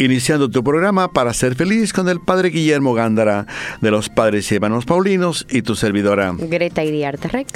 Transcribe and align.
Iniciando 0.00 0.48
tu 0.48 0.62
programa 0.62 1.12
para 1.12 1.34
ser 1.34 1.56
feliz 1.56 1.92
con 1.92 2.08
el 2.08 2.20
Padre 2.20 2.50
Guillermo 2.50 2.94
Gándara 2.94 3.46
de 3.80 3.90
los 3.90 4.08
Padres 4.08 4.50
y 4.52 4.54
Hermanos 4.54 4.84
Paulinos 4.84 5.44
y 5.50 5.62
tu 5.62 5.74
servidora 5.74 6.32
Greta 6.38 6.84
Iriarte 6.84 7.26
Rec. 7.26 7.48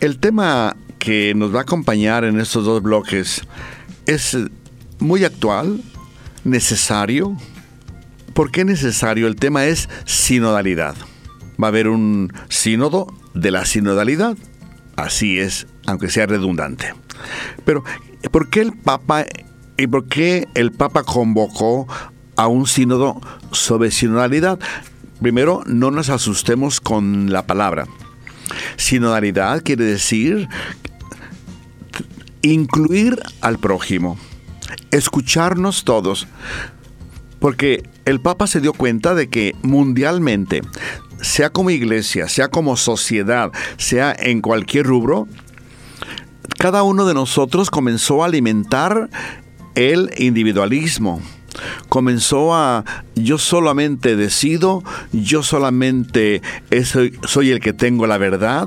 El 0.00 0.18
tema 0.18 0.76
que 0.98 1.34
nos 1.34 1.54
va 1.54 1.58
a 1.58 1.62
acompañar 1.62 2.24
en 2.24 2.40
estos 2.40 2.64
dos 2.64 2.82
bloques 2.82 3.42
es 4.06 4.36
muy 4.98 5.24
actual, 5.24 5.82
necesario. 6.44 7.36
¿Por 8.32 8.50
qué 8.50 8.64
necesario? 8.64 9.26
El 9.26 9.36
tema 9.36 9.66
es 9.66 9.90
sinodalidad. 10.06 10.96
Va 11.62 11.66
a 11.66 11.68
haber 11.68 11.88
un 11.88 12.32
sínodo 12.48 13.12
de 13.34 13.50
la 13.50 13.66
sinodalidad. 13.66 14.38
Así 14.96 15.38
es, 15.38 15.66
aunque 15.86 16.08
sea 16.08 16.26
redundante. 16.26 16.94
Pero, 17.64 17.84
¿por 18.30 18.48
qué 18.48 18.60
el 18.62 18.72
Papa 18.72 19.26
y 19.78 19.86
por 19.86 20.06
qué 20.06 20.48
el 20.54 20.72
Papa 20.72 21.04
convocó 21.04 21.86
a 22.36 22.48
un 22.48 22.66
sínodo 22.66 23.20
sobre 23.52 23.90
sinodalidad? 23.90 24.58
Primero, 25.22 25.62
no 25.66 25.90
nos 25.90 26.10
asustemos 26.10 26.80
con 26.80 27.32
la 27.32 27.46
palabra. 27.46 27.86
Sinodalidad 28.76 29.62
quiere 29.62 29.84
decir 29.84 30.48
incluir 32.42 33.20
al 33.40 33.58
prójimo, 33.58 34.18
escucharnos 34.90 35.84
todos, 35.84 36.26
porque 37.38 37.88
el 38.04 38.20
Papa 38.20 38.46
se 38.46 38.60
dio 38.60 38.72
cuenta 38.72 39.14
de 39.14 39.28
que 39.28 39.54
mundialmente, 39.62 40.62
sea 41.20 41.50
como 41.50 41.70
iglesia, 41.70 42.28
sea 42.28 42.48
como 42.48 42.76
sociedad, 42.76 43.52
sea 43.76 44.14
en 44.16 44.40
cualquier 44.40 44.86
rubro, 44.86 45.28
cada 46.58 46.82
uno 46.82 47.06
de 47.06 47.14
nosotros 47.14 47.70
comenzó 47.70 48.22
a 48.22 48.26
alimentar 48.26 49.10
el 49.78 50.10
individualismo. 50.18 51.22
Comenzó 51.88 52.54
a 52.54 52.84
yo 53.14 53.38
solamente 53.38 54.16
decido, 54.16 54.82
yo 55.12 55.42
solamente 55.42 56.42
soy, 56.84 57.18
soy 57.24 57.50
el 57.50 57.60
que 57.60 57.72
tengo 57.72 58.06
la 58.06 58.18
verdad. 58.18 58.66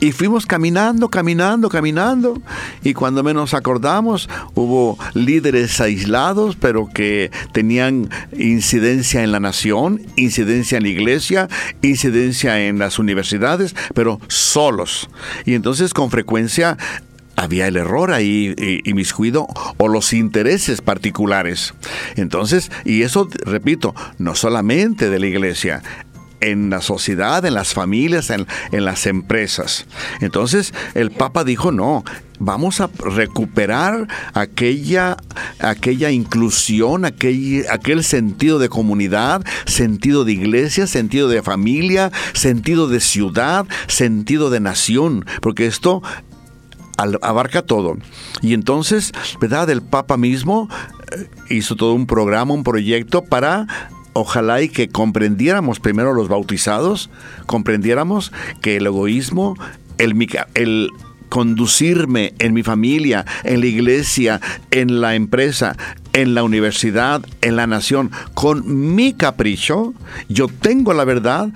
Y 0.00 0.12
fuimos 0.12 0.46
caminando, 0.46 1.08
caminando, 1.08 1.68
caminando. 1.68 2.40
Y 2.82 2.94
cuando 2.94 3.22
menos 3.22 3.54
acordamos, 3.54 4.28
hubo 4.54 4.98
líderes 5.14 5.80
aislados, 5.80 6.56
pero 6.56 6.88
que 6.88 7.30
tenían 7.52 8.10
incidencia 8.36 9.22
en 9.22 9.32
la 9.32 9.40
nación, 9.40 10.00
incidencia 10.16 10.78
en 10.78 10.84
la 10.84 10.90
iglesia, 10.90 11.48
incidencia 11.82 12.66
en 12.66 12.78
las 12.78 12.98
universidades, 12.98 13.74
pero 13.94 14.20
solos. 14.28 15.08
Y 15.44 15.54
entonces 15.54 15.94
con 15.94 16.10
frecuencia 16.10 16.76
había 17.44 17.68
el 17.68 17.76
error 17.76 18.12
ahí 18.12 18.54
y, 18.84 18.94
mis 18.94 19.12
cuido 19.12 19.46
o 19.76 19.88
los 19.88 20.12
intereses 20.12 20.80
particulares. 20.80 21.74
Entonces, 22.16 22.70
y 22.84 23.02
eso, 23.02 23.28
repito, 23.44 23.94
no 24.18 24.34
solamente 24.34 25.10
de 25.10 25.18
la 25.18 25.26
iglesia, 25.26 25.82
en 26.40 26.70
la 26.70 26.80
sociedad, 26.80 27.44
en 27.44 27.54
las 27.54 27.72
familias, 27.72 28.30
en, 28.30 28.46
las 28.84 29.06
empresas. 29.06 29.86
Entonces 30.20 30.74
el 30.94 31.10
Papa 31.10 31.42
dijo, 31.42 31.72
no, 31.72 32.04
vamos 32.38 32.80
a 32.80 32.90
recuperar 32.98 34.08
aquella, 34.34 35.16
aquella 35.58 36.10
inclusión, 36.10 37.04
aquel, 37.04 37.64
aquel 37.70 38.04
sentido 38.04 38.58
de 38.58 38.68
comunidad, 38.68 39.44
sentido 39.64 40.24
de 40.24 40.32
iglesia, 40.32 40.86
sentido 40.86 41.28
de 41.28 41.42
familia, 41.42 42.12
sentido 42.34 42.88
de 42.88 43.00
ciudad, 43.00 43.66
sentido 43.86 44.50
de 44.50 44.60
nación, 44.60 45.24
porque 45.40 45.66
esto 45.66 46.02
abarca 46.96 47.62
todo. 47.62 47.96
Y 48.42 48.54
entonces, 48.54 49.12
¿verdad? 49.40 49.70
El 49.70 49.82
Papa 49.82 50.16
mismo 50.16 50.68
eh, 51.12 51.28
hizo 51.50 51.76
todo 51.76 51.94
un 51.94 52.06
programa, 52.06 52.54
un 52.54 52.64
proyecto 52.64 53.22
para 53.22 53.66
ojalá 54.14 54.62
y 54.62 54.68
que 54.68 54.88
comprendiéramos 54.88 55.80
primero 55.80 56.14
los 56.14 56.28
bautizados, 56.28 57.10
comprendiéramos 57.46 58.32
que 58.62 58.76
el 58.76 58.86
egoísmo, 58.86 59.56
el, 59.98 60.14
el 60.54 60.88
conducirme 61.28 62.32
en 62.38 62.54
mi 62.54 62.62
familia, 62.62 63.26
en 63.42 63.60
la 63.60 63.66
iglesia, 63.66 64.40
en 64.70 65.00
la 65.00 65.16
empresa, 65.16 65.76
en 66.12 66.34
la 66.34 66.44
universidad, 66.44 67.22
en 67.42 67.56
la 67.56 67.66
nación, 67.66 68.12
con 68.34 68.94
mi 68.94 69.12
capricho, 69.12 69.94
yo 70.28 70.46
tengo 70.46 70.94
la 70.94 71.04
verdad, 71.04 71.48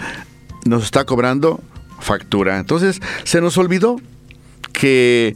nos 0.67 0.83
está 0.83 1.05
cobrando 1.05 1.61
factura. 2.01 2.59
Entonces, 2.59 3.01
se 3.23 3.41
nos 3.41 3.57
olvidó 3.57 4.01
que 4.79 5.35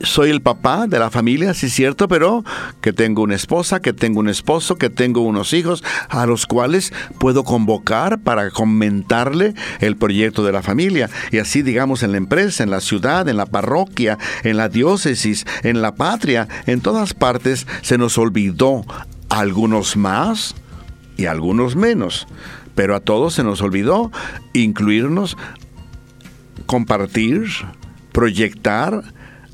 soy 0.00 0.28
el 0.28 0.42
papá 0.42 0.86
de 0.86 0.98
la 0.98 1.10
familia, 1.10 1.54
sí 1.54 1.66
es 1.66 1.72
cierto, 1.72 2.06
pero 2.06 2.44
que 2.82 2.92
tengo 2.92 3.22
una 3.22 3.34
esposa, 3.34 3.80
que 3.80 3.94
tengo 3.94 4.20
un 4.20 4.28
esposo, 4.28 4.76
que 4.76 4.90
tengo 4.90 5.22
unos 5.22 5.54
hijos 5.54 5.82
a 6.10 6.26
los 6.26 6.44
cuales 6.44 6.92
puedo 7.18 7.44
convocar 7.44 8.20
para 8.20 8.50
comentarle 8.50 9.54
el 9.80 9.96
proyecto 9.96 10.44
de 10.44 10.52
la 10.52 10.62
familia. 10.62 11.08
Y 11.32 11.38
así, 11.38 11.62
digamos, 11.62 12.02
en 12.02 12.12
la 12.12 12.18
empresa, 12.18 12.62
en 12.62 12.70
la 12.70 12.80
ciudad, 12.80 13.26
en 13.26 13.38
la 13.38 13.46
parroquia, 13.46 14.18
en 14.42 14.58
la 14.58 14.68
diócesis, 14.68 15.46
en 15.62 15.80
la 15.80 15.94
patria, 15.94 16.46
en 16.66 16.82
todas 16.82 17.14
partes 17.14 17.66
se 17.80 17.96
nos 17.96 18.18
olvidó 18.18 18.84
algunos 19.30 19.96
más 19.96 20.54
y 21.16 21.24
algunos 21.24 21.74
menos. 21.74 22.26
Pero 22.74 22.94
a 22.94 23.00
todos 23.00 23.32
se 23.32 23.44
nos 23.44 23.62
olvidó 23.62 24.12
incluirnos, 24.52 25.38
compartir, 26.66 27.46
proyectar, 28.14 29.02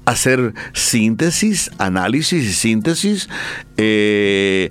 hacer 0.05 0.55
síntesis, 0.75 1.71
análisis 1.79 2.45
y 2.45 2.53
síntesis, 2.53 3.29
eh, 3.79 4.69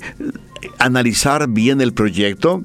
analizar 0.78 1.50
bien 1.50 1.82
el 1.82 1.92
proyecto, 1.92 2.64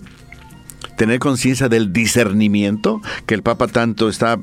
tener 0.99 1.19
conciencia 1.19 1.71
del 1.71 1.95
discernimiento 1.95 3.01
que 3.27 3.35
el 3.35 3.43
Papa 3.43 3.69
tanto 3.69 4.09
está 4.09 4.39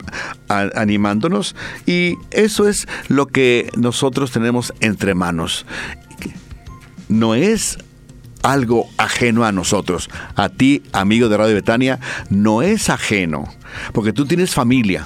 animándonos 0.49 1.55
y 1.85 2.15
eso 2.31 2.67
es 2.67 2.87
lo 3.07 3.27
que 3.27 3.69
nosotros 3.77 4.31
tenemos 4.31 4.73
entre 4.81 5.13
manos. 5.13 5.67
No 7.09 7.35
es 7.35 7.77
algo 8.41 8.89
ajeno 8.97 9.45
a 9.45 9.51
nosotros. 9.51 10.09
A 10.35 10.49
ti, 10.49 10.81
amigo 10.93 11.29
de 11.29 11.37
Radio 11.37 11.53
Betania, 11.53 11.99
no 12.31 12.63
es 12.63 12.89
ajeno, 12.89 13.45
porque 13.93 14.13
tú 14.13 14.25
tienes 14.25 14.55
familia 14.55 15.05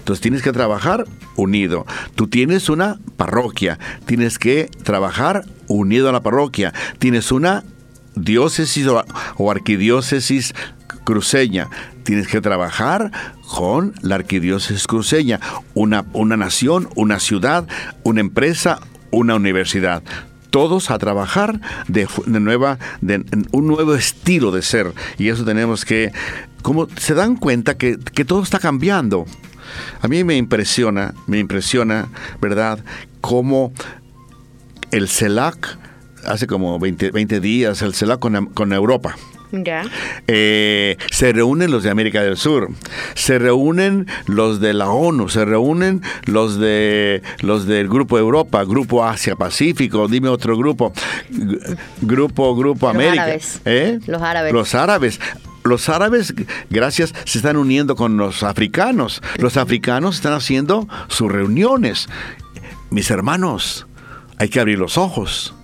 entonces 0.00 0.22
tienes 0.22 0.42
que 0.42 0.52
trabajar 0.52 1.04
unido. 1.36 1.86
Tú 2.14 2.26
tienes 2.26 2.68
una 2.70 2.98
parroquia, 3.16 3.78
tienes 4.06 4.38
que 4.38 4.70
trabajar 4.82 5.44
unido 5.68 6.08
a 6.08 6.12
la 6.12 6.22
parroquia. 6.22 6.72
Tienes 6.98 7.30
una 7.30 7.64
diócesis 8.14 8.86
o, 8.86 9.50
arquidiócesis 9.50 10.54
cruceña. 11.04 11.68
Tienes 12.02 12.28
que 12.28 12.40
trabajar 12.40 13.12
con 13.54 13.94
la 14.00 14.14
arquidiócesis 14.16 14.86
cruceña, 14.86 15.38
una, 15.74 16.06
una 16.14 16.36
nación, 16.38 16.88
una 16.96 17.20
ciudad, 17.20 17.68
una 18.02 18.20
empresa, 18.20 18.80
una 19.10 19.34
universidad 19.34 20.02
todos 20.50 20.90
a 20.90 20.98
trabajar 20.98 21.60
de, 21.86 22.08
nueva, 22.26 22.80
de, 23.00 23.24
un 23.52 23.68
nuevo 23.68 23.94
estilo 23.94 24.50
de 24.50 24.62
ser. 24.62 24.92
Y 25.16 25.28
eso 25.28 25.44
tenemos 25.44 25.84
que, 25.84 26.10
como 26.62 26.88
se 26.96 27.14
dan 27.14 27.36
cuenta 27.36 27.76
que, 27.76 27.96
que 27.98 28.24
todo 28.24 28.42
está 28.42 28.58
cambiando. 28.58 29.26
A 30.00 30.08
mí 30.08 30.24
me 30.24 30.36
impresiona, 30.36 31.14
me 31.26 31.38
impresiona, 31.38 32.08
¿verdad?, 32.40 32.80
cómo 33.20 33.72
el 34.90 35.08
CELAC, 35.08 35.78
hace 36.24 36.46
como 36.46 36.78
20, 36.78 37.40
días, 37.40 37.82
el 37.82 37.94
CELAC 37.94 38.18
con, 38.18 38.72
Europa, 38.72 39.16
ya. 39.52 39.82
Eh, 40.28 40.96
se 41.10 41.32
reúnen 41.32 41.70
los 41.72 41.82
de 41.82 41.90
América 41.90 42.22
del 42.22 42.36
Sur, 42.36 42.68
se 43.14 43.38
reúnen 43.38 44.06
los 44.26 44.60
de 44.60 44.74
la 44.74 44.90
ONU, 44.90 45.28
se 45.28 45.44
reúnen 45.44 46.02
los 46.24 46.58
de 46.58 47.22
los 47.40 47.66
del 47.66 47.88
Grupo 47.88 48.18
Europa, 48.18 48.62
Grupo 48.64 49.04
Asia 49.04 49.34
Pacífico, 49.34 50.06
dime 50.06 50.28
otro 50.28 50.56
grupo, 50.56 50.92
Grupo 52.00 52.54
Grupo 52.54 52.88
América, 52.88 53.36
¿Eh? 53.64 53.98
los 54.06 54.22
árabes, 54.22 54.52
los 54.52 54.74
árabes 54.74 55.20
los 55.70 55.88
árabes, 55.88 56.34
gracias, 56.68 57.14
se 57.24 57.38
están 57.38 57.56
uniendo 57.56 57.96
con 57.96 58.16
los 58.16 58.42
africanos. 58.42 59.22
Los 59.38 59.56
africanos 59.56 60.16
están 60.16 60.34
haciendo 60.34 60.88
sus 61.08 61.30
reuniones. 61.30 62.08
Mis 62.90 63.10
hermanos, 63.10 63.86
hay 64.36 64.48
que 64.48 64.60
abrir 64.60 64.78
los 64.78 64.98
ojos. 64.98 65.54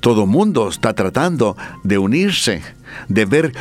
Todo 0.00 0.26
mundo 0.26 0.68
está 0.68 0.94
tratando 0.94 1.56
de 1.84 1.98
unirse, 1.98 2.62
de 3.08 3.24
ver 3.24 3.52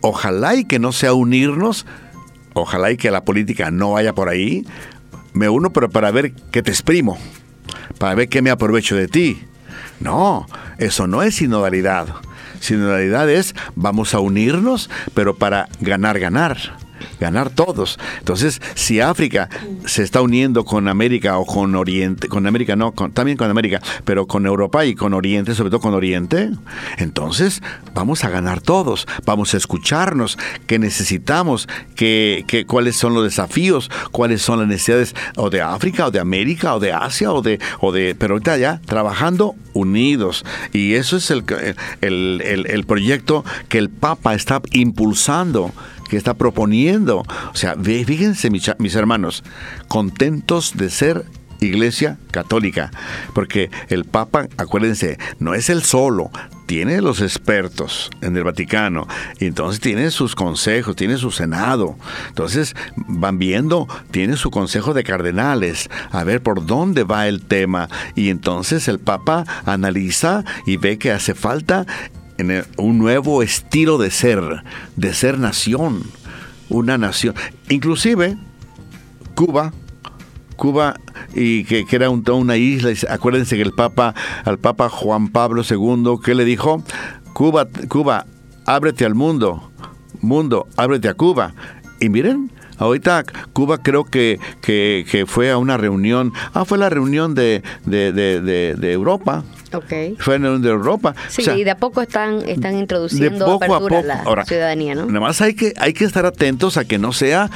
ojalá 0.00 0.54
y 0.54 0.64
que 0.64 0.78
no 0.78 0.92
sea 0.92 1.14
unirnos, 1.14 1.86
ojalá 2.52 2.90
y 2.90 2.96
que 2.96 3.10
la 3.10 3.24
política 3.24 3.70
no 3.70 3.92
vaya 3.92 4.14
por 4.14 4.28
ahí, 4.28 4.66
me 5.32 5.48
uno 5.48 5.72
pero 5.72 5.90
para 5.90 6.10
ver 6.10 6.32
qué 6.50 6.62
te 6.62 6.70
exprimo, 6.70 7.18
para 7.98 8.14
ver 8.14 8.28
qué 8.28 8.42
me 8.42 8.50
aprovecho 8.50 8.96
de 8.96 9.08
ti. 9.08 9.42
No, 10.00 10.46
eso 10.78 11.06
no 11.06 11.22
es 11.22 11.36
sinodalidad. 11.36 12.08
Sinodalidad 12.64 13.28
es 13.28 13.54
vamos 13.76 14.14
a 14.14 14.20
unirnos, 14.20 14.88
pero 15.12 15.36
para 15.36 15.68
ganar, 15.80 16.18
ganar 16.18 16.78
ganar 17.20 17.50
todos. 17.50 17.98
Entonces, 18.18 18.60
si 18.74 19.00
África 19.00 19.48
se 19.86 20.02
está 20.02 20.20
uniendo 20.20 20.64
con 20.64 20.88
América 20.88 21.38
o 21.38 21.46
con 21.46 21.74
Oriente, 21.74 22.28
con 22.28 22.46
América 22.46 22.76
no, 22.76 22.92
también 23.12 23.36
con 23.36 23.50
América, 23.50 23.80
pero 24.04 24.26
con 24.26 24.46
Europa 24.46 24.84
y 24.84 24.94
con 24.94 25.14
Oriente, 25.14 25.54
sobre 25.54 25.70
todo 25.70 25.80
con 25.80 25.94
Oriente, 25.94 26.50
entonces 26.98 27.62
vamos 27.94 28.24
a 28.24 28.30
ganar 28.30 28.60
todos, 28.60 29.06
vamos 29.24 29.54
a 29.54 29.56
escucharnos, 29.56 30.38
qué 30.66 30.78
necesitamos, 30.78 31.68
qué, 31.94 32.64
cuáles 32.66 32.96
son 32.96 33.14
los 33.14 33.24
desafíos, 33.24 33.90
cuáles 34.10 34.42
son 34.42 34.60
las 34.60 34.68
necesidades 34.68 35.14
o 35.36 35.50
de 35.50 35.62
África 35.62 36.06
o 36.06 36.10
de 36.10 36.20
América 36.20 36.74
o 36.74 36.80
de 36.80 36.92
Asia 36.92 37.32
o 37.32 37.42
de, 37.42 37.58
o 37.80 37.92
de 37.92 38.14
pero 38.14 38.34
ahorita 38.34 38.56
ya 38.56 38.80
trabajando 38.86 39.54
unidos. 39.72 40.44
Y 40.72 40.94
eso 40.94 41.16
es 41.16 41.30
el, 41.30 41.44
el, 42.00 42.42
el, 42.44 42.66
el 42.66 42.84
proyecto 42.84 43.44
que 43.68 43.78
el 43.78 43.90
Papa 43.90 44.34
está 44.34 44.62
impulsando 44.72 45.72
está 46.16 46.34
proponiendo. 46.34 47.18
O 47.18 47.56
sea, 47.56 47.76
fíjense 47.76 48.50
mis, 48.50 48.94
hermanos, 48.94 49.42
contentos 49.88 50.76
de 50.76 50.90
ser 50.90 51.24
Iglesia 51.60 52.18
Católica, 52.30 52.90
porque 53.32 53.70
el 53.88 54.04
Papa, 54.04 54.48
acuérdense, 54.56 55.18
no 55.38 55.54
es 55.54 55.70
el 55.70 55.82
solo, 55.82 56.30
tiene 56.66 57.00
los 57.00 57.20
expertos 57.20 58.10
en 58.20 58.36
el 58.36 58.44
Vaticano, 58.44 59.06
y 59.38 59.46
entonces 59.46 59.80
tiene 59.80 60.10
sus 60.10 60.34
consejos, 60.34 60.96
tiene 60.96 61.16
su 61.16 61.30
Senado, 61.30 61.96
entonces 62.28 62.74
van 62.96 63.38
viendo, 63.38 63.88
tiene 64.10 64.36
su 64.36 64.50
consejo 64.50 64.94
de 64.94 65.04
cardenales, 65.04 65.88
a 66.10 66.24
ver 66.24 66.42
por 66.42 66.66
dónde 66.66 67.04
va 67.04 67.28
el 67.28 67.42
tema, 67.42 67.88
y 68.14 68.30
entonces 68.30 68.88
el 68.88 68.98
Papa 68.98 69.44
analiza 69.64 70.44
y 70.66 70.76
ve 70.76 70.98
que 70.98 71.12
hace 71.12 71.34
falta 71.34 71.86
en 72.38 72.64
un 72.76 72.98
nuevo 72.98 73.42
estilo 73.42 73.98
de 73.98 74.10
ser, 74.10 74.64
de 74.96 75.14
ser 75.14 75.38
nación, 75.38 76.02
una 76.68 76.98
nación. 76.98 77.34
Inclusive 77.68 78.36
Cuba, 79.34 79.72
Cuba 80.56 80.96
y 81.34 81.64
que, 81.64 81.84
era 81.90 82.10
un, 82.10 82.28
una 82.30 82.56
isla, 82.56 82.92
acuérdense 83.10 83.56
que 83.56 83.62
el 83.62 83.72
Papa, 83.72 84.14
al 84.44 84.58
Papa 84.58 84.88
Juan 84.88 85.28
Pablo 85.28 85.62
II, 85.68 86.16
¿qué 86.24 86.34
le 86.34 86.44
dijo? 86.44 86.82
Cuba, 87.32 87.66
Cuba, 87.88 88.26
ábrete 88.66 89.04
al 89.04 89.14
mundo, 89.14 89.70
mundo, 90.20 90.66
ábrete 90.76 91.08
a 91.08 91.14
Cuba. 91.14 91.54
Y 92.00 92.08
miren, 92.08 92.50
Ahorita 92.76 93.24
Cuba 93.52 93.78
creo 93.78 94.04
que, 94.04 94.40
que, 94.60 95.24
fue 95.28 95.50
a 95.50 95.58
una 95.58 95.76
reunión, 95.76 96.32
ah, 96.54 96.64
fue 96.64 96.76
la 96.76 96.90
reunión 96.90 97.34
de, 97.34 97.62
de, 97.86 98.12
de, 98.12 98.40
de 98.74 98.92
Europa, 98.92 99.44
Okay. 99.74 100.16
Fue 100.18 100.36
en 100.36 100.62
de 100.62 100.68
Europa. 100.68 101.14
Sí, 101.28 101.42
y 101.50 101.64
de 101.64 101.70
a 101.70 101.76
poco 101.76 102.02
están, 102.02 102.48
están 102.48 102.78
introduciendo 102.78 103.54
apertura 103.54 104.22
a, 104.24 104.36
la 104.36 104.44
ciudadanía, 104.44 104.94
¿no? 104.94 105.06
Nada 105.06 105.20
más 105.20 105.40
hay 105.40 105.54
que, 105.54 105.74
hay 105.76 105.92
que 105.92 106.04
estar 106.04 106.26
atentos 106.26 106.76
a 106.76 106.84
que 106.84 106.98
no 106.98 107.12
sea 107.12 107.50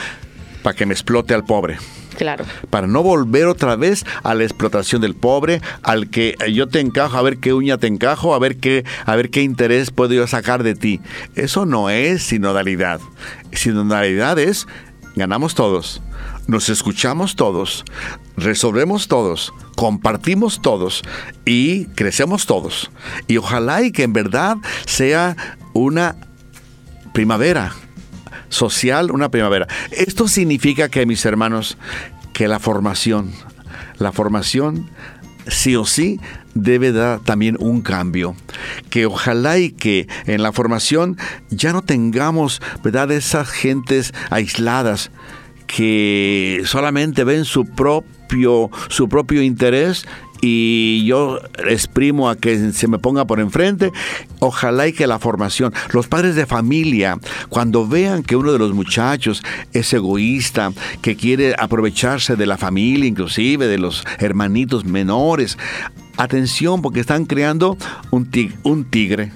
para 0.62 0.76
que 0.76 0.86
me 0.86 0.94
explote 0.94 1.34
al 1.34 1.44
pobre. 1.44 1.78
Claro. 2.16 2.44
Para 2.68 2.88
no 2.88 3.04
volver 3.04 3.46
otra 3.46 3.76
vez 3.76 4.04
a 4.24 4.34
la 4.34 4.42
explotación 4.42 5.00
del 5.00 5.14
pobre, 5.14 5.62
al 5.84 6.10
que 6.10 6.34
yo 6.52 6.66
te 6.66 6.80
encajo, 6.80 7.16
a 7.16 7.22
ver 7.22 7.38
qué 7.38 7.52
uña 7.52 7.78
te 7.78 7.86
encajo, 7.86 8.34
a 8.34 8.40
ver 8.40 8.56
qué, 8.56 8.84
a 9.06 9.14
ver 9.14 9.30
qué 9.30 9.42
interés 9.42 9.92
puedo 9.92 10.14
yo 10.14 10.26
sacar 10.26 10.64
de 10.64 10.74
ti. 10.74 11.00
Eso 11.36 11.64
no 11.64 11.90
es 11.90 12.24
sinodalidad. 12.24 13.00
Sinodalidad 13.52 14.38
es 14.40 14.66
ganamos 15.14 15.54
todos, 15.54 16.00
nos 16.48 16.70
escuchamos 16.70 17.36
todos, 17.36 17.84
resolvemos 18.36 19.06
todos, 19.06 19.52
compartimos 19.76 20.60
todos 20.60 21.02
y 21.44 21.84
crecemos 21.88 22.46
todos. 22.46 22.90
Y 23.28 23.36
ojalá 23.36 23.82
y 23.82 23.92
que 23.92 24.02
en 24.02 24.14
verdad 24.14 24.56
sea 24.86 25.36
una 25.74 26.16
primavera 27.12 27.74
social, 28.48 29.10
una 29.10 29.28
primavera. 29.30 29.68
Esto 29.90 30.26
significa 30.26 30.88
que, 30.88 31.04
mis 31.04 31.24
hermanos, 31.26 31.76
que 32.32 32.48
la 32.48 32.58
formación, 32.58 33.30
la 33.98 34.10
formación 34.10 34.88
sí 35.48 35.76
o 35.76 35.84
sí 35.84 36.18
debe 36.54 36.92
dar 36.92 37.20
también 37.20 37.58
un 37.60 37.82
cambio. 37.82 38.34
Que 38.88 39.04
ojalá 39.04 39.58
y 39.58 39.70
que 39.70 40.08
en 40.26 40.42
la 40.42 40.52
formación 40.52 41.18
ya 41.50 41.74
no 41.74 41.82
tengamos, 41.82 42.62
¿verdad?, 42.82 43.12
esas 43.12 43.50
gentes 43.50 44.14
aisladas 44.30 45.10
que 45.68 46.62
solamente 46.64 47.22
ven 47.22 47.44
su 47.44 47.64
propio, 47.64 48.70
su 48.88 49.08
propio 49.08 49.42
interés 49.42 50.06
y 50.40 51.04
yo 51.04 51.38
exprimo 51.68 52.30
a 52.30 52.36
que 52.36 52.72
se 52.72 52.88
me 52.88 52.98
ponga 52.98 53.26
por 53.26 53.38
enfrente. 53.38 53.92
Ojalá 54.40 54.88
y 54.88 54.92
que 54.92 55.06
la 55.06 55.18
formación, 55.18 55.72
los 55.92 56.08
padres 56.08 56.34
de 56.34 56.46
familia, 56.46 57.18
cuando 57.48 57.86
vean 57.86 58.22
que 58.22 58.34
uno 58.34 58.52
de 58.52 58.58
los 58.58 58.72
muchachos 58.72 59.42
es 59.72 59.92
egoísta, 59.92 60.72
que 61.02 61.16
quiere 61.16 61.54
aprovecharse 61.58 62.34
de 62.34 62.46
la 62.46 62.56
familia, 62.56 63.06
inclusive 63.06 63.66
de 63.66 63.78
los 63.78 64.04
hermanitos 64.18 64.84
menores, 64.84 65.58
atención 66.16 66.82
porque 66.82 67.00
están 67.00 67.26
creando 67.26 67.76
un, 68.10 68.28
un 68.64 68.84
tigre 68.84 69.32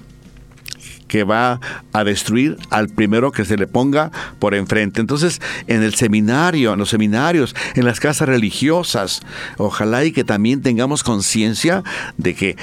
que 1.12 1.24
va 1.24 1.60
a 1.92 2.04
destruir 2.04 2.56
al 2.70 2.88
primero 2.88 3.32
que 3.32 3.44
se 3.44 3.58
le 3.58 3.66
ponga 3.66 4.10
por 4.38 4.54
enfrente. 4.54 4.98
Entonces, 4.98 5.42
en 5.66 5.82
el 5.82 5.94
seminario, 5.94 6.72
en 6.72 6.78
los 6.78 6.88
seminarios, 6.88 7.54
en 7.74 7.84
las 7.84 8.00
casas 8.00 8.26
religiosas, 8.26 9.20
ojalá 9.58 10.06
y 10.06 10.12
que 10.12 10.24
también 10.24 10.62
tengamos 10.62 11.02
conciencia 11.02 11.82
de 12.16 12.34
que 12.34 12.56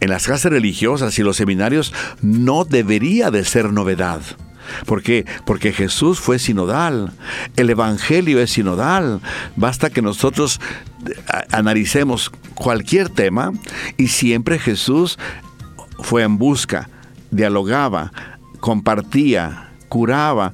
en 0.00 0.10
las 0.10 0.26
casas 0.26 0.50
religiosas 0.50 1.16
y 1.20 1.22
los 1.22 1.36
seminarios 1.36 1.94
no 2.20 2.64
debería 2.64 3.30
de 3.30 3.44
ser 3.44 3.72
novedad. 3.72 4.22
¿Por 4.84 5.00
qué? 5.00 5.24
Porque 5.46 5.72
Jesús 5.72 6.18
fue 6.18 6.40
sinodal, 6.40 7.12
el 7.54 7.70
Evangelio 7.70 8.40
es 8.40 8.50
sinodal. 8.50 9.20
Basta 9.54 9.88
que 9.88 10.02
nosotros 10.02 10.60
eh, 11.06 11.14
analicemos 11.52 12.32
cualquier 12.56 13.08
tema 13.08 13.52
y 13.96 14.08
siempre 14.08 14.58
Jesús 14.58 15.16
fue 16.00 16.24
en 16.24 16.36
busca 16.36 16.88
dialogaba, 17.30 18.12
compartía, 18.60 19.70
curaba, 19.88 20.52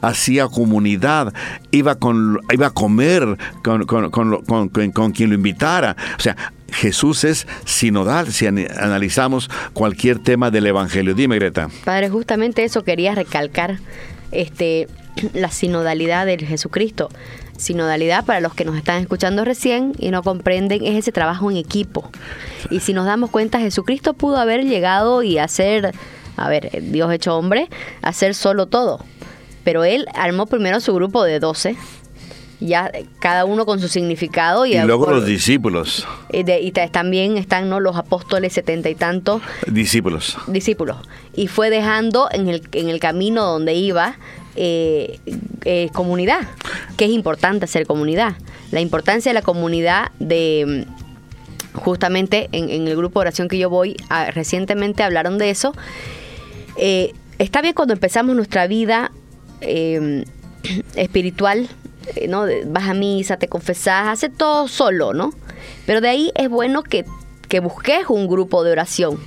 hacía 0.00 0.48
comunidad, 0.48 1.32
iba, 1.70 1.96
con, 1.96 2.40
iba 2.52 2.68
a 2.68 2.70
comer 2.70 3.36
con, 3.62 3.84
con, 3.86 5.12
quien 5.12 5.30
lo 5.30 5.34
invitara. 5.34 5.96
O 6.18 6.20
sea, 6.20 6.36
Jesús 6.70 7.24
es 7.24 7.46
sinodal 7.64 8.32
si 8.32 8.46
analizamos 8.46 9.50
cualquier 9.72 10.18
tema 10.18 10.50
del 10.50 10.66
Evangelio. 10.66 11.14
Dime, 11.14 11.36
Greta. 11.36 11.68
Padre, 11.84 12.08
justamente 12.08 12.64
eso 12.64 12.84
quería 12.84 13.14
recalcar, 13.14 13.78
este, 14.32 14.88
la 15.34 15.50
sinodalidad 15.50 16.26
de 16.26 16.38
Jesucristo. 16.38 17.08
Sinodalidad, 17.56 18.26
para 18.26 18.40
los 18.40 18.52
que 18.52 18.66
nos 18.66 18.76
están 18.76 19.00
escuchando 19.00 19.42
recién 19.42 19.94
y 19.98 20.10
no 20.10 20.22
comprenden, 20.22 20.84
es 20.84 20.94
ese 20.94 21.10
trabajo 21.10 21.50
en 21.50 21.56
equipo. 21.56 22.10
Y 22.70 22.80
si 22.80 22.92
nos 22.92 23.06
damos 23.06 23.30
cuenta, 23.30 23.58
Jesucristo 23.58 24.12
pudo 24.12 24.36
haber 24.36 24.64
llegado 24.64 25.22
y 25.22 25.38
hacer 25.38 25.94
a 26.36 26.48
ver, 26.48 26.70
Dios 26.82 27.12
hecho 27.12 27.36
hombre, 27.36 27.68
hacer 28.02 28.34
solo 28.34 28.66
todo. 28.66 29.00
Pero 29.64 29.84
él 29.84 30.06
armó 30.14 30.46
primero 30.46 30.80
su 30.80 30.94
grupo 30.94 31.24
de 31.24 31.40
12, 31.40 31.76
ya 32.60 32.90
cada 33.18 33.44
uno 33.44 33.66
con 33.66 33.80
su 33.80 33.88
significado. 33.88 34.64
Y, 34.66 34.78
luego 34.78 35.10
los 35.10 35.26
discípulos. 35.26 36.06
Y, 36.32 36.70
también 36.72 37.36
están 37.36 37.68
¿no? 37.68 37.80
los 37.80 37.96
apóstoles 37.96 38.52
setenta 38.52 38.88
y 38.88 38.94
tantos. 38.94 39.42
Discípulos. 39.66 40.36
Discípulos. 40.46 40.98
Y 41.34 41.48
fue 41.48 41.70
dejando 41.70 42.28
en 42.30 42.48
el, 42.48 42.62
en 42.72 42.88
el 42.88 43.00
camino 43.00 43.44
donde 43.44 43.74
iba 43.74 44.16
eh, 44.54 45.18
eh, 45.64 45.90
comunidad, 45.92 46.48
que 46.96 47.06
es 47.06 47.10
importante 47.10 47.66
ser 47.66 47.86
comunidad. 47.86 48.36
La 48.70 48.80
importancia 48.80 49.30
de 49.30 49.34
la 49.34 49.42
comunidad 49.42 50.12
de 50.18 50.86
justamente 51.74 52.48
en, 52.52 52.88
el 52.88 52.96
grupo 52.96 53.20
de 53.20 53.24
oración 53.24 53.48
que 53.48 53.58
yo 53.58 53.68
voy, 53.68 53.96
recientemente 54.32 55.02
hablaron 55.02 55.36
de 55.36 55.50
eso 55.50 55.74
eh, 56.78 57.12
está 57.38 57.62
bien 57.62 57.74
cuando 57.74 57.94
empezamos 57.94 58.34
nuestra 58.34 58.66
vida 58.66 59.10
em, 59.60 60.24
espiritual, 60.96 61.68
eh, 62.14 62.28
¿no? 62.28 62.44
Vas 62.66 62.88
a 62.88 62.94
misa, 62.94 63.36
te 63.36 63.48
confesás, 63.48 64.08
haces 64.08 64.36
todo 64.36 64.68
solo, 64.68 65.12
¿no? 65.12 65.32
Pero 65.86 66.00
de 66.00 66.08
ahí 66.08 66.32
es 66.34 66.48
bueno 66.48 66.82
que, 66.82 67.04
busques 67.60 68.04
un 68.08 68.28
grupo 68.28 68.64
de 68.64 68.72
oración 68.72 69.18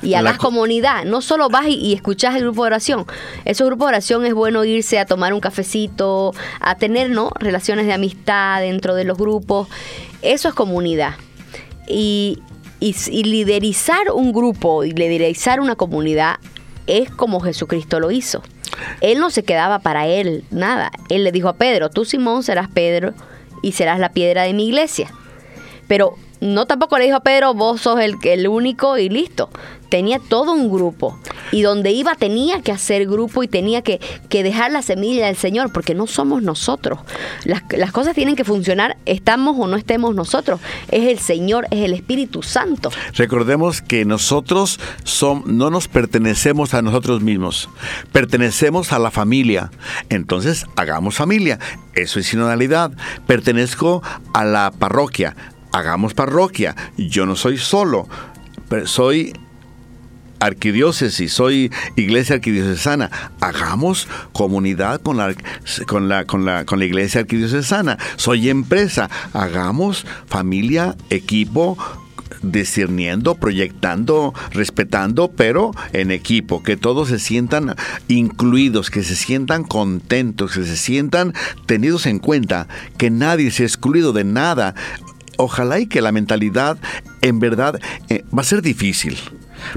y 0.00 0.14
hagas 0.14 0.38
comunidad. 0.38 1.04
No 1.04 1.20
solo 1.20 1.48
vas 1.48 1.66
y, 1.66 1.74
y, 1.74 1.92
escuchas 1.92 2.34
el 2.36 2.42
grupo 2.42 2.62
de 2.62 2.68
oración. 2.68 3.04
Ese 3.44 3.64
grupo 3.64 3.84
de 3.84 3.88
oración 3.90 4.24
es 4.24 4.32
bueno 4.32 4.64
irse 4.64 4.98
a 4.98 5.06
tomar 5.06 5.34
un 5.34 5.40
cafecito, 5.40 6.32
a 6.60 6.76
tener 6.76 7.10
¿no? 7.10 7.30
relaciones 7.38 7.86
de 7.86 7.92
amistad 7.92 8.60
dentro 8.60 8.94
de 8.94 9.04
los 9.04 9.18
grupos. 9.18 9.68
Eso 10.22 10.48
es 10.48 10.54
comunidad. 10.54 11.14
Y, 11.86 12.38
y 12.80 13.24
liderizar 13.24 14.12
un 14.12 14.32
grupo 14.32 14.84
y 14.84 14.92
liderizar 14.92 15.60
una 15.60 15.74
comunidad 15.74 16.36
es 16.86 17.10
como 17.10 17.40
Jesucristo 17.40 18.00
lo 18.00 18.10
hizo. 18.10 18.42
Él 19.00 19.18
no 19.18 19.30
se 19.30 19.44
quedaba 19.44 19.78
para 19.78 20.06
él 20.06 20.44
nada. 20.50 20.90
Él 21.08 21.24
le 21.24 21.32
dijo 21.32 21.48
a 21.48 21.56
Pedro, 21.56 21.90
tú 21.90 22.04
Simón 22.04 22.42
serás 22.42 22.68
Pedro 22.68 23.14
y 23.62 23.72
serás 23.72 23.98
la 23.98 24.12
piedra 24.12 24.42
de 24.42 24.52
mi 24.52 24.68
iglesia. 24.68 25.12
Pero 25.86 26.16
no 26.44 26.66
tampoco 26.66 26.98
le 26.98 27.06
dijo 27.06 27.20
Pedro, 27.20 27.54
vos 27.54 27.80
sos 27.80 28.00
el, 28.00 28.16
el 28.22 28.48
único 28.48 28.98
y 28.98 29.08
listo 29.08 29.48
tenía 29.94 30.18
todo 30.18 30.50
un 30.50 30.72
grupo 30.72 31.20
y 31.52 31.62
donde 31.62 31.92
iba 31.92 32.16
tenía 32.16 32.60
que 32.62 32.72
hacer 32.72 33.06
grupo 33.06 33.44
y 33.44 33.48
tenía 33.48 33.82
que, 33.82 34.00
que 34.28 34.42
dejar 34.42 34.72
la 34.72 34.82
semilla 34.82 35.26
del 35.26 35.36
Señor, 35.36 35.72
porque 35.72 35.94
no 35.94 36.08
somos 36.08 36.42
nosotros. 36.42 36.98
Las, 37.44 37.62
las, 37.70 37.92
cosas 37.92 38.16
tienen 38.16 38.34
que 38.34 38.42
funcionar, 38.42 38.96
estamos 39.06 39.54
o 39.56 39.68
no 39.68 39.76
estemos 39.76 40.12
nosotros. 40.12 40.58
Es 40.90 41.06
el 41.06 41.20
Señor, 41.20 41.68
es 41.70 41.84
el 41.84 41.94
Espíritu 41.94 42.42
Santo. 42.42 42.90
Recordemos 43.14 43.82
que 43.82 44.04
nosotros 44.04 44.80
son, 45.04 45.44
no 45.46 45.70
nos 45.70 45.86
pertenecemos 45.86 46.74
a 46.74 46.82
nosotros 46.82 47.22
mismos, 47.22 47.68
pertenecemos 48.10 48.92
a 48.92 48.98
la 48.98 49.12
familia. 49.12 49.70
Entonces, 50.08 50.66
hagamos 50.74 51.14
familia. 51.14 51.60
Eso 51.94 52.18
es 52.18 52.26
sinodalidad. 52.26 52.90
Pertenezco 53.28 54.02
a 54.32 54.44
la 54.44 54.72
parroquia. 54.76 55.36
Hagamos 55.74 56.14
parroquia. 56.14 56.76
Yo 56.96 57.26
no 57.26 57.34
soy 57.34 57.58
solo. 57.58 58.08
Soy 58.84 59.32
arquidiócesis, 60.38 61.32
soy 61.32 61.72
iglesia 61.96 62.36
arquidiocesana. 62.36 63.10
Hagamos 63.40 64.06
comunidad 64.32 65.00
con 65.00 65.16
la, 65.16 65.34
con 65.88 66.08
la, 66.08 66.26
con 66.26 66.44
la, 66.44 66.64
con 66.64 66.78
la 66.78 66.84
iglesia 66.84 67.22
arquidiocesana. 67.22 67.98
Soy 68.14 68.50
empresa. 68.50 69.10
Hagamos 69.32 70.06
familia, 70.28 70.94
equipo, 71.10 71.76
discerniendo, 72.52 73.34
proyectando, 73.34 74.34
respetando, 74.52 75.32
pero 75.32 75.72
en 75.92 76.10
equipo, 76.10 76.62
que 76.62 76.76
todos 76.76 77.08
se 77.08 77.18
sientan 77.18 77.74
incluidos, 78.08 78.90
que 78.90 79.02
se 79.02 79.16
sientan 79.16 79.64
contentos, 79.64 80.52
que 80.52 80.64
se 80.64 80.76
sientan 80.76 81.34
tenidos 81.66 82.06
en 82.06 82.18
cuenta, 82.18 82.68
que 82.98 83.10
nadie 83.10 83.50
se 83.50 83.64
excluido 83.64 84.12
de 84.12 84.24
nada. 84.24 84.74
Ojalá 85.36 85.80
y 85.80 85.86
que 85.86 86.00
la 86.00 86.12
mentalidad 86.12 86.78
en 87.22 87.40
verdad 87.40 87.80
eh, 88.08 88.24
va 88.36 88.42
a 88.42 88.44
ser 88.44 88.62
difícil. 88.62 89.18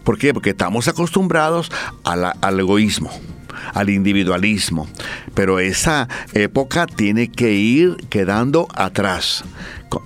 ¿Por 0.04 0.18
qué? 0.18 0.34
Porque 0.34 0.52
estamos 0.52 0.88
acostumbrados 0.88 1.72
al 2.04 2.60
egoísmo 2.60 3.12
al 3.74 3.90
individualismo. 3.90 4.88
Pero 5.34 5.60
esa 5.60 6.08
época 6.34 6.88
tiene 6.88 7.30
que 7.30 7.54
ir 7.54 7.96
quedando 8.10 8.68
atrás. 8.76 9.44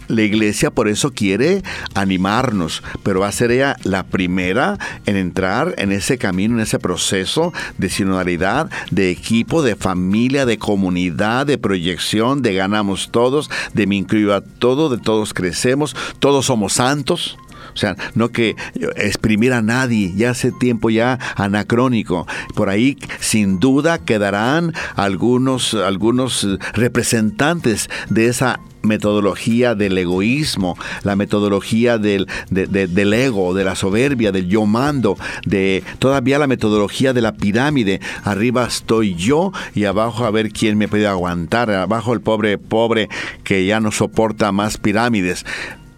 La 0.08 0.22
iglesia 0.22 0.70
por 0.70 0.88
eso 0.88 1.12
quiere 1.12 1.64
animarnos, 1.96 2.84
pero 3.04 3.22
va 3.22 3.28
a 3.28 3.32
ser 3.32 3.52
ella 3.52 3.76
la 3.84 4.04
primera 4.04 4.78
en 5.06 5.16
entrar 5.16 5.74
en 5.78 5.92
ese 5.92 6.18
camino, 6.18 6.56
en 6.56 6.62
ese 6.62 6.80
proceso 6.80 7.52
de 7.78 7.90
sinodalidad, 7.90 8.70
de 8.92 9.10
equipo, 9.10 9.64
de 9.64 9.76
familia, 9.76 10.46
de 10.46 10.58
comunidad, 10.58 11.48
de 11.48 11.58
proyección, 11.58 12.42
de 12.42 12.54
ganamos 12.54 13.10
todos, 13.12 13.50
de 13.74 13.88
me 13.88 13.96
incluyo 13.96 14.36
a 14.36 14.42
todo, 14.42 14.90
de 14.90 14.98
todos 14.98 15.34
crecemos, 15.34 15.96
todos 16.20 16.46
somos 16.46 16.74
santos. 16.74 17.38
O 17.74 17.78
sea, 17.78 17.96
no 18.16 18.30
que 18.30 18.56
exprimir 18.96 19.54
a 19.54 19.62
nadie, 19.62 20.14
ya 20.16 20.32
hace 20.32 20.52
tiempo 20.52 20.90
ya 20.90 21.20
anacrónico. 21.36 22.28
Por 22.56 22.70
ahí 22.70 22.98
sin 23.20 23.60
duda 23.60 24.00
quedarán 24.00 24.74
algunos, 24.96 25.74
algunos 25.74 26.48
representantes 26.74 27.90
de 28.10 28.28
esa 28.28 28.60
metodología 28.84 29.76
del 29.76 29.98
egoísmo, 29.98 30.78
la 31.04 31.16
metodología 31.16 31.98
del, 31.98 32.28
del, 32.50 33.14
ego, 33.14 33.54
de 33.54 33.64
la 33.64 33.76
soberbia, 33.76 34.32
del 34.32 34.48
yo 34.48 34.66
mando, 34.66 35.18
de 35.46 35.84
todavía 36.00 36.40
la 36.40 36.48
metodología 36.48 37.14
de 37.14 37.22
la 37.22 37.34
pirámide. 37.34 38.02
Arriba 38.24 38.66
estoy 38.66 39.16
yo 39.16 39.52
y 39.76 39.86
abajo 39.86 40.26
a 40.26 40.32
ver 40.32 40.52
quién 40.52 40.78
me 40.78 40.88
puede 40.88 41.08
aguantar. 41.08 41.72
Abajo 41.72 42.14
el 42.14 42.22
pobre 42.22 42.58
pobre 42.58 43.10
que 43.44 43.66
ya 43.66 43.80
no 43.80 43.92
soporta 43.92 44.52
más 44.52 44.78
pirámides. 44.78 45.46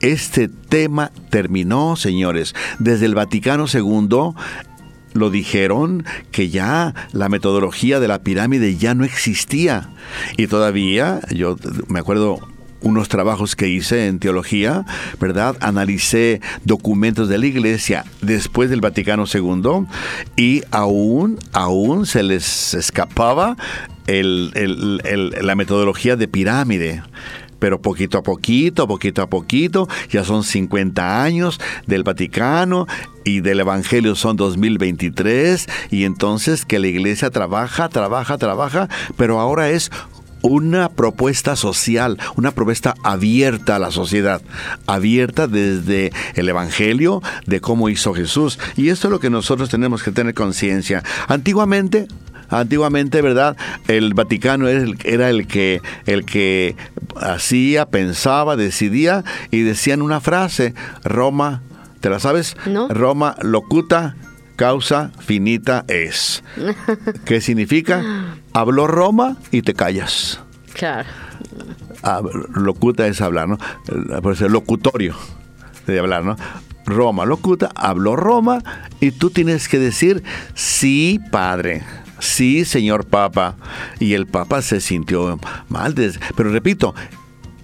Este 0.03 0.49
tema 0.49 1.11
terminó, 1.29 1.95
señores. 1.95 2.53
Desde 2.77 3.05
el 3.05 3.15
Vaticano 3.15 3.67
II 3.73 4.33
lo 5.13 5.29
dijeron 5.29 6.03
que 6.29 6.49
ya 6.49 6.93
la 7.13 7.29
metodología 7.29 8.01
de 8.01 8.09
la 8.09 8.19
pirámide 8.19 8.75
ya 8.75 8.95
no 8.95 9.05
existía. 9.05 9.91
Y 10.35 10.47
todavía, 10.47 11.21
yo 11.33 11.55
me 11.87 11.99
acuerdo 11.99 12.39
unos 12.81 13.07
trabajos 13.07 13.55
que 13.55 13.69
hice 13.69 14.07
en 14.07 14.19
teología, 14.19 14.85
¿verdad? 15.21 15.55
Analicé 15.61 16.41
documentos 16.65 17.29
de 17.29 17.37
la 17.37 17.45
iglesia 17.45 18.03
después 18.21 18.69
del 18.69 18.81
Vaticano 18.81 19.23
II 19.33 19.85
y 20.35 20.63
aún, 20.71 21.39
aún 21.53 22.05
se 22.05 22.23
les 22.23 22.73
escapaba 22.73 23.55
la 24.05 25.55
metodología 25.55 26.17
de 26.17 26.27
pirámide 26.27 27.03
pero 27.63 27.81
poquito 27.81 28.17
a 28.17 28.23
poquito, 28.23 28.89
poquito 28.89 29.21
a 29.21 29.27
poquito, 29.27 29.87
ya 30.09 30.25
son 30.25 30.43
50 30.43 31.23
años 31.23 31.61
del 31.87 32.03
Vaticano 32.03 32.87
y 33.23 33.39
del 33.39 33.61
Evangelio 33.61 34.15
son 34.15 34.35
2023 34.35 35.69
y 35.89 36.03
entonces 36.03 36.65
que 36.65 36.77
la 36.79 36.87
iglesia 36.87 37.29
trabaja, 37.29 37.87
trabaja, 37.87 38.37
trabaja, 38.37 38.89
pero 39.15 39.39
ahora 39.39 39.69
es 39.69 39.91
una 40.41 40.89
propuesta 40.89 41.55
social, 41.55 42.19
una 42.35 42.51
propuesta 42.51 42.95
abierta 43.01 43.77
a 43.77 43.79
la 43.79 43.91
sociedad, 43.91 44.41
abierta 44.85 45.47
desde 45.47 46.11
el 46.35 46.49
Evangelio 46.49 47.21
de 47.45 47.61
cómo 47.61 47.87
hizo 47.87 48.13
Jesús. 48.13 48.59
Y 48.75 48.89
esto 48.89 49.07
es 49.07 49.11
lo 49.13 49.21
que 49.21 49.29
nosotros 49.29 49.69
tenemos 49.69 50.03
que 50.03 50.11
tener 50.11 50.33
conciencia. 50.33 51.01
Antiguamente 51.29 52.09
Antiguamente, 52.53 53.23
¿verdad? 53.23 53.57
El 53.87 54.13
Vaticano 54.13 54.67
era 54.67 55.29
el, 55.29 55.47
que, 55.47 55.81
el 56.05 56.23
que 56.23 56.75
hacía, 57.19 57.87
pensaba, 57.87 58.55
decidía 58.55 59.23
y 59.49 59.61
decían 59.61 60.03
una 60.03 60.21
frase, 60.21 60.75
Roma, 61.03 61.63
¿te 61.99 62.11
la 62.11 62.19
sabes? 62.19 62.55
Roma 62.89 63.35
locuta 63.41 64.15
causa 64.55 65.11
finita 65.19 65.83
es. 65.87 66.43
¿Qué 67.25 67.41
significa? 67.41 68.35
Habló 68.53 68.85
Roma 68.85 69.37
y 69.49 69.63
te 69.63 69.73
callas. 69.73 70.39
Claro. 70.73 71.09
Ah, 72.03 72.21
locuta 72.53 73.07
es 73.07 73.19
hablar, 73.21 73.47
¿no? 73.49 73.57
Por 74.21 74.33
eso, 74.33 74.47
locutorio 74.47 75.15
de 75.87 75.97
hablar, 75.97 76.23
¿no? 76.23 76.35
Roma 76.85 77.25
locuta, 77.25 77.71
habló 77.73 78.15
Roma 78.15 78.61
y 78.99 79.09
tú 79.09 79.31
tienes 79.31 79.67
que 79.67 79.79
decir, 79.79 80.21
sí, 80.53 81.19
padre 81.31 81.81
sí, 82.23 82.65
señor 82.65 83.05
Papa. 83.05 83.57
Y 83.99 84.13
el 84.13 84.27
Papa 84.27 84.61
se 84.61 84.81
sintió 84.81 85.39
mal. 85.69 85.93
Pero 86.35 86.51
repito, 86.51 86.95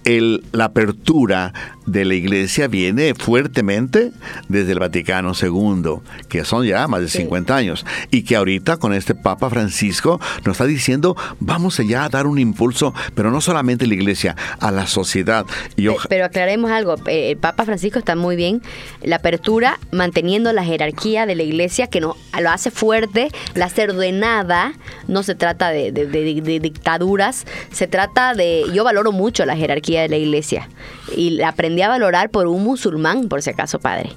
el, 0.04 0.44
la 0.52 0.66
apertura 0.66 1.52
de 1.90 2.04
la 2.04 2.14
iglesia 2.14 2.68
viene 2.68 3.14
fuertemente 3.14 4.12
desde 4.48 4.72
el 4.72 4.78
Vaticano 4.78 5.32
II, 5.40 6.00
que 6.28 6.44
son 6.44 6.64
ya 6.64 6.86
más 6.86 7.00
de 7.00 7.08
50 7.08 7.54
años, 7.54 7.84
y 8.10 8.22
que 8.22 8.36
ahorita 8.36 8.76
con 8.76 8.94
este 8.94 9.14
Papa 9.14 9.50
Francisco 9.50 10.20
nos 10.44 10.54
está 10.54 10.66
diciendo, 10.66 11.16
vamos 11.40 11.80
allá 11.80 12.04
a 12.04 12.08
dar 12.08 12.26
un 12.26 12.38
impulso, 12.38 12.94
pero 13.14 13.30
no 13.30 13.40
solamente 13.40 13.84
a 13.84 13.88
la 13.88 13.94
iglesia, 13.94 14.36
a 14.60 14.70
la 14.70 14.86
sociedad. 14.86 15.46
Y 15.76 15.88
pero 16.08 16.24
aclaremos 16.24 16.70
algo, 16.70 16.94
el 17.06 17.36
Papa 17.36 17.64
Francisco 17.64 17.98
está 17.98 18.14
muy 18.14 18.36
bien, 18.36 18.62
la 19.02 19.16
apertura 19.16 19.78
manteniendo 19.90 20.52
la 20.52 20.64
jerarquía 20.64 21.26
de 21.26 21.34
la 21.34 21.42
iglesia, 21.42 21.88
que 21.88 22.00
no, 22.00 22.16
lo 22.40 22.50
hace 22.50 22.70
fuerte, 22.70 23.30
la 23.54 23.66
hace 23.66 23.84
ordenada, 23.84 24.72
no 25.08 25.22
se 25.22 25.34
trata 25.34 25.70
de, 25.70 25.90
de 25.90 26.60
dictaduras, 26.60 27.46
se 27.72 27.86
trata 27.88 28.34
de, 28.34 28.64
yo 28.72 28.84
valoro 28.84 29.12
mucho 29.12 29.44
la 29.44 29.56
jerarquía 29.56 30.02
de 30.02 30.08
la 30.08 30.16
iglesia 30.16 30.68
y 31.16 31.42
aprendí 31.42 31.82
a 31.82 31.88
valorar 31.88 32.30
por 32.30 32.46
un 32.46 32.62
musulmán, 32.64 33.28
por 33.28 33.42
si 33.42 33.50
acaso, 33.50 33.78
padre. 33.78 34.10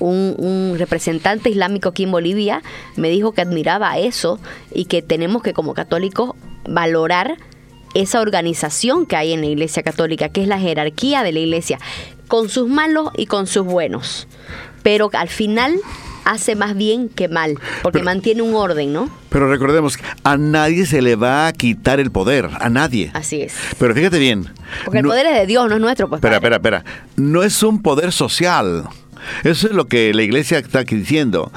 Un, 0.00 0.74
representante 0.76 1.50
islámico 1.50 1.90
aquí 1.90 2.02
en 2.02 2.10
Bolivia 2.10 2.62
me 2.96 3.08
dijo 3.10 3.32
que 3.32 3.42
admiraba 3.42 3.96
eso 3.98 4.40
y 4.72 4.86
que 4.86 5.02
tenemos 5.02 5.42
que 5.42 5.52
como 5.52 5.72
católicos 5.72 6.32
valorar 6.68 7.36
esa 7.94 8.20
organización 8.20 9.06
que 9.06 9.16
hay 9.16 9.32
en 9.32 9.40
la 9.40 9.46
Iglesia 9.46 9.84
Católica, 9.84 10.28
que 10.28 10.42
es 10.42 10.48
la 10.48 10.58
jerarquía 10.58 11.22
de 11.22 11.32
la 11.32 11.38
Iglesia, 11.38 11.78
con 12.26 12.48
sus 12.48 12.68
malos 12.68 13.10
y 13.16 13.26
con 13.26 13.46
sus 13.46 13.64
buenos. 13.64 14.26
Pero 14.82 15.10
al 15.12 15.28
final 15.28 15.76
hace 16.24 16.56
más 16.56 16.76
bien 16.76 17.08
que 17.08 17.28
mal, 17.28 17.58
porque 17.82 18.02
mantiene 18.02 18.42
un 18.42 18.54
orden, 18.54 18.92
¿no? 18.92 19.10
Pero 19.28 19.50
recordemos, 19.50 19.98
a 20.22 20.36
nadie 20.36 20.86
se 20.86 21.02
le 21.02 21.16
va 21.16 21.46
a 21.46 21.52
quitar 21.52 22.00
el 22.00 22.10
poder, 22.10 22.48
a 22.60 22.68
nadie. 22.68 23.10
Así 23.14 23.42
es. 23.42 23.54
Pero 23.78 23.94
fíjate 23.94 24.18
bien. 24.18 24.48
Porque 24.84 24.98
el 24.98 25.04
poder 25.04 25.26
es 25.26 25.38
de 25.38 25.46
Dios, 25.46 25.68
no 25.68 25.74
es 25.76 25.80
nuestro. 25.80 26.08
Pues, 26.08 26.18
espera, 26.18 26.36
espera, 26.36 26.56
espera. 26.56 26.84
No 27.16 27.42
es 27.42 27.62
un 27.62 27.82
poder 27.82 28.12
social. 28.12 28.84
Eso 29.42 29.68
es 29.68 29.72
lo 29.72 29.86
que 29.86 30.12
la 30.12 30.22
iglesia 30.22 30.58
está 30.58 30.84
diciendo 30.84 31.50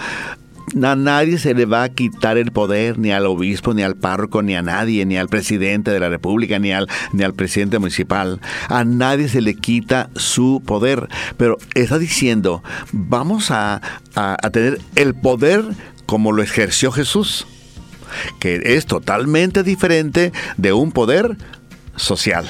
a 0.84 0.96
nadie 0.96 1.38
se 1.38 1.54
le 1.54 1.66
va 1.66 1.84
a 1.84 1.90
quitar 1.90 2.38
el 2.38 2.52
poder, 2.52 3.00
ni 3.00 3.12
al 3.12 3.26
obispo, 3.26 3.74
ni 3.74 3.84
al 3.84 3.96
párroco, 3.96 4.42
ni 4.42 4.56
a 4.56 4.62
nadie, 4.62 5.06
ni 5.06 5.18
al 5.18 5.30
presidente 5.30 5.92
de 5.92 6.00
la 6.00 6.10
República, 6.10 6.60
ni 6.60 6.74
al, 6.74 6.88
ni 7.14 7.24
al 7.24 7.34
presidente 7.34 7.80
municipal. 7.80 8.42
A 8.68 8.84
nadie 8.84 9.30
se 9.30 9.42
le 9.42 9.56
quita 9.56 10.10
su 10.16 10.62
poder. 10.66 11.08
Pero 11.38 11.58
está 11.74 11.98
diciendo, 11.98 12.64
vamos 12.92 13.52
a, 13.52 13.82
a 14.16 14.50
tener 14.52 14.80
el 14.96 15.16
poder 15.16 15.64
como 16.06 16.32
lo 16.32 16.44
ejerció 16.44 16.92
Jesús, 16.92 17.48
que 18.40 18.62
es 18.64 18.86
totalmente 18.86 19.64
diferente 19.64 20.32
de 20.58 20.74
un 20.74 20.92
poder 20.92 21.38
social. 21.96 22.48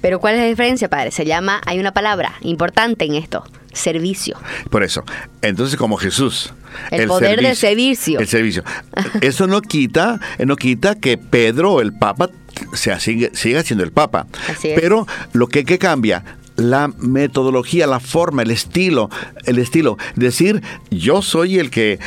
Pero 0.00 0.20
¿cuál 0.20 0.34
es 0.34 0.40
la 0.40 0.46
diferencia, 0.46 0.88
padre? 0.88 1.10
Se 1.10 1.24
llama, 1.24 1.62
hay 1.64 1.78
una 1.78 1.92
palabra 1.92 2.34
importante 2.42 3.06
en 3.06 3.14
esto, 3.14 3.44
servicio. 3.72 4.36
Por 4.70 4.82
eso, 4.82 5.02
entonces 5.40 5.78
como 5.78 5.96
Jesús. 5.96 6.52
El, 6.90 7.08
poder 7.08 7.40
de 7.40 7.54
servicio. 7.54 8.20
El 8.20 8.28
servicio. 8.28 8.64
Eso 9.20 9.46
no 9.46 9.62
quita, 9.62 10.20
no 10.38 10.56
quita 10.56 10.94
que 10.94 11.18
Pedro, 11.18 11.80
el 11.80 11.92
Papa, 11.92 12.30
sea, 12.74 13.00
sigue, 13.00 13.30
siga 13.34 13.62
siendo 13.62 13.84
el 13.84 13.92
Papa. 13.92 14.26
Así 14.48 14.68
es. 14.68 14.80
Pero 14.80 15.06
lo 15.32 15.48
que, 15.48 15.64
que 15.64 15.78
cambia, 15.78 16.24
la 16.56 16.88
metodología, 16.98 17.86
la 17.86 18.00
forma, 18.00 18.42
el 18.42 18.50
estilo, 18.50 19.10
el 19.44 19.58
estilo. 19.58 19.98
Decir, 20.14 20.62
yo 20.90 21.22
soy 21.22 21.58
el 21.58 21.70
que, 21.70 21.98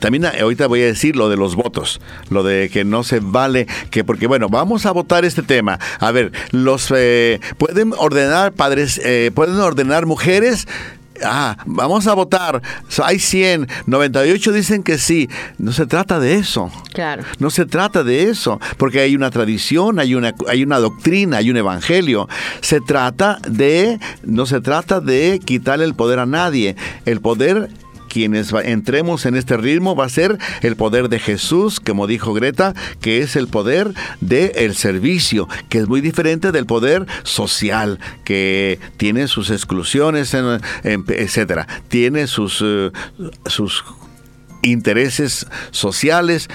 también 0.00 0.26
ahorita 0.26 0.66
voy 0.66 0.82
a 0.82 0.86
decir 0.86 1.16
lo 1.16 1.28
de 1.28 1.36
los 1.36 1.54
votos, 1.54 2.00
lo 2.30 2.42
de 2.42 2.70
que 2.70 2.84
no 2.84 3.02
se 3.04 3.20
vale, 3.20 3.66
que 3.90 4.04
porque 4.04 4.26
bueno, 4.26 4.48
vamos 4.48 4.86
a 4.86 4.92
votar 4.92 5.24
este 5.24 5.42
tema. 5.42 5.78
A 5.98 6.10
ver, 6.12 6.32
los 6.50 6.92
eh, 6.94 7.40
pueden 7.58 7.92
ordenar 7.96 8.52
padres, 8.52 9.00
eh, 9.04 9.30
pueden 9.34 9.56
ordenar 9.56 10.06
mujeres. 10.06 10.66
Ah, 11.24 11.56
vamos 11.66 12.06
a 12.06 12.14
votar. 12.14 12.62
Hay 13.02 13.18
100, 13.18 13.68
98 13.86 14.52
dicen 14.52 14.82
que 14.82 14.98
sí. 14.98 15.28
No 15.58 15.72
se 15.72 15.86
trata 15.86 16.20
de 16.20 16.36
eso. 16.36 16.70
Claro. 16.92 17.24
No 17.38 17.50
se 17.50 17.66
trata 17.66 18.04
de 18.04 18.24
eso, 18.24 18.60
porque 18.76 19.00
hay 19.00 19.14
una 19.14 19.30
tradición, 19.30 19.98
hay 19.98 20.14
una, 20.14 20.34
hay 20.48 20.62
una 20.62 20.78
doctrina, 20.78 21.38
hay 21.38 21.50
un 21.50 21.56
evangelio. 21.56 22.28
Se 22.60 22.80
trata 22.80 23.38
de, 23.48 23.98
no 24.22 24.46
se 24.46 24.60
trata 24.60 25.00
de 25.00 25.40
quitarle 25.44 25.84
el 25.84 25.94
poder 25.94 26.18
a 26.18 26.26
nadie. 26.26 26.76
El 27.04 27.20
poder, 27.20 27.70
quienes 28.10 28.52
entremos 28.64 29.24
en 29.24 29.36
este 29.36 29.56
ritmo, 29.56 29.96
va 29.96 30.04
a 30.04 30.10
ser 30.10 30.36
el 30.60 30.76
poder 30.76 31.08
de 31.08 31.18
Jesús, 31.18 31.80
como 31.80 32.06
dijo 32.06 32.34
Greta, 32.34 32.74
que 33.00 33.22
es 33.22 33.36
el 33.36 33.46
poder 33.48 33.94
del 34.20 34.74
servicio, 34.74 35.48
que 35.70 35.78
es 35.78 35.88
muy 35.88 36.02
diferente 36.02 36.52
del 36.52 36.66
poder 36.66 37.06
social, 37.22 37.98
que 38.24 38.78
tiene 38.98 39.28
sus 39.28 39.50
exclusiones, 39.50 40.34
etcétera. 40.84 41.66
Tiene 41.88 42.26
sus, 42.26 42.60
eh, 42.62 42.90
sus 43.46 43.84
intereses 44.62 45.46
sociales, 45.70 46.48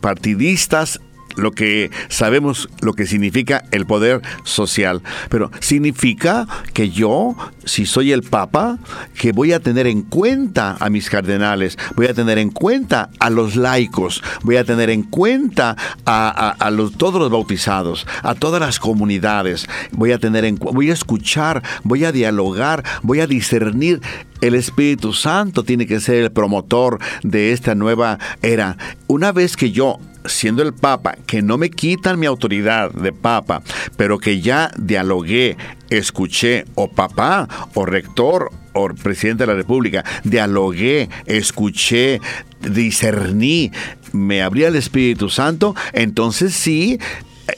partidistas, 0.00 1.00
lo 1.36 1.52
que 1.52 1.90
sabemos 2.08 2.68
lo 2.80 2.92
que 2.92 3.06
significa 3.06 3.64
el 3.70 3.86
poder 3.86 4.22
social, 4.44 5.02
pero 5.28 5.50
significa 5.60 6.46
que 6.72 6.90
yo, 6.90 7.36
si 7.64 7.86
soy 7.86 8.12
el 8.12 8.22
papa, 8.22 8.78
que 9.14 9.32
voy 9.32 9.52
a 9.52 9.60
tener 9.60 9.86
en 9.86 10.02
cuenta 10.02 10.76
a 10.80 10.90
mis 10.90 11.10
cardenales, 11.10 11.78
voy 11.96 12.06
a 12.06 12.14
tener 12.14 12.38
en 12.38 12.50
cuenta 12.50 13.10
a 13.18 13.30
los 13.30 13.56
laicos, 13.56 14.22
voy 14.42 14.56
a 14.56 14.64
tener 14.64 14.90
en 14.90 15.02
cuenta 15.02 15.76
a, 16.04 16.70
los, 16.72 16.96
todos 16.96 17.20
los 17.20 17.30
bautizados, 17.30 18.06
a 18.22 18.34
todas 18.34 18.60
las 18.60 18.78
comunidades, 18.78 19.66
voy 19.92 20.12
a 20.12 20.18
tener 20.18 20.44
en 20.44 20.56
voy 20.56 20.90
a 20.90 20.94
escuchar, 20.94 21.62
voy 21.82 22.04
a 22.04 22.12
dialogar, 22.12 22.84
voy 23.02 23.20
a 23.20 23.26
discernir. 23.26 24.00
El 24.40 24.54
Espíritu 24.54 25.12
Santo 25.12 25.64
tiene 25.64 25.86
que 25.86 26.00
ser 26.00 26.16
el 26.16 26.32
promotor 26.32 26.98
de 27.22 27.52
esta 27.52 27.74
nueva 27.74 28.18
era. 28.40 28.78
Una 29.06 29.32
vez 29.32 29.56
que 29.56 29.70
yo, 29.70 29.98
siendo 30.24 30.62
el 30.62 30.72
Papa, 30.72 31.16
que 31.26 31.42
no 31.42 31.58
me 31.58 31.70
quitan 31.70 32.18
mi 32.18 32.26
autoridad 32.26 32.92
de 32.92 33.12
Papa, 33.12 33.62
pero 33.96 34.18
que 34.18 34.40
ya 34.40 34.70
dialogué, 34.78 35.56
escuché, 35.88 36.64
o 36.74 36.88
papá, 36.88 37.48
o 37.74 37.84
rector, 37.84 38.50
o 38.72 38.88
presidente 38.88 39.44
de 39.44 39.48
la 39.48 39.54
República, 39.54 40.04
dialogué, 40.24 41.08
escuché, 41.26 42.20
discerní, 42.60 43.72
me 44.12 44.42
abría 44.42 44.68
el 44.68 44.76
Espíritu 44.76 45.28
Santo, 45.28 45.74
entonces 45.92 46.54
sí, 46.54 46.98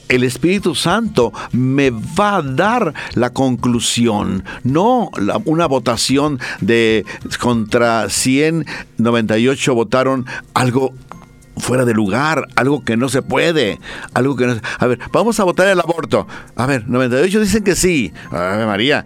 el 0.09 0.23
Espíritu 0.23 0.75
Santo 0.75 1.33
me 1.51 1.91
va 1.91 2.37
a 2.37 2.41
dar 2.41 2.93
la 3.13 3.31
conclusión, 3.31 4.43
no 4.63 5.11
una 5.45 5.67
votación 5.67 6.39
de 6.61 7.05
contra 7.39 8.09
198 8.09 9.75
votaron 9.75 10.25
algo 10.53 10.93
fuera 11.57 11.85
de 11.85 11.93
lugar, 11.93 12.47
algo 12.55 12.83
que 12.83 12.97
no 12.97 13.09
se 13.09 13.21
puede, 13.21 13.79
algo 14.13 14.35
que 14.35 14.47
no 14.47 14.55
A 14.79 14.87
ver, 14.87 14.99
vamos 15.11 15.39
a 15.39 15.43
votar 15.43 15.67
el 15.67 15.79
aborto. 15.79 16.27
A 16.55 16.65
ver, 16.65 16.87
98 16.87 17.39
dicen 17.39 17.63
que 17.63 17.75
sí. 17.75 18.13
Ave 18.31 18.65
María, 18.65 19.05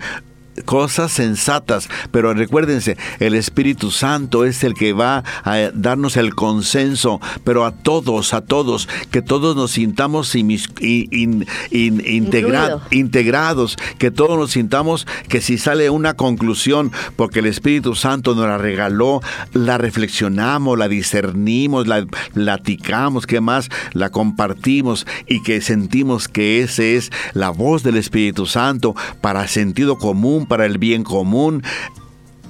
cosas 0.66 1.12
sensatas, 1.12 1.90
pero 2.12 2.34
recuérdense, 2.34 2.98
el 3.20 3.36
Espíritu 3.36 3.92
Santo 3.92 4.46
es 4.46 4.64
el 4.64 4.74
que 4.74 4.94
va 4.94 5.24
a 5.44 5.58
darnos 5.74 6.18
el 6.18 6.34
consenso, 6.36 7.22
pero 7.44 7.66
a 7.66 7.72
todos, 7.72 8.34
a 8.34 8.42
todos, 8.42 8.90
que 9.12 9.22
todos 9.22 9.56
nos 9.56 9.72
sintamos 9.72 10.34
in- 10.36 10.50
in- 10.82 11.46
in- 11.72 12.00
integra- 12.06 12.64
Incluido. 12.66 12.82
integrados, 12.92 13.78
que 13.98 14.12
todos 14.12 14.38
nos 14.38 14.52
sintamos 14.52 15.06
que 15.30 15.42
si 15.42 15.58
sale 15.58 15.90
una 15.90 16.16
conclusión, 16.16 16.92
porque 17.16 17.40
el 17.40 17.46
Espíritu 17.46 17.96
Santo 17.96 18.36
nos 18.36 18.46
la 18.48 18.58
regaló, 18.58 19.22
la 19.54 19.78
reflexionamos, 19.78 20.78
la 20.78 20.88
discernimos, 20.88 21.88
la 21.88 22.06
platicamos, 22.34 23.28
que 23.28 23.42
más 23.42 23.70
la 23.94 24.10
compartimos 24.10 25.06
y 25.28 25.44
que 25.44 25.62
sentimos 25.62 26.28
que 26.28 26.62
esa 26.62 26.84
es 26.84 27.12
la 27.34 27.50
voz 27.50 27.84
del 27.84 27.98
Espíritu 27.98 28.46
Santo 28.46 28.96
para 29.22 29.48
sentido 29.48 29.98
común, 29.98 30.47
para 30.48 30.66
el 30.66 30.78
bien 30.78 31.04
común. 31.04 31.64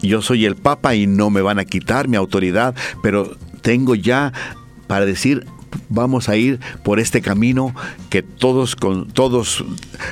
Yo 0.01 0.21
soy 0.21 0.45
el 0.45 0.55
Papa 0.55 0.95
y 0.95 1.07
no 1.07 1.29
me 1.29 1.41
van 1.41 1.59
a 1.59 1.65
quitar 1.65 2.07
mi 2.07 2.17
autoridad, 2.17 2.75
pero 3.01 3.35
tengo 3.61 3.95
ya 3.95 4.31
para 4.87 5.05
decir 5.05 5.45
vamos 5.89 6.29
a 6.29 6.35
ir 6.35 6.59
por 6.83 6.99
este 6.99 7.21
camino 7.21 7.73
que 8.09 8.23
todos 8.23 8.75
con 8.75 9.07
todos 9.07 9.63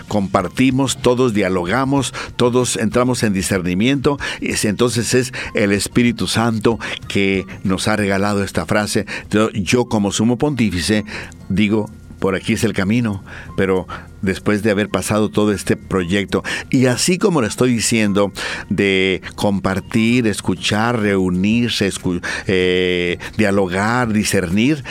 compartimos, 0.08 0.98
todos 0.98 1.34
dialogamos, 1.34 2.14
todos 2.36 2.78
entramos 2.78 3.24
en 3.24 3.34
discernimiento 3.34 4.18
entonces 4.42 5.14
es 5.14 5.34
el 5.54 5.72
Espíritu 5.72 6.28
Santo 6.28 6.80
que 7.08 7.46
nos 7.64 7.88
ha 7.88 7.96
regalado 7.96 8.44
esta 8.44 8.66
frase. 8.66 9.06
Yo 9.54 9.86
como 9.86 10.12
sumo 10.12 10.38
pontífice 10.38 11.06
digo 11.50 11.90
por 12.26 12.34
aquí 12.34 12.54
es 12.54 12.64
el 12.64 12.74
camino, 12.74 13.24
pero 13.56 13.88
después 14.24 14.64
de 14.64 14.72
haber 14.72 14.90
pasado 14.90 15.30
todo 15.30 15.52
este 15.52 15.78
proyecto, 15.78 16.44
y 16.72 16.88
así 16.88 17.20
como 17.20 17.40
lo 17.40 17.46
estoy 17.46 17.72
diciendo, 17.72 18.32
de 18.68 19.22
compartir, 19.36 20.26
escuchar, 20.26 21.00
reunirse, 21.00 21.92
eh, 22.48 23.20
dialogar, 23.38 24.12
discernir, 24.12 24.84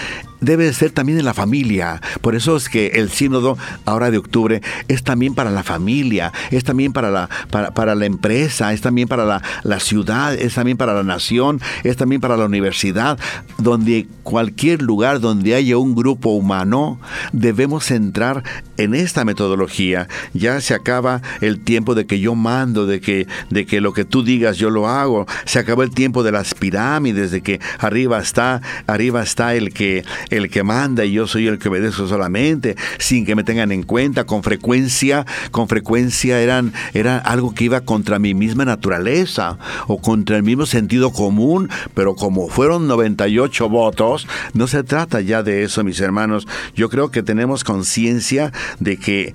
debe 0.45 0.65
de 0.65 0.73
ser 0.73 0.91
también 0.91 1.19
en 1.19 1.25
la 1.25 1.35
familia. 1.35 2.01
Por 2.21 2.35
eso 2.35 2.57
es 2.57 2.69
que 2.69 2.87
el 2.95 3.11
sínodo 3.11 3.59
ahora 3.85 4.11
de 4.11 4.19
octubre 4.19 4.63
es 4.89 5.03
también 5.03 5.35
para 5.35 5.51
la 5.51 5.63
familia, 5.63 6.33
es 6.51 6.65
también 6.65 6.93
para 6.93 7.11
la, 7.11 7.29
para, 7.51 7.73
para 7.73 7.95
la 7.95 8.07
empresa, 8.07 8.73
es 8.73 8.81
también 8.81 9.09
para 9.09 9.25
la, 9.25 9.43
la 9.63 9.81
ciudad, 9.81 10.35
es 10.35 10.55
también 10.55 10.77
para 10.77 10.95
la 10.95 11.03
nación, 11.03 11.61
es 11.83 11.97
también 11.97 12.21
para 12.21 12.37
la 12.37 12.47
universidad, 12.47 13.19
donde 13.59 14.07
cualquier 14.23 14.83
lugar 14.83 15.21
donde 15.21 15.55
haya 15.55 15.77
un 15.79 15.95
grupo 15.95 16.31
humano, 16.31 16.99
debemos 17.33 17.91
entrar 17.91 18.43
en 18.77 18.95
esta 18.95 19.25
metodología. 19.25 20.09
Ya 20.33 20.61
se 20.61 20.75
acaba 20.75 21.23
el 21.41 21.61
tiempo 21.61 21.95
de 21.95 22.07
que 22.07 22.21
yo 22.21 22.35
mando, 22.35 22.87
de 22.87 23.01
que, 23.01 23.27
de 23.51 23.67
que 23.67 23.81
lo 23.81 23.93
que 23.93 24.05
tú 24.05 24.23
digas 24.23 24.57
yo 24.57 24.71
lo 24.71 24.89
hago. 24.89 25.27
Se 25.45 25.59
acabó 25.59 25.83
el 25.83 25.91
tiempo 25.91 26.23
de 26.23 26.33
las 26.33 26.55
pirámides, 26.55 27.31
de 27.31 27.43
que 27.43 27.61
arriba 27.79 28.19
está, 28.19 28.61
arriba 28.87 29.23
está 29.23 29.55
el 29.55 29.73
que, 29.73 30.05
el 30.37 30.51
que 30.51 30.63
manda 30.63 31.05
y 31.05 31.13
yo 31.13 31.27
soy 31.27 31.47
el 31.47 31.59
que 31.59 31.69
obedezco 31.69 32.07
solamente, 32.07 32.77
sin 32.99 33.25
que 33.25 33.35
me 33.35 33.45
tengan 33.45 33.73
en 33.73 33.83
cuenta. 33.83 34.25
Con 34.25 34.43
frecuencia, 34.43 35.27
con 35.51 35.69
frecuencia 35.69 36.41
eran, 36.41 36.73
era 36.93 37.19
algo 37.19 37.55
que 37.55 37.65
iba 37.65 37.81
contra 37.83 38.19
mi 38.19 38.35
misma 38.35 38.65
naturaleza 38.65 39.59
o 39.87 40.01
contra 40.01 40.37
el 40.37 40.43
mismo 40.43 40.67
sentido 40.67 41.13
común, 41.13 41.71
pero 41.95 42.15
como 42.15 42.49
fueron 42.49 42.87
98 42.87 43.69
votos, 43.69 44.27
no 44.53 44.67
se 44.67 44.83
trata 44.83 45.21
ya 45.21 45.43
de 45.43 45.63
eso, 45.65 45.85
mis 45.85 46.01
hermanos. 46.01 46.47
Yo 46.75 46.89
creo 46.89 47.11
que 47.11 47.23
tenemos 47.23 47.65
conciencia 47.65 48.53
de 48.81 48.97
que 48.97 49.33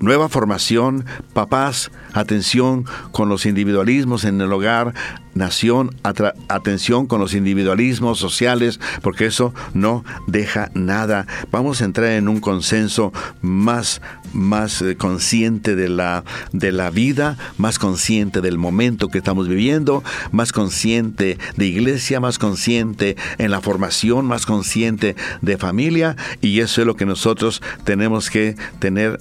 Nueva 0.00 0.28
formación, 0.28 1.04
papás, 1.32 1.90
atención 2.12 2.84
con 3.12 3.28
los 3.28 3.46
individualismos 3.46 4.24
en 4.24 4.40
el 4.40 4.52
hogar, 4.52 4.92
nación, 5.34 5.94
atención 6.02 7.06
con 7.06 7.20
los 7.20 7.34
individualismos 7.34 8.18
sociales, 8.18 8.80
porque 9.02 9.26
eso 9.26 9.54
no 9.72 10.04
deja 10.26 10.70
nada. 10.74 11.26
Vamos 11.50 11.80
a 11.80 11.84
entrar 11.84 12.10
en 12.10 12.28
un 12.28 12.40
consenso 12.40 13.12
más, 13.40 14.00
más 14.32 14.82
eh, 14.82 14.96
consciente 14.96 15.76
de 15.76 15.88
la, 15.88 16.24
de 16.52 16.72
la 16.72 16.90
vida, 16.90 17.36
más 17.58 17.78
consciente 17.78 18.40
del 18.40 18.58
momento 18.58 19.08
que 19.08 19.18
estamos 19.18 19.48
viviendo, 19.48 20.02
más 20.32 20.52
consciente 20.52 21.38
de 21.56 21.66
iglesia, 21.66 22.20
más 22.20 22.38
consciente 22.38 23.16
en 23.38 23.50
la 23.50 23.60
formación, 23.60 24.26
más 24.26 24.46
consciente 24.46 25.16
de 25.40 25.58
familia, 25.58 26.16
y 26.40 26.60
eso 26.60 26.80
es 26.80 26.86
lo 26.86 26.96
que 26.96 27.06
nosotros 27.06 27.62
tenemos 27.84 28.30
que 28.30 28.56
tener 28.78 29.18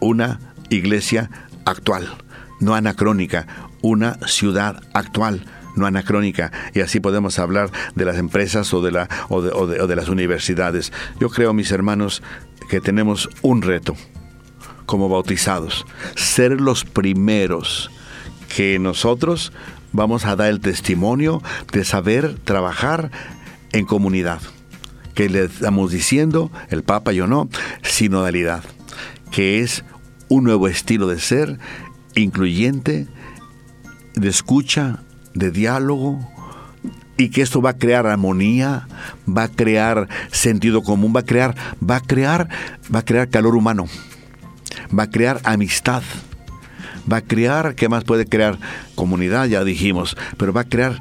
una 0.00 0.40
iglesia 0.70 1.30
actual, 1.64 2.08
no 2.60 2.74
anacrónica, 2.74 3.46
una 3.82 4.14
ciudad 4.26 4.82
actual, 4.94 5.44
no 5.76 5.86
anacrónica. 5.86 6.52
Y 6.74 6.80
así 6.80 7.00
podemos 7.00 7.38
hablar 7.38 7.70
de 7.94 8.04
las 8.04 8.16
empresas 8.16 8.72
o 8.74 8.82
de, 8.82 9.96
las 9.96 10.08
universidades. 10.08 10.92
Yo 11.18 11.28
creo, 11.30 11.52
mis 11.52 11.70
hermanos, 11.72 12.22
que 12.68 12.80
tenemos 12.80 13.28
un 13.42 13.62
reto 13.62 13.96
como 14.86 15.08
bautizados, 15.08 15.86
ser 16.16 16.60
los 16.60 16.84
primeros 16.84 17.90
que 18.54 18.78
nosotros 18.80 19.52
vamos 19.92 20.24
a 20.24 20.34
dar 20.34 20.48
el 20.48 20.60
testimonio 20.60 21.42
de 21.72 21.84
saber 21.84 22.34
trabajar 22.44 23.10
en 23.72 23.86
comunidad. 23.86 24.40
Que 25.14 25.28
le 25.28 25.44
estamos 25.44 25.92
diciendo, 25.92 26.50
el 26.70 26.82
Papa 26.82 27.12
y 27.12 27.16
yo 27.16 27.26
no, 27.26 27.48
sinodalidad, 27.82 28.64
que 29.30 29.60
es 29.60 29.84
un 30.28 30.44
nuevo 30.44 30.68
estilo 30.68 31.08
de 31.08 31.20
ser 31.20 31.58
incluyente, 32.14 33.06
de 34.14 34.28
escucha, 34.28 35.02
de 35.34 35.50
diálogo, 35.50 36.18
y 37.16 37.28
que 37.28 37.42
esto 37.42 37.60
va 37.60 37.70
a 37.70 37.76
crear 37.76 38.06
armonía, 38.06 38.88
va 39.28 39.44
a 39.44 39.48
crear 39.48 40.08
sentido 40.32 40.82
común, 40.82 41.12
va 41.14 41.20
a 41.20 41.24
crear, 41.24 41.54
va 41.82 41.96
a 41.96 42.00
crear, 42.00 42.48
va 42.92 43.00
a 43.00 43.04
crear 43.04 43.28
calor 43.28 43.56
humano, 43.56 43.86
va 44.96 45.04
a 45.04 45.10
crear 45.10 45.40
amistad, 45.44 46.02
va 47.10 47.18
a 47.18 47.22
crear, 47.22 47.74
¿qué 47.74 47.88
más 47.88 48.04
puede 48.04 48.24
crear? 48.24 48.58
Comunidad, 48.94 49.46
ya 49.46 49.64
dijimos, 49.64 50.16
pero 50.38 50.52
va 50.52 50.62
a 50.62 50.68
crear 50.68 50.98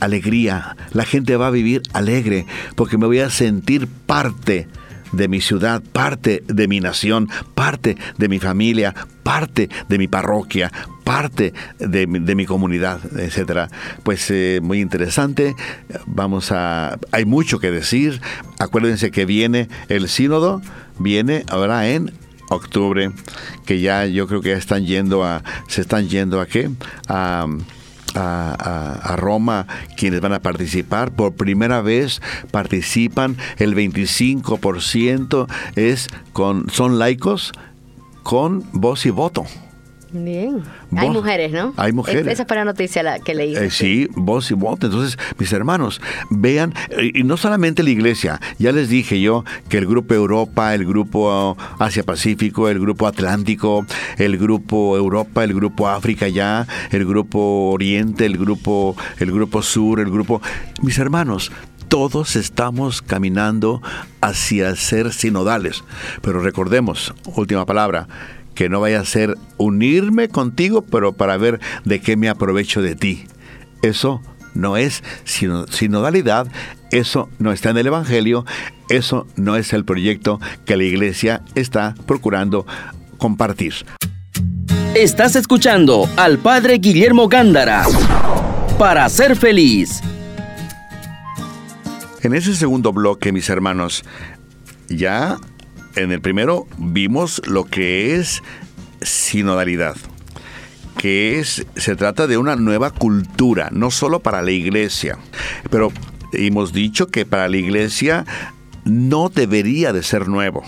alegría. 0.00 0.76
La 0.92 1.04
gente 1.04 1.36
va 1.36 1.48
a 1.48 1.50
vivir 1.50 1.82
alegre 1.92 2.46
porque 2.74 2.98
me 2.98 3.06
voy 3.06 3.20
a 3.20 3.30
sentir 3.30 3.86
parte 3.86 4.68
de 5.12 5.28
mi 5.28 5.40
ciudad, 5.40 5.82
parte 5.92 6.42
de 6.46 6.68
mi 6.68 6.80
nación, 6.80 7.28
parte 7.54 7.96
de 8.18 8.28
mi 8.28 8.38
familia, 8.38 8.94
parte 9.22 9.68
de 9.88 9.98
mi 9.98 10.08
parroquia, 10.08 10.72
parte 11.04 11.52
de, 11.78 12.06
mi 12.06 12.46
comunidad, 12.46 13.00
etcétera. 13.18 13.68
Pues 14.02 14.30
eh, 14.30 14.60
muy 14.62 14.80
interesante. 14.80 15.54
Vamos 16.06 16.52
a, 16.52 16.98
hay 17.12 17.24
mucho 17.24 17.58
que 17.58 17.70
decir. 17.70 18.20
Acuérdense 18.58 19.10
que 19.10 19.26
viene 19.26 19.68
el 19.88 20.08
sínodo, 20.08 20.62
viene 20.98 21.44
ahora 21.48 21.88
en 21.88 22.12
octubre, 22.50 23.10
que 23.66 23.80
ya 23.80 24.06
yo 24.06 24.26
creo 24.26 24.40
que 24.40 24.50
ya 24.50 24.56
están 24.56 24.84
yendo 24.86 25.24
a, 25.24 25.42
se 25.68 25.80
están 25.80 26.08
yendo 26.08 26.40
a 26.40 26.46
qué, 26.46 26.70
a 27.08 27.46
a, 28.14 29.14
Roma 29.16 29.66
quienes 29.96 30.20
van 30.20 30.32
a 30.32 30.40
participar. 30.40 31.12
Por 31.12 31.34
primera 31.34 31.82
vez 31.82 32.20
participan 32.50 33.36
el 33.58 33.74
25% 33.74 35.46
es 35.76 36.08
con, 36.32 36.68
son 36.70 36.98
laicos 36.98 37.52
con 38.22 38.64
voz 38.72 39.06
y 39.06 39.10
voto. 39.10 39.44
Bien. 40.12 40.62
hay 40.96 41.08
mujeres, 41.08 41.52
¿no? 41.52 41.72
Hay 41.76 41.92
mujeres. 41.92 42.26
Esa 42.26 42.44
fue 42.44 42.56
la 42.56 42.64
noticia 42.64 43.18
que 43.20 43.34
leí. 43.34 43.56
Eh, 43.56 43.70
sí, 43.70 44.08
voz 44.14 44.50
y 44.50 44.54
voto. 44.54 44.86
Entonces, 44.86 45.18
mis 45.38 45.52
hermanos, 45.52 46.00
vean, 46.30 46.74
y 47.14 47.22
no 47.24 47.36
solamente 47.36 47.82
la 47.82 47.90
iglesia, 47.90 48.40
ya 48.58 48.72
les 48.72 48.88
dije 48.88 49.20
yo 49.20 49.44
que 49.68 49.78
el 49.78 49.86
grupo 49.86 50.14
Europa, 50.14 50.74
el 50.74 50.84
grupo 50.84 51.56
Asia-Pacífico, 51.78 52.68
el 52.68 52.78
grupo 52.78 53.06
Atlántico, 53.06 53.86
el 54.18 54.36
grupo 54.36 54.96
Europa, 54.96 55.44
el 55.44 55.54
grupo 55.54 55.88
África 55.88 56.28
ya, 56.28 56.66
el 56.90 57.06
grupo 57.06 57.70
Oriente, 57.72 58.26
el 58.26 58.36
grupo, 58.36 58.96
el 59.18 59.32
grupo 59.32 59.62
Sur, 59.62 60.00
el 60.00 60.10
grupo... 60.10 60.42
Mis 60.82 60.98
hermanos, 60.98 61.52
todos 61.92 62.36
estamos 62.36 63.02
caminando 63.02 63.82
hacia 64.22 64.74
ser 64.76 65.12
sinodales. 65.12 65.84
Pero 66.22 66.40
recordemos, 66.40 67.14
última 67.36 67.66
palabra, 67.66 68.08
que 68.54 68.68
no 68.68 68.80
vaya 68.80 69.00
a 69.00 69.04
ser 69.04 69.36
unirme 69.56 70.28
contigo, 70.28 70.82
pero 70.82 71.12
para 71.12 71.36
ver 71.36 71.60
de 71.84 72.00
qué 72.00 72.16
me 72.16 72.28
aprovecho 72.28 72.82
de 72.82 72.96
ti. 72.96 73.24
Eso 73.82 74.20
no 74.54 74.76
es 74.76 75.02
sinodalidad, 75.24 76.46
eso 76.90 77.28
no 77.38 77.52
está 77.52 77.70
en 77.70 77.78
el 77.78 77.86
Evangelio, 77.86 78.44
eso 78.88 79.26
no 79.36 79.56
es 79.56 79.72
el 79.72 79.84
proyecto 79.84 80.40
que 80.64 80.76
la 80.76 80.84
iglesia 80.84 81.42
está 81.54 81.94
procurando 82.06 82.66
compartir. 83.18 83.74
Estás 84.94 85.36
escuchando 85.36 86.08
al 86.16 86.38
Padre 86.38 86.78
Guillermo 86.78 87.28
Gándara 87.28 87.86
para 88.78 89.08
ser 89.08 89.36
feliz. 89.36 90.02
En 92.20 92.34
ese 92.34 92.54
segundo 92.54 92.92
bloque, 92.92 93.32
mis 93.32 93.48
hermanos, 93.48 94.04
ya 94.88 95.38
en 95.96 96.12
el 96.12 96.20
primero 96.20 96.66
vimos 96.78 97.42
lo 97.46 97.64
que 97.64 98.16
es 98.16 98.42
sinodalidad 99.00 99.96
que 100.98 101.40
es, 101.40 101.66
se 101.74 101.96
trata 101.96 102.28
de 102.28 102.38
una 102.38 102.54
nueva 102.54 102.90
cultura, 102.90 103.70
no 103.72 103.90
solo 103.90 104.20
para 104.20 104.40
la 104.40 104.52
iglesia, 104.52 105.18
pero 105.68 105.90
hemos 106.32 106.72
dicho 106.72 107.08
que 107.08 107.26
para 107.26 107.48
la 107.48 107.56
iglesia 107.56 108.24
no 108.84 109.28
debería 109.28 109.92
de 109.92 110.02
ser 110.02 110.28
nuevo. 110.28 110.62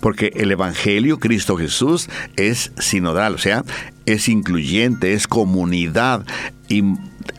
Porque 0.00 0.30
el 0.36 0.52
Evangelio, 0.52 1.18
Cristo 1.18 1.56
Jesús, 1.56 2.08
es 2.36 2.72
sinodal, 2.78 3.34
o 3.34 3.38
sea, 3.38 3.64
es 4.06 4.28
incluyente, 4.28 5.12
es 5.12 5.26
comunidad 5.26 6.24
y 6.68 6.82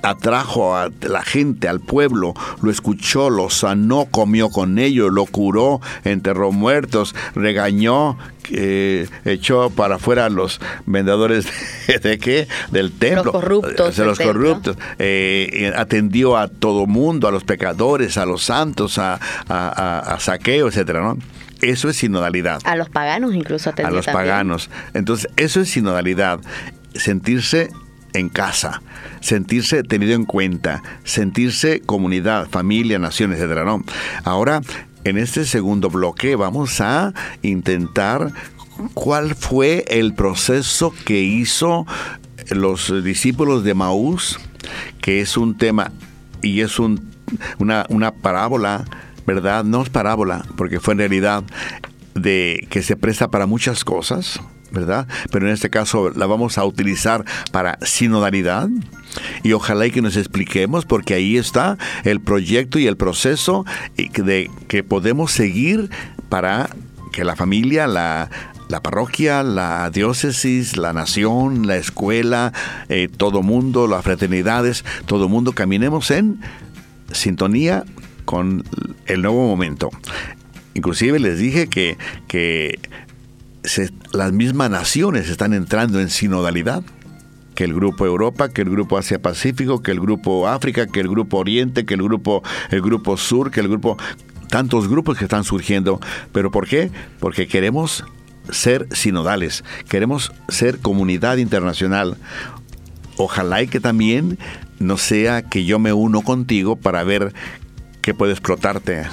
atrajo 0.01 0.75
a 0.75 0.89
la 1.01 1.21
gente, 1.23 1.67
al 1.67 1.79
pueblo, 1.79 2.33
lo 2.61 2.71
escuchó, 2.71 3.29
lo 3.29 3.49
sanó, 3.49 4.05
comió 4.05 4.49
con 4.49 4.79
ellos, 4.79 5.11
lo 5.11 5.25
curó, 5.25 5.81
enterró 6.03 6.51
muertos, 6.51 7.15
regañó, 7.35 8.17
eh, 8.51 9.07
echó 9.25 9.69
para 9.69 9.95
afuera 9.95 10.25
a 10.25 10.29
los 10.29 10.59
vendedores 10.85 11.47
de, 12.01 12.17
qué? 12.19 12.47
Del 12.71 12.91
templo. 12.91 13.25
Los 13.25 13.33
corruptos. 13.33 13.95
De 13.97 14.05
los 14.05 14.19
corruptos. 14.19 14.77
Eh, 14.99 15.73
atendió 15.75 16.37
a 16.37 16.47
todo 16.47 16.85
mundo, 16.85 17.27
a 17.27 17.31
los 17.31 17.43
pecadores, 17.43 18.17
a 18.17 18.25
los 18.25 18.43
santos, 18.43 18.97
a, 18.97 19.19
a, 19.47 20.17
saqueo, 20.19 20.67
etcétera, 20.67 21.01
¿no? 21.01 21.17
Eso 21.61 21.89
es 21.89 21.97
sinodalidad. 21.97 22.61
A 22.65 22.75
los 22.75 22.89
paganos 22.89 23.33
incluso 23.33 23.73
A 23.83 23.89
los 23.89 24.05
paganos. 24.05 24.69
Entonces, 24.93 25.27
eso 25.37 25.59
es 25.59 25.69
sinodalidad. 25.69 26.39
Sentirse 26.93 27.69
en 28.13 28.29
casa, 28.29 28.81
sentirse 29.19 29.83
tenido 29.83 30.13
en 30.13 30.25
cuenta, 30.25 30.83
sentirse 31.03 31.81
comunidad, 31.81 32.49
familia, 32.49 32.99
nación, 32.99 33.33
etcétera, 33.33 33.63
¿no? 33.63 33.83
Ahora, 34.23 34.61
en 35.03 35.17
este 35.17 35.45
segundo 35.45 35.89
bloque 35.89 36.35
vamos 36.35 36.81
a 36.81 37.13
intentar 37.41 38.31
cuál 38.93 39.35
fue 39.35 39.85
el 39.87 40.13
proceso 40.13 40.93
que 41.05 41.21
hizo 41.21 41.85
los 42.49 43.03
discípulos 43.03 43.63
de 43.63 43.73
Maús, 43.73 44.39
que 45.01 45.21
es 45.21 45.37
un 45.37 45.57
tema 45.57 45.91
y 46.41 46.61
es 46.61 46.79
un, 46.79 47.09
una, 47.57 47.85
una 47.89 48.11
parábola, 48.11 48.85
¿verdad? 49.25 49.63
No 49.63 49.81
es 49.81 49.89
parábola, 49.89 50.45
porque 50.55 50.79
fue 50.79 50.93
en 50.93 50.99
realidad 50.99 51.43
de 52.13 52.67
que 52.69 52.81
se 52.81 52.95
presta 52.95 53.29
para 53.29 53.45
muchas 53.45 53.83
cosas, 53.83 54.39
¿verdad? 54.71 55.07
Pero 55.31 55.47
en 55.47 55.53
este 55.53 55.69
caso 55.69 56.09
la 56.11 56.25
vamos 56.25 56.57
a 56.57 56.65
utilizar 56.65 57.25
para 57.51 57.77
sinodalidad 57.81 58.69
y 59.43 59.53
ojalá 59.53 59.87
y 59.87 59.91
que 59.91 60.01
nos 60.01 60.17
expliquemos 60.17 60.85
porque 60.85 61.13
ahí 61.13 61.37
está 61.37 61.77
el 62.03 62.19
proyecto 62.19 62.79
y 62.79 62.87
el 62.87 62.97
proceso 62.97 63.65
de 63.95 64.51
que 64.67 64.83
podemos 64.83 65.31
seguir 65.31 65.89
para 66.29 66.69
que 67.11 67.23
la 67.23 67.35
familia, 67.35 67.87
la, 67.87 68.29
parroquia, 68.83 69.41
la 69.43 69.89
diócesis, 69.89 70.77
la 70.77 70.93
nación, 70.93 71.65
la 71.67 71.77
escuela, 71.77 72.53
eh, 72.89 73.09
todo 73.15 73.41
mundo, 73.41 73.87
las 73.87 74.03
fraternidades, 74.03 74.85
todo 75.05 75.29
mundo 75.29 75.53
caminemos 75.53 76.11
en 76.11 76.39
sintonía 77.11 77.85
con 78.25 78.63
el 79.05 79.21
nuevo 79.21 79.47
momento. 79.47 79.89
Inclusive 80.73 81.17
les 81.19 81.39
dije 81.39 81.67
que, 81.67 81.97
que 82.27 82.79
las 84.13 84.31
mismas 84.31 84.69
naciones 84.69 85.29
están 85.29 85.53
entrando 85.53 85.99
en 85.99 86.09
sinodalidad 86.09 86.83
que 87.55 87.63
el 87.63 87.73
grupo 87.73 88.05
Europa, 88.05 88.49
que 88.49 88.61
el 88.61 88.69
grupo 88.69 88.97
Asia 88.97 89.19
Pacífico, 89.19 89.81
que 89.81 89.91
el 89.91 89.99
grupo 89.99 90.47
África, 90.47 90.85
que 90.85 90.99
el 90.99 91.07
grupo 91.07 91.37
Oriente, 91.37 91.85
que 91.85 91.95
el 91.95 92.03
grupo 92.03 92.43
el 92.69 92.81
grupo 92.81 93.17
Sur, 93.17 93.49
que 93.49 93.61
el 93.61 93.67
grupo 93.67 93.97
tantos 94.47 94.87
grupos 94.87 95.17
que 95.17 95.25
están 95.25 95.43
surgiendo, 95.43 95.99
pero 96.31 96.51
¿por 96.51 96.67
qué? 96.67 96.91
Porque 97.19 97.47
queremos 97.47 98.05
ser 98.51 98.87
sinodales, 98.91 99.63
queremos 99.89 100.31
ser 100.49 100.79
comunidad 100.79 101.37
internacional. 101.37 102.17
Ojalá 103.17 103.63
y 103.63 103.67
que 103.67 103.79
también 103.79 104.37
no 104.79 104.97
sea 104.97 105.41
que 105.41 105.65
yo 105.65 105.79
me 105.79 105.93
uno 105.93 106.21
contigo 106.21 106.75
para 106.75 107.03
ver 107.03 107.33
qué 108.01 108.13
puede 108.13 108.33
explotarte 108.33 109.03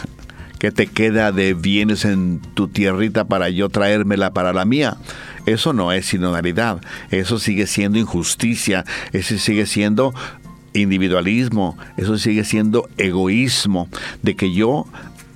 ¿Qué 0.65 0.73
te 0.73 0.87
queda 0.87 1.31
de 1.31 1.53
bienes 1.53 2.07
en 2.07 2.41
tu 2.55 2.69
tierrita 2.69 3.27
para 3.27 3.51
yo 3.51 3.69
traérmela 3.69 4.33
para 4.33 4.55
la 4.55 4.65
mía? 4.65 4.97
Eso 5.45 5.75
no 5.75 5.93
es 5.93 6.07
sinodalidad, 6.07 6.81
eso 7.11 7.39
sigue 7.39 7.67
siendo 7.67 7.99
injusticia, 7.99 8.87
eso 9.13 9.37
sigue 9.37 9.67
siendo 9.67 10.15
individualismo, 10.73 11.77
eso 11.99 12.17
sigue 12.17 12.45
siendo 12.45 12.89
egoísmo, 12.97 13.91
de 14.23 14.37
que 14.37 14.55
yo 14.55 14.87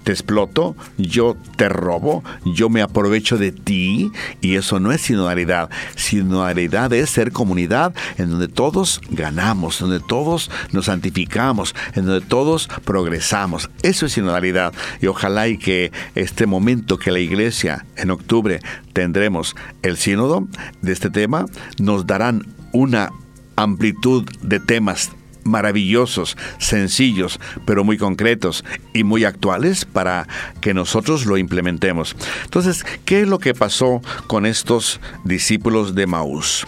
te 0.09 0.12
exploto, 0.12 0.75
yo 0.97 1.37
te 1.57 1.68
robo, 1.68 2.25
yo 2.47 2.71
me 2.71 2.81
aprovecho 2.81 3.37
de 3.37 3.53
ti 3.53 4.11
y 4.40 4.55
eso 4.55 4.81
no 4.81 4.90
es 4.90 5.03
sinodalidad. 5.03 5.68
Sinodalidad 5.97 6.90
es 6.94 7.11
ser 7.11 7.31
comunidad 7.31 7.94
en 8.16 8.31
donde 8.31 8.49
todos 8.49 9.03
ganamos, 9.11 9.81
donde 9.81 10.01
todos 10.01 10.51
nos 10.73 10.87
santificamos, 10.87 11.75
en 11.92 12.07
donde 12.07 12.25
todos 12.25 12.71
progresamos. 12.87 13.68
Eso 13.83 14.07
es 14.07 14.12
sinodalidad 14.12 14.73
y 15.03 15.09
ojalá 15.09 15.47
y 15.47 15.59
que 15.59 15.92
este 16.14 16.47
momento 16.47 16.97
que 16.97 17.12
la 17.12 17.21
iglesia 17.21 17.85
en 17.97 18.11
octubre 18.11 18.61
tendremos 18.94 19.57
el 19.83 19.99
sínodo 19.99 20.49
de 20.81 20.92
este 20.92 21.11
tema 21.11 21.44
nos 21.79 22.07
darán 22.07 22.47
una 22.73 23.11
amplitud 23.57 24.25
de 24.40 24.59
temas 24.59 25.11
maravillosos, 25.49 26.37
sencillos, 26.59 27.41
pero 27.65 27.85
muy 27.85 27.99
concretos 27.99 28.65
y 28.93 29.05
muy 29.05 29.25
actuales 29.25 29.85
para 29.85 30.27
que 30.61 30.75
nosotros 30.75 31.27
lo 31.27 31.37
implementemos. 31.37 32.17
Entonces, 32.45 32.85
¿qué 33.05 33.23
es 33.23 33.29
lo 33.29 33.39
que 33.39 33.55
pasó 33.55 34.01
con 34.27 34.47
estos 34.47 35.01
discípulos 35.25 35.95
de 35.95 36.07
Maús? 36.07 36.67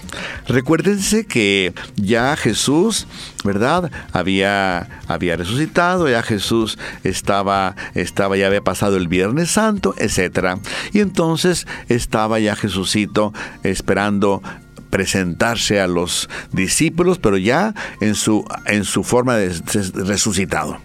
Recuérdense 0.49 1.27
que 1.27 1.73
ya 1.97 2.37
Jesús, 2.37 3.07
¿verdad? 3.45 3.91
Había, 4.13 5.03
había 5.07 5.37
resucitado, 5.37 6.09
ya 6.09 6.23
Jesús 6.23 6.79
estaba, 7.05 7.77
estaba, 7.95 8.37
ya 8.37 8.47
había 8.47 8.63
pasado 8.63 8.97
el 8.97 9.09
Viernes 9.09 9.51
Santo, 9.51 9.95
etc. 9.99 10.59
Y 10.93 11.01
entonces 11.01 11.67
estaba 11.89 12.39
ya 12.39 12.57
Jesucito 12.57 13.33
esperando 13.63 14.43
presentarse 14.91 15.81
a 15.81 15.87
los 15.87 16.29
discípulos, 16.53 17.19
pero 17.19 17.37
ya 17.37 17.75
en 18.01 18.15
su, 18.15 18.45
en 18.67 18.85
su 18.85 19.05
forma 19.05 19.37
de, 19.37 19.55
resucitado. 19.95 20.79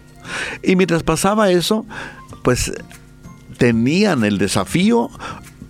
Y 0.63 0.75
mientras 0.75 1.03
pasaba 1.03 1.51
eso, 1.51 1.85
pues 2.43 2.71
tenían 3.57 4.23
el 4.23 4.37
desafío, 4.37 5.09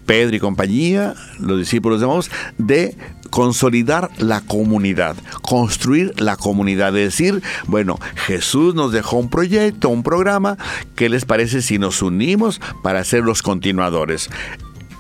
Pedro 0.06 0.36
y 0.36 0.40
compañía, 0.40 1.16
los 1.40 1.58
discípulos 1.58 2.00
de 2.00 2.30
de 2.58 2.98
consolidar 3.32 4.12
la 4.18 4.42
comunidad, 4.42 5.16
construir 5.42 6.14
la 6.22 6.38
comunidad, 6.38 6.96
es 6.96 7.18
decir, 7.18 7.42
bueno, 7.68 8.00
Jesús 8.16 8.76
nos 8.76 8.92
dejó 8.92 9.18
un 9.18 9.30
proyecto, 9.30 9.90
un 9.90 10.04
programa, 10.04 10.58
¿qué 10.96 11.10
les 11.10 11.26
parece 11.26 11.62
si 11.62 11.78
nos 11.78 12.02
unimos 12.02 12.62
para 12.82 13.04
ser 13.04 13.24
los 13.24 13.42
continuadores? 13.42 14.30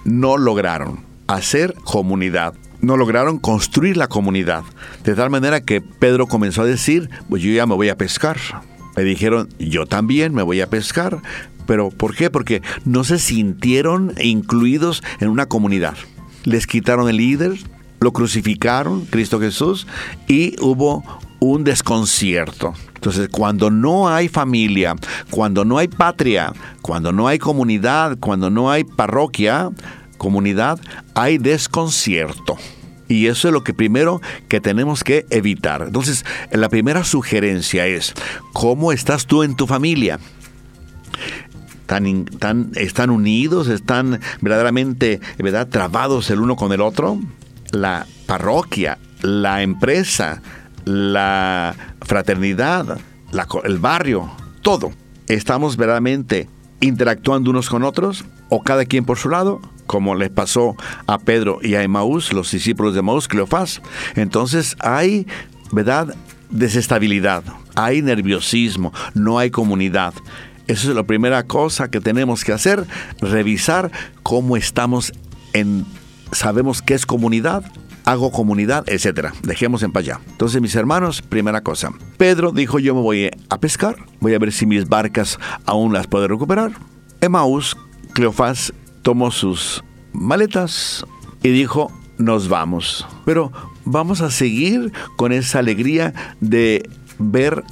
No 0.04 0.38
lograron 0.38 1.00
hacer 1.28 1.76
comunidad 1.86 2.56
no 2.86 2.98
lograron 2.98 3.40
construir 3.40 3.98
la 3.98 4.08
comunidad. 4.08 4.64
De 5.04 5.16
tal 5.16 5.30
manera 5.30 5.62
que 5.62 5.82
Pedro 5.82 6.28
comenzó 6.28 6.62
a 6.62 6.66
decir, 6.66 7.10
pues 7.30 7.42
yo 7.42 7.52
ya 7.52 7.66
me 7.66 7.76
voy 7.76 7.90
a 7.90 7.98
pescar. 7.98 8.38
Me 8.96 9.04
dijeron, 9.04 9.50
yo 9.60 9.86
también 9.86 10.34
me 10.34 10.44
voy 10.44 10.62
a 10.62 10.70
pescar. 10.70 11.22
Pero 11.66 11.90
¿por 11.90 12.16
qué? 12.16 12.30
Porque 12.30 12.62
no 12.86 13.04
se 13.04 13.20
sintieron 13.20 14.14
incluidos 14.22 15.04
en 15.20 15.30
una 15.30 15.48
comunidad. 15.48 15.96
Les 16.44 16.68
quitaron 16.68 17.10
el 17.10 17.18
líder, 17.18 17.54
lo 18.00 18.14
crucificaron, 18.14 19.06
Cristo 19.06 19.40
Jesús, 19.40 19.88
y 20.28 20.56
hubo 20.62 21.04
un 21.40 21.64
desconcierto. 21.64 22.74
Entonces, 22.94 23.30
cuando 23.30 23.70
no 23.70 24.10
hay 24.10 24.28
familia, 24.28 24.96
cuando 25.30 25.66
no 25.66 25.78
hay 25.78 25.88
patria, 25.88 26.54
cuando 26.82 27.12
no 27.12 27.28
hay 27.28 27.40
comunidad, 27.40 28.18
cuando 28.20 28.50
no 28.50 28.72
hay 28.72 28.84
parroquia, 28.84 29.70
comunidad, 30.18 30.80
hay 31.14 31.38
desconcierto. 31.38 32.58
Y 33.08 33.28
eso 33.28 33.48
es 33.48 33.54
lo 33.54 33.64
que 33.64 33.74
primero 33.74 34.22
que 34.48 34.60
tenemos 34.60 35.04
que 35.04 35.26
evitar. 35.30 35.84
Entonces, 35.84 36.26
la 36.52 36.70
primera 36.70 37.04
sugerencia 37.04 37.86
es, 37.86 38.14
¿cómo 38.54 38.92
estás 38.92 39.28
tú 39.28 39.44
en 39.44 39.56
tu 39.56 39.68
familia? 39.68 40.20
¿Tan, 41.86 42.26
tan, 42.26 42.72
¿Están 42.76 43.12
unidos? 43.12 43.68
¿Están 43.68 44.20
verdaderamente 44.42 45.20
¿verdad? 45.38 45.68
trabados 45.68 46.32
el 46.32 46.40
uno 46.40 46.56
con 46.56 46.72
el 46.72 46.82
otro? 46.82 47.20
La 47.72 48.08
parroquia, 48.26 48.98
la 49.22 49.62
empresa, 49.62 50.42
la 50.86 51.76
fraternidad, 52.02 53.00
el 53.64 53.80
barrio, 53.80 54.32
todo. 54.62 54.92
¿Estamos 55.28 55.78
verdaderamente 55.78 56.50
interactuando 56.80 57.52
unos 57.52 57.70
con 57.70 57.84
otros? 57.84 58.26
¿O 58.50 58.62
cada 58.64 58.86
quien 58.86 59.06
por 59.06 59.18
su 59.18 59.30
lado? 59.30 59.62
Como 59.86 60.16
les 60.16 60.30
pasó 60.30 60.76
a 61.08 61.20
Pedro 61.20 61.60
y 61.62 61.76
a 61.76 61.84
Emaús, 61.84 62.34
los 62.34 62.52
discípulos 62.52 62.94
de 62.94 63.00
Emaús, 63.00 63.28
Cleofás. 63.28 63.82
Entonces 64.16 64.76
hay, 64.80 65.28
¿verdad?, 65.72 66.16
desestabilidad, 66.50 67.44
hay 67.76 68.02
nerviosismo, 68.02 68.94
no 69.14 69.40
hay 69.40 69.52
comunidad. 69.52 70.14
Esa 70.68 70.90
es 70.90 70.96
la 70.96 71.04
primera 71.04 71.44
cosa 71.44 71.90
que 71.90 72.02
tenemos 72.02 72.44
que 72.44 72.52
hacer, 72.52 72.86
revisar 73.22 73.92
cómo 74.24 74.58
estamos 74.58 75.14
en, 75.54 75.86
sabemos 76.32 76.82
qué 76.82 76.96
es 76.96 77.06
comunidad, 77.06 77.64
hago 78.06 78.32
comunidad, 78.32 78.84
etcétera. 78.88 79.34
Dejemos 79.44 79.84
en 79.84 79.92
allá. 79.96 80.20
Entonces, 80.28 80.62
mis 80.62 80.76
hermanos, 80.76 81.22
primera 81.22 81.62
cosa. 81.62 81.92
Pedro 82.18 82.52
dijo, 82.52 82.80
yo 82.80 82.96
me 82.96 83.02
voy 83.02 83.32
a 83.50 83.60
pescar, 83.60 83.96
voy 84.20 84.34
a 84.34 84.40
ver 84.40 84.52
si 84.52 84.66
mis 84.66 84.88
barcas 84.88 85.40
aún 85.66 85.94
las 85.94 86.08
puedo 86.08 86.28
recuperar. 86.28 86.72
Emaús, 87.22 87.76
Cleofás 88.14 88.74
tomó 89.06 89.30
sus 89.30 89.84
maletas 90.14 91.06
y 91.44 91.50
dijo, 91.50 91.92
nos 92.18 92.50
vamos. 92.50 93.06
Pero 93.24 93.52
vamos 93.86 94.22
a 94.22 94.32
seguir 94.32 94.92
con 95.16 95.32
esa 95.32 95.60
alegría 95.60 96.36
de 96.42 96.90
ver 97.20 97.64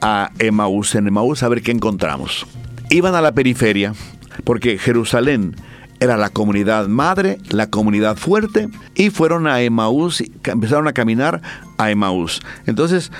a 0.00 0.32
Emaús 0.40 0.96
en 0.96 1.06
Emaús 1.06 1.44
a 1.44 1.48
ver 1.48 1.62
qué 1.62 1.70
encontramos. 1.70 2.44
Iban 2.88 3.14
a 3.14 3.20
la 3.20 3.30
periferia 3.30 3.94
porque 4.42 4.78
Jerusalén 4.78 5.54
era 6.00 6.16
la 6.16 6.30
comunidad 6.30 6.88
madre, 6.88 7.38
la 7.50 7.70
comunidad 7.70 8.16
fuerte, 8.16 8.68
y 8.96 9.10
fueron 9.10 9.46
a 9.46 9.62
Emaús, 9.62 10.24
empezaron 10.42 10.88
a 10.88 10.92
caminar 10.92 11.40
a 11.78 11.92
Emaús. 11.92 12.40
Entonces, 12.66 13.12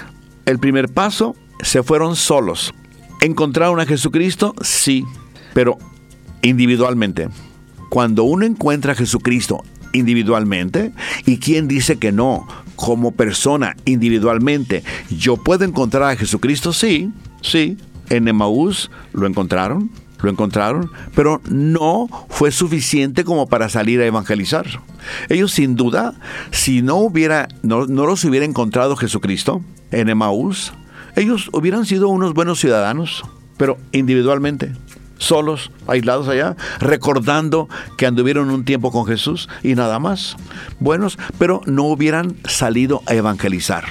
el 0.44 0.58
primer 0.58 0.88
paso, 0.88 1.36
se 1.62 1.84
fueron 1.84 2.16
solos. 2.16 2.74
¿Encontraron 3.20 3.78
a 3.78 3.86
Jesucristo? 3.86 4.56
Sí, 4.60 5.04
pero 5.54 5.78
individualmente 6.42 7.28
cuando 7.90 8.24
uno 8.24 8.46
encuentra 8.46 8.92
a 8.92 8.96
Jesucristo 8.96 9.62
individualmente, 9.92 10.92
¿y 11.26 11.38
quién 11.38 11.68
dice 11.68 11.98
que 11.98 12.12
no? 12.12 12.46
Como 12.76 13.10
persona 13.10 13.76
individualmente, 13.84 14.82
¿yo 15.10 15.36
puedo 15.36 15.64
encontrar 15.64 16.04
a 16.04 16.16
Jesucristo? 16.16 16.72
Sí, 16.72 17.10
sí. 17.42 17.76
En 18.08 18.26
Emaús 18.26 18.90
lo 19.12 19.26
encontraron, 19.26 19.90
lo 20.22 20.30
encontraron, 20.30 20.90
pero 21.14 21.40
no 21.48 22.08
fue 22.28 22.50
suficiente 22.52 23.24
como 23.24 23.48
para 23.48 23.68
salir 23.68 24.00
a 24.00 24.06
evangelizar. 24.06 24.66
Ellos 25.28 25.52
sin 25.52 25.76
duda, 25.76 26.14
si 26.50 26.82
no 26.82 26.96
hubiera, 26.96 27.48
no, 27.62 27.86
no 27.86 28.06
los 28.06 28.24
hubiera 28.24 28.46
encontrado 28.46 28.96
Jesucristo 28.96 29.62
en 29.90 30.08
Emaús, 30.08 30.72
ellos 31.16 31.50
hubieran 31.52 31.86
sido 31.86 32.08
unos 32.08 32.34
buenos 32.34 32.60
ciudadanos, 32.60 33.24
pero 33.56 33.78
individualmente 33.92 34.72
solos, 35.20 35.70
aislados 35.86 36.26
allá, 36.26 36.56
recordando 36.80 37.68
que 37.96 38.06
anduvieron 38.06 38.50
un 38.50 38.64
tiempo 38.64 38.90
con 38.90 39.06
Jesús 39.06 39.48
y 39.62 39.76
nada 39.76 40.00
más. 40.00 40.36
Buenos, 40.80 41.18
pero 41.38 41.60
no 41.66 41.84
hubieran 41.84 42.36
salido 42.44 43.02
a 43.06 43.14
evangelizar, 43.14 43.84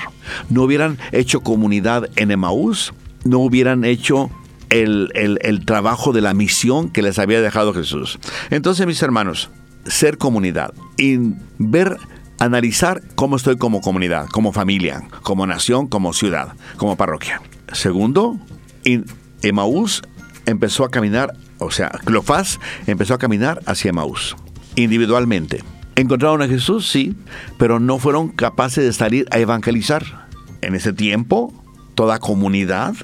no 0.50 0.64
hubieran 0.64 0.98
hecho 1.14 1.40
comunidad 1.42 2.10
en 2.18 2.32
Emaús, 2.32 2.94
no 3.24 3.40
hubieran 3.40 3.86
hecho 3.86 4.30
el, 4.70 5.10
el, 5.14 5.66
trabajo 5.66 6.12
de 6.12 6.22
la 6.22 6.34
misión 6.34 6.90
que 6.90 7.02
les 7.02 7.20
había 7.20 7.42
dejado 7.42 7.74
Jesús. 7.74 8.20
Entonces, 8.50 8.86
mis 8.86 9.02
hermanos, 9.02 9.50
ser 9.86 10.18
comunidad 10.18 10.74
y 10.98 11.18
ver 11.58 11.98
analizar 12.40 13.02
cómo 13.16 13.36
estoy 13.36 13.58
como 13.58 13.82
comunidad, 13.82 14.28
como 14.28 14.52
familia, 14.52 15.04
como 15.24 15.46
nación, 15.46 15.88
como 15.88 16.14
ciudad, 16.14 16.54
como 16.78 16.96
parroquia. 16.96 17.42
Segundo, 17.74 18.38
Emaús 19.42 20.02
empezó 20.50 20.84
a 20.84 20.92
caminar, 20.92 21.36
o 21.60 21.72
sea, 21.72 21.90
Cleofás 22.06 22.60
empezó 22.88 23.14
a 23.14 23.18
caminar 23.18 23.62
hacia 23.66 23.94
Maús, 23.94 24.36
individualmente. 24.76 25.64
¿Encontraron 25.96 26.42
a 26.42 26.48
Jesús? 26.48 26.90
Sí, 26.90 27.16
pero 27.58 27.80
no 27.80 28.00
fueron 28.00 28.30
capaces 28.30 28.84
de 28.84 28.94
salir 28.94 29.28
a 29.32 29.40
evangelizar. 29.40 30.28
En 30.62 30.76
ese 30.76 30.94
tiempo, 30.94 31.54
toda 31.96 32.20
comunidad, 32.20 32.96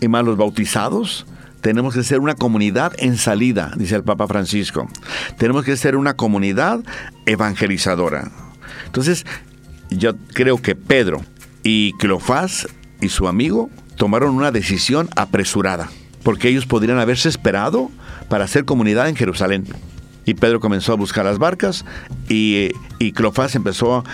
y 0.00 0.08
más 0.08 0.24
los 0.24 0.36
bautizados, 0.36 1.26
tenemos 1.60 1.94
que 1.94 2.02
ser 2.02 2.20
una 2.20 2.34
comunidad 2.34 2.92
en 2.98 3.16
salida, 3.16 3.72
dice 3.76 3.96
el 3.96 4.04
Papa 4.04 4.26
Francisco. 4.26 4.88
Tenemos 5.38 5.64
que 5.64 5.76
ser 5.76 5.96
una 5.96 6.14
comunidad 6.14 6.80
evangelizadora. 7.26 8.30
Entonces, 8.86 9.24
yo 9.90 10.16
creo 10.32 10.60
que 10.60 10.74
Pedro 10.74 11.22
y 11.62 11.92
Cleofás 11.94 12.68
y 13.00 13.08
su 13.08 13.28
amigo 13.28 13.70
tomaron 13.96 14.34
una 14.34 14.50
decisión 14.50 15.08
apresurada 15.16 15.88
porque 16.24 16.48
ellos 16.48 16.66
podrían 16.66 16.98
haberse 16.98 17.28
esperado 17.28 17.90
para 18.28 18.44
hacer 18.44 18.64
comunidad 18.64 19.08
en 19.08 19.14
Jerusalén. 19.14 19.64
Y 20.24 20.34
Pedro 20.34 20.58
comenzó 20.58 20.92
a 20.92 20.96
buscar 20.96 21.24
las 21.24 21.38
barcas 21.38 21.84
y, 22.28 22.70
y 22.98 23.12
Clofás 23.12 23.54
empezó 23.54 24.04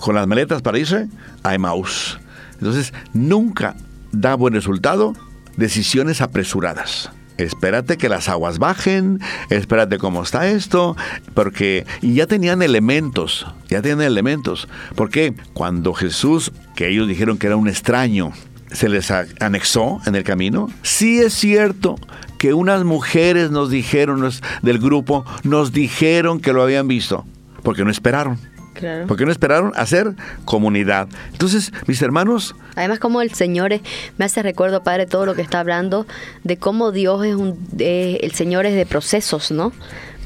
con 0.00 0.14
las 0.14 0.26
maletas 0.26 0.60
para 0.60 0.78
irse 0.78 1.08
a 1.42 1.54
Emaús. 1.54 2.18
Entonces, 2.54 2.92
nunca 3.12 3.76
da 4.12 4.34
buen 4.34 4.54
resultado 4.54 5.14
decisiones 5.56 6.20
apresuradas. 6.20 7.10
espérate 7.38 7.98
que 7.98 8.08
las 8.08 8.30
aguas 8.30 8.58
bajen, 8.58 9.20
espérate 9.50 9.98
cómo 9.98 10.22
está 10.22 10.48
esto, 10.48 10.96
porque 11.34 11.84
y 12.00 12.14
ya 12.14 12.26
tenían 12.26 12.62
elementos, 12.62 13.46
ya 13.68 13.82
tenían 13.82 14.00
elementos, 14.00 14.68
porque 14.94 15.34
cuando 15.52 15.92
Jesús, 15.92 16.50
que 16.74 16.88
ellos 16.88 17.06
dijeron 17.06 17.36
que 17.36 17.48
era 17.48 17.56
un 17.56 17.68
extraño, 17.68 18.32
se 18.76 18.90
les 18.90 19.10
anexó 19.10 20.00
en 20.04 20.14
el 20.14 20.22
camino, 20.22 20.68
sí 20.82 21.18
es 21.18 21.32
cierto 21.32 21.96
que 22.36 22.52
unas 22.52 22.84
mujeres 22.84 23.50
nos 23.50 23.70
dijeron 23.70 24.30
del 24.60 24.78
grupo, 24.78 25.24
nos 25.44 25.72
dijeron 25.72 26.40
que 26.40 26.52
lo 26.52 26.62
habían 26.62 26.86
visto, 26.86 27.24
porque 27.62 27.84
no 27.84 27.90
esperaron. 27.90 28.38
Claro. 28.74 29.06
Porque 29.06 29.24
no 29.24 29.32
esperaron 29.32 29.72
hacer 29.76 30.14
comunidad. 30.44 31.08
Entonces, 31.32 31.72
mis 31.86 32.02
hermanos... 32.02 32.54
Además, 32.74 32.98
como 32.98 33.22
el 33.22 33.32
Señor 33.32 33.72
es, 33.72 33.80
me 34.18 34.26
hace 34.26 34.42
recuerdo, 34.42 34.82
Padre, 34.82 35.06
todo 35.06 35.24
lo 35.24 35.34
que 35.34 35.40
está 35.40 35.60
hablando, 35.60 36.06
de 36.44 36.58
cómo 36.58 36.92
Dios 36.92 37.24
es 37.24 37.34
un... 37.34 37.58
el 37.78 38.32
Señor 38.32 38.66
es 38.66 38.74
de 38.74 38.84
procesos, 38.84 39.50
¿no? 39.50 39.72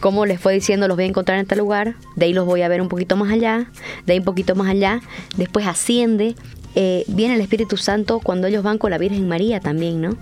Cómo 0.01 0.27
les 0.27 0.41
fue 0.41 0.53
diciendo, 0.53 0.89
los 0.89 0.97
voy 0.97 1.05
a 1.05 1.09
encontrar 1.09 1.39
en 1.39 1.43
este 1.43 1.55
lugar, 1.55 1.95
de 2.17 2.25
ahí 2.25 2.33
los 2.33 2.47
voy 2.47 2.63
a 2.63 2.69
ver 2.69 2.83
un 2.83 2.89
poquito 2.89 3.15
más 3.15 3.31
allá, 3.31 3.67
de 4.07 4.15
ahí 4.15 4.19
un 4.19 4.25
poquito 4.25 4.57
más 4.57 4.69
allá, 4.69 5.01
después 5.37 5.69
asciende, 5.69 6.35
eh, 6.75 7.05
viene 7.09 7.35
el 7.35 7.41
Espíritu 7.41 7.77
Santo 7.77 8.21
cuando 8.21 8.47
ellos 8.47 8.63
van 8.63 8.79
con 8.79 8.91
la 8.91 8.99
Virgen 8.99 9.27
María 9.29 9.61
también, 9.61 10.01
¿no? 10.01 10.17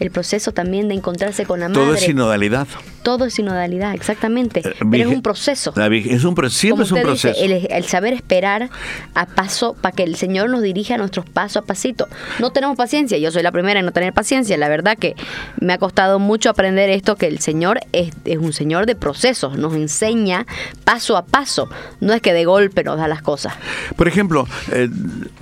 El 0.00 0.10
proceso 0.10 0.52
también 0.52 0.88
de 0.88 0.94
encontrarse 0.94 1.44
con 1.44 1.60
la 1.60 1.68
madre. 1.68 1.82
Todo 1.82 1.94
es 1.94 2.00
sinodalidad. 2.02 2.68
Todo 3.02 3.24
es 3.24 3.34
sinodalidad, 3.34 3.94
exactamente. 3.94 4.60
Eh, 4.60 4.74
Pero 4.90 5.08
es 5.08 5.14
un 5.14 5.22
proceso. 5.22 5.72
es 5.76 6.24
un, 6.24 6.50
siempre 6.50 6.84
es 6.84 6.92
un 6.92 7.02
proceso. 7.02 7.40
el, 7.40 7.84
saber 7.84 8.12
esperar 8.12 8.70
a 9.14 9.26
paso 9.26 9.74
para 9.80 9.94
que 9.94 10.04
el 10.04 10.14
Señor 10.16 10.50
nos 10.50 10.62
dirija 10.62 10.94
a 10.94 10.98
nuestros 10.98 11.28
pasos 11.28 11.62
a 11.62 11.66
pasito. 11.66 12.08
No 12.38 12.50
tenemos 12.50 12.76
paciencia. 12.76 13.18
Yo 13.18 13.30
soy 13.30 13.42
la 13.42 13.50
primera 13.50 13.80
en 13.80 13.86
no 13.86 13.92
tener 13.92 14.12
paciencia. 14.12 14.56
La 14.56 14.68
verdad 14.68 14.96
que 14.96 15.16
me 15.60 15.72
ha 15.72 15.78
costado 15.78 16.18
mucho 16.18 16.50
aprender 16.50 16.90
esto, 16.90 17.16
que 17.16 17.26
el 17.26 17.40
Señor 17.40 17.80
es, 17.92 18.12
un 18.38 18.52
Señor 18.52 18.86
de 18.86 18.94
procesos. 18.94 19.58
Nos 19.58 19.74
enseña 19.74 20.46
paso 20.84 21.16
a 21.16 21.24
paso. 21.24 21.68
No 22.00 22.12
es 22.12 22.22
que 22.22 22.32
de 22.32 22.44
golpe 22.44 22.84
nos 22.84 22.98
da 22.98 23.08
las 23.08 23.22
cosas. 23.22 23.54
Por 23.96 24.06
ejemplo, 24.06 24.46
eh, 24.72 24.88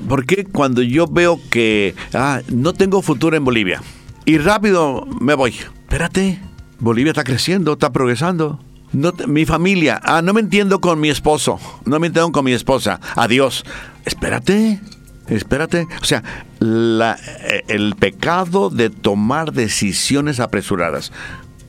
¿por 0.09 0.25
qué 0.25 0.45
cuando 0.45 0.83
yo 0.83 1.07
veo 1.07 1.40
que 1.51 1.95
ah, 2.14 2.40
no 2.49 2.73
tengo 2.73 3.03
futuro 3.03 3.37
en 3.37 3.45
Bolivia? 3.45 3.83
Y 4.26 4.38
rápido 4.38 5.06
me 5.20 5.34
voy. 5.34 5.52
Espérate, 5.52 6.40
Bolivia 6.78 7.12
está 7.12 7.24
creciendo, 7.24 7.74
está 7.74 7.92
progresando. 7.92 8.60
No 8.92 9.12
mi 9.26 9.46
familia, 9.46 10.00
ah, 10.04 10.22
no 10.22 10.32
me 10.32 10.40
entiendo 10.40 10.80
con 10.80 11.00
mi 11.00 11.08
esposo, 11.08 11.58
no 11.84 11.98
me 11.98 12.08
entiendo 12.08 12.32
con 12.32 12.44
mi 12.44 12.52
esposa. 12.52 13.00
Adiós. 13.14 13.64
Espérate, 14.04 14.80
espérate. 15.28 15.86
O 16.00 16.04
sea, 16.04 16.22
eh, 16.60 17.62
el 17.68 17.94
pecado 17.96 18.70
de 18.70 18.90
tomar 18.90 19.52
decisiones 19.52 20.40
apresuradas. 20.40 21.12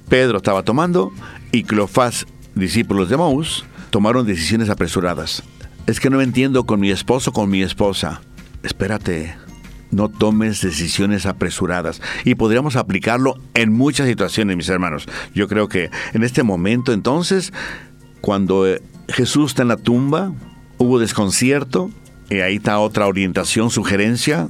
Pedro 0.10 0.38
estaba 0.38 0.64
tomando 0.64 1.12
y 1.52 1.64
Cleofás, 1.64 2.28
discípulos 2.56 3.10
de 3.10 3.18
Maús, 3.18 3.66
tomaron 3.90 4.26
decisiones 4.26 4.70
apresuradas. 4.70 5.44
Es 5.86 6.00
que 6.00 6.10
no 6.10 6.18
me 6.18 6.24
entiendo 6.24 6.66
con 6.66 6.80
mi 6.80 6.92
esposo, 6.92 7.32
con 7.34 7.50
mi 7.50 7.62
esposa. 7.62 8.22
Espérate, 8.64 9.36
no 9.92 10.10
tomes 10.10 10.62
decisiones 10.62 11.26
apresuradas. 11.26 12.02
Y 12.26 12.36
podríamos 12.36 12.76
aplicarlo 12.76 13.36
en 13.54 13.74
muchas 13.74 14.08
situaciones, 14.08 14.58
mis 14.58 14.70
hermanos. 14.70 15.08
Yo 15.34 15.48
creo 15.48 15.68
que 15.68 15.90
en 16.14 16.24
este 16.24 16.44
momento 16.44 16.94
entonces, 16.94 17.54
cuando 18.22 18.68
eh, 18.68 18.82
Jesús 19.08 19.52
está 19.52 19.62
en 19.62 19.70
la 19.70 19.78
tumba, 19.78 20.34
hubo 20.78 21.00
desconcierto, 21.00 21.90
y 22.30 22.40
ahí 22.40 22.58
está 22.58 22.80
otra 22.80 23.08
orientación, 23.08 23.70
sugerencia. 23.70 24.50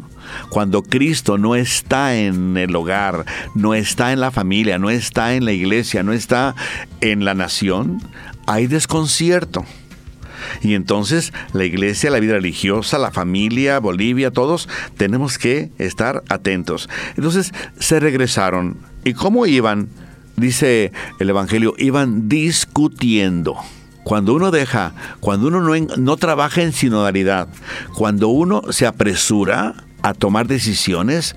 Cuando 0.49 0.81
Cristo 0.81 1.37
no 1.37 1.55
está 1.55 2.15
en 2.15 2.57
el 2.57 2.75
hogar, 2.75 3.25
no 3.53 3.75
está 3.75 4.11
en 4.11 4.19
la 4.19 4.31
familia, 4.31 4.79
no 4.79 4.89
está 4.89 5.35
en 5.35 5.45
la 5.45 5.51
iglesia, 5.51 6.03
no 6.03 6.11
está 6.11 6.55
en 7.01 7.23
la 7.23 7.33
nación, 7.33 8.01
hay 8.47 8.67
desconcierto. 8.67 9.63
Y 10.61 10.73
entonces 10.73 11.33
la 11.53 11.65
iglesia, 11.65 12.09
la 12.09 12.19
vida 12.19 12.33
religiosa, 12.33 12.97
la 12.97 13.11
familia, 13.11 13.79
Bolivia, 13.79 14.31
todos 14.31 14.69
tenemos 14.97 15.37
que 15.37 15.71
estar 15.77 16.23
atentos. 16.29 16.89
Entonces 17.15 17.53
se 17.79 17.99
regresaron. 17.99 18.77
¿Y 19.03 19.13
cómo 19.13 19.45
iban? 19.45 19.89
Dice 20.35 20.91
el 21.19 21.29
Evangelio, 21.29 21.73
iban 21.77 22.29
discutiendo. 22.29 23.55
Cuando 24.03 24.33
uno 24.33 24.51
deja, 24.51 24.93
cuando 25.19 25.47
uno 25.47 25.61
no, 25.61 25.75
no 25.97 26.17
trabaja 26.17 26.61
en 26.61 26.71
sinodalidad, 26.71 27.49
cuando 27.95 28.29
uno 28.29 28.61
se 28.69 28.85
apresura 28.85 29.83
a 30.01 30.13
tomar 30.13 30.47
decisiones, 30.47 31.35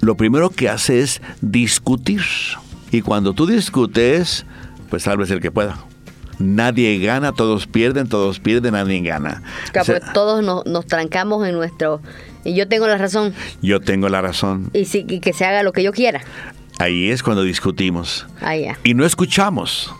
lo 0.00 0.16
primero 0.16 0.50
que 0.50 0.68
hace 0.68 1.00
es 1.00 1.22
discutir. 1.40 2.22
Y 2.92 3.00
cuando 3.00 3.32
tú 3.32 3.46
discutes, 3.46 4.44
pues 4.90 5.04
salves 5.04 5.30
el 5.30 5.40
que 5.40 5.50
pueda 5.50 5.78
nadie 6.42 6.98
gana, 6.98 7.32
todos 7.32 7.66
pierden, 7.66 8.08
todos 8.08 8.40
pierden, 8.40 8.72
nadie 8.72 9.00
gana. 9.00 9.42
todos 10.12 10.44
nos, 10.66 10.86
trancamos 10.86 11.46
en 11.46 11.54
nuestro... 11.54 12.00
Y 12.44 12.54
yo 12.54 12.66
tengo 12.66 12.88
la 12.88 12.98
razón. 12.98 13.32
Yo 13.62 13.80
tengo 13.80 14.08
la 14.08 14.20
razón. 14.20 14.70
Y, 14.72 14.84
que 15.20 15.32
se 15.32 15.44
haga 15.44 15.62
lo 15.62 15.72
que 15.72 15.82
yo 15.82 15.92
quiera. 15.92 16.22
Ahí 16.78 17.10
es 17.10 17.22
cuando 17.22 17.44
discutimos. 17.44 18.26
Y 18.82 18.94
no 18.94 19.04
escuchamos. 19.04 19.94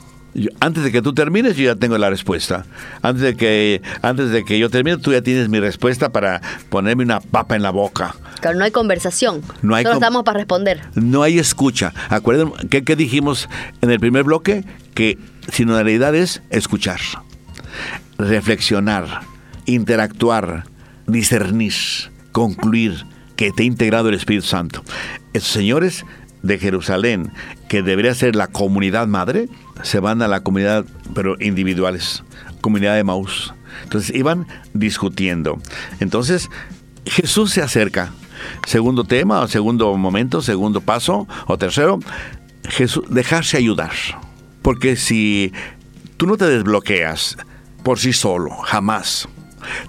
antes 0.59 0.83
de 0.83 0.90
que 0.90 1.02
tú 1.02 1.14
termines, 1.14 1.57
yo 1.57 1.66
ya 1.66 1.76
tengo 1.76 1.96
la 1.98 2.11
respuesta. 2.11 2.66
Antes 3.00 3.22
de 3.22 3.37
que 3.37 3.81
antes 4.02 4.31
de 4.31 4.44
que 4.44 4.59
yo 4.59 4.70
termine, 4.70 4.96
tú 4.96 5.12
ya 5.12 5.22
tienes 5.22 5.48
mi 5.48 5.61
respuesta 5.61 6.11
para 6.11 6.40
ponerme 6.68 7.05
una 7.05 7.20
papa 7.20 7.55
en 7.55 7.62
la 7.62 7.70
boca. 7.70 8.16
Claro, 8.40 8.59
no 8.59 8.64
hay 8.64 8.72
conversación. 8.72 9.42
No 9.62 9.76
hay 9.76 9.85
Solo 9.85 9.94
estamos 9.94 10.24
para 10.24 10.38
responder. 10.38 10.81
No 10.96 11.22
hay 11.22 11.38
escucha. 11.38 11.92
Acuérdense, 12.09 12.66
¿qué, 12.68 12.83
¿qué 12.83 12.96
dijimos 12.96 13.48
en 13.83 13.92
el 13.92 14.00
primer 14.00 14.24
bloque? 14.24 14.64
Que 14.94 15.16
sinodalidad 15.50 16.14
es 16.14 16.42
escuchar, 16.50 17.00
reflexionar, 18.18 19.20
interactuar, 19.66 20.64
discernir, 21.07 21.74
concluir 22.33 23.07
que 23.37 23.50
te 23.50 23.62
ha 23.62 23.66
integrado 23.66 24.09
el 24.09 24.14
Espíritu 24.14 24.46
Santo. 24.46 24.83
Esos 25.33 25.50
señores 25.50 26.05
de 26.42 26.59
Jerusalén, 26.59 27.33
que 27.68 27.83
debería 27.83 28.14
ser 28.14 28.37
la 28.37 28.48
comunidad 28.48 29.07
madre, 29.07 29.48
se 29.83 30.00
van 30.00 30.22
a 30.22 30.28
la 30.28 30.40
comunidad, 30.40 30.85
pero 31.14 31.37
individuales, 31.40 32.22
comunidad 32.61 32.96
de 32.96 33.05
Maús. 33.05 33.55
Entonces 33.85 34.14
iban 34.14 34.46
discutiendo. 34.74 35.59
Entonces 36.00 36.50
Jesús 37.07 37.52
se 37.52 37.62
acerca. 37.62 38.12
Segundo 38.66 39.05
tema, 39.05 39.40
o 39.40 39.48
segundo 39.48 39.96
momento, 39.96 40.42
segundo 40.42 40.81
paso, 40.81 41.28
o 41.46 41.59
tercero, 41.59 42.00
Jesús, 42.68 43.05
dejarse 43.09 43.57
ayudar. 43.57 43.92
Porque 44.62 44.96
si 44.96 45.53
tú 46.16 46.27
no 46.27 46.37
te 46.37 46.46
desbloqueas 46.46 47.37
por 47.83 47.98
sí 47.98 48.12
solo, 48.12 48.51
jamás. 48.51 49.29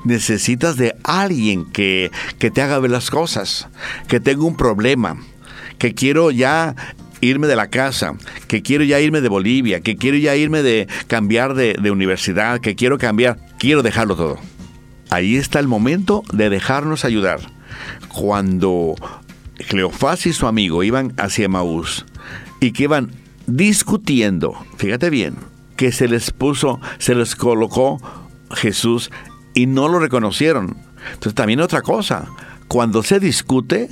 Necesitas 0.04 0.78
de 0.78 0.96
alguien 1.04 1.66
que, 1.72 2.12
que 2.40 2.52
te 2.52 2.62
haga 2.62 2.80
ver 2.80 2.92
las 2.92 3.10
cosas, 3.10 3.68
que 4.08 4.20
tenga 4.20 4.44
un 4.44 4.56
problema, 4.56 5.18
que 5.78 5.94
quiero 5.94 6.32
ya 6.32 6.76
irme 7.22 7.48
de 7.48 7.56
la 7.56 7.68
casa, 7.68 8.16
que 8.48 8.62
quiero 8.62 8.84
ya 8.84 9.00
irme 9.00 9.22
de 9.22 9.30
Bolivia, 9.30 9.82
que 9.82 9.96
quiero 9.96 10.18
ya 10.18 10.36
irme 10.36 10.62
de 10.62 10.88
cambiar 11.08 11.54
de, 11.54 11.76
de, 11.82 11.92
universidad, 11.92 12.60
que 12.60 12.76
quiero 12.76 12.98
cambiar, 12.98 13.40
quiero 13.58 13.82
dejarlo 13.82 14.16
todo. 14.16 14.38
Ahí 15.10 15.38
está 15.38 15.60
el 15.60 15.68
momento 15.68 16.24
de 16.34 16.50
dejarnos 16.50 17.06
ayudar. 17.06 17.40
Cuando 18.10 18.96
Cleofás 19.70 20.26
y 20.26 20.34
su 20.34 20.48
amigo 20.48 20.84
iban 20.84 21.14
hacia 21.18 21.50
Maús 21.50 22.06
y 22.60 22.72
que 22.72 22.84
iban 22.84 23.12
discutiendo, 23.48 24.54
fíjate 24.78 25.10
bien, 25.10 25.36
que 25.76 25.92
se 25.92 26.08
les 26.08 26.32
puso, 26.32 26.80
se 26.98 27.16
les 27.16 27.36
colocó 27.36 28.00
Jesús 28.52 29.12
y 29.54 29.66
no 29.66 29.88
lo 29.88 30.00
reconocieron. 30.00 30.78
Entonces 31.08 31.36
también 31.36 31.60
otra 31.60 31.82
cosa, 31.82 32.28
cuando 32.68 33.04
se 33.04 33.20
discute, 33.20 33.90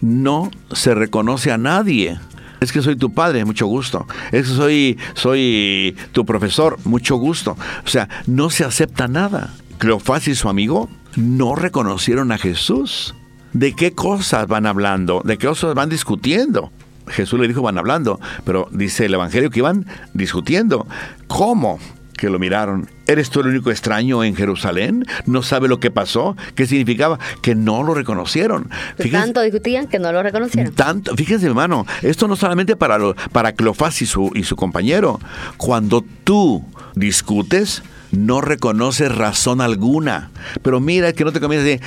no 0.00 0.50
se 0.72 0.94
reconoce 0.94 1.50
a 1.50 1.58
nadie. 1.58 2.18
Es 2.60 2.70
que 2.70 2.82
soy 2.82 2.94
tu 2.94 3.12
padre, 3.12 3.44
mucho 3.44 3.66
gusto. 3.66 4.06
Es 4.30 4.48
que 4.48 4.54
soy, 4.54 4.98
soy 5.14 5.96
tu 6.12 6.24
profesor, 6.24 6.78
mucho 6.84 7.16
gusto. 7.16 7.56
O 7.84 7.88
sea, 7.88 8.08
no 8.26 8.50
se 8.50 8.64
acepta 8.64 9.08
nada. 9.08 9.52
Cleofás 9.78 10.28
y 10.28 10.36
su 10.36 10.48
amigo 10.48 10.88
no 11.16 11.56
reconocieron 11.56 12.30
a 12.30 12.38
Jesús. 12.38 13.16
¿De 13.52 13.74
qué 13.74 13.92
cosas 13.92 14.46
van 14.46 14.66
hablando? 14.66 15.22
¿De 15.24 15.38
qué 15.38 15.48
cosas 15.48 15.74
van 15.74 15.88
discutiendo? 15.88 16.70
Jesús 17.08 17.38
le 17.40 17.48
dijo 17.48 17.62
van 17.62 17.78
hablando, 17.78 18.20
pero 18.44 18.68
dice 18.70 19.06
el 19.06 19.14
Evangelio 19.14 19.50
que 19.50 19.60
iban 19.60 19.86
discutiendo. 20.14 20.86
¿Cómo? 21.26 21.78
que 22.22 22.30
lo 22.30 22.38
miraron. 22.38 22.88
¿Eres 23.08 23.30
tú 23.30 23.40
el 23.40 23.48
único 23.48 23.72
extraño 23.72 24.22
en 24.22 24.36
Jerusalén? 24.36 25.04
¿No 25.26 25.42
sabe 25.42 25.66
lo 25.66 25.80
que 25.80 25.90
pasó? 25.90 26.36
¿Qué 26.54 26.68
significaba? 26.68 27.18
Que 27.40 27.56
no 27.56 27.82
lo 27.82 27.94
reconocieron. 27.94 28.70
tanto 29.10 29.40
discutían 29.40 29.88
que 29.88 29.98
no 29.98 30.12
lo 30.12 30.22
reconocieron. 30.22 30.72
Tanto, 30.72 31.16
fíjense, 31.16 31.46
hermano, 31.46 31.84
esto 32.02 32.28
no 32.28 32.36
solamente 32.36 32.76
para, 32.76 32.96
lo, 32.96 33.16
para 33.32 33.54
Cleofás 33.54 34.02
y 34.02 34.06
su, 34.06 34.30
y 34.36 34.44
su 34.44 34.54
compañero. 34.54 35.18
Cuando 35.56 36.04
tú 36.22 36.64
discutes, 36.94 37.82
no 38.12 38.40
reconoces 38.40 39.12
razón 39.12 39.60
alguna. 39.60 40.30
Pero 40.62 40.78
mira 40.78 41.12
que 41.14 41.24
no 41.24 41.32
te 41.32 41.40
comienzas 41.40 41.66
de, 41.66 41.80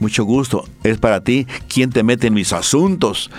mucho 0.00 0.24
gusto, 0.24 0.64
es 0.82 0.96
para 0.96 1.22
ti, 1.22 1.46
¿quién 1.68 1.90
te 1.90 2.02
mete 2.02 2.28
en 2.28 2.34
mis 2.34 2.54
asuntos? 2.54 3.30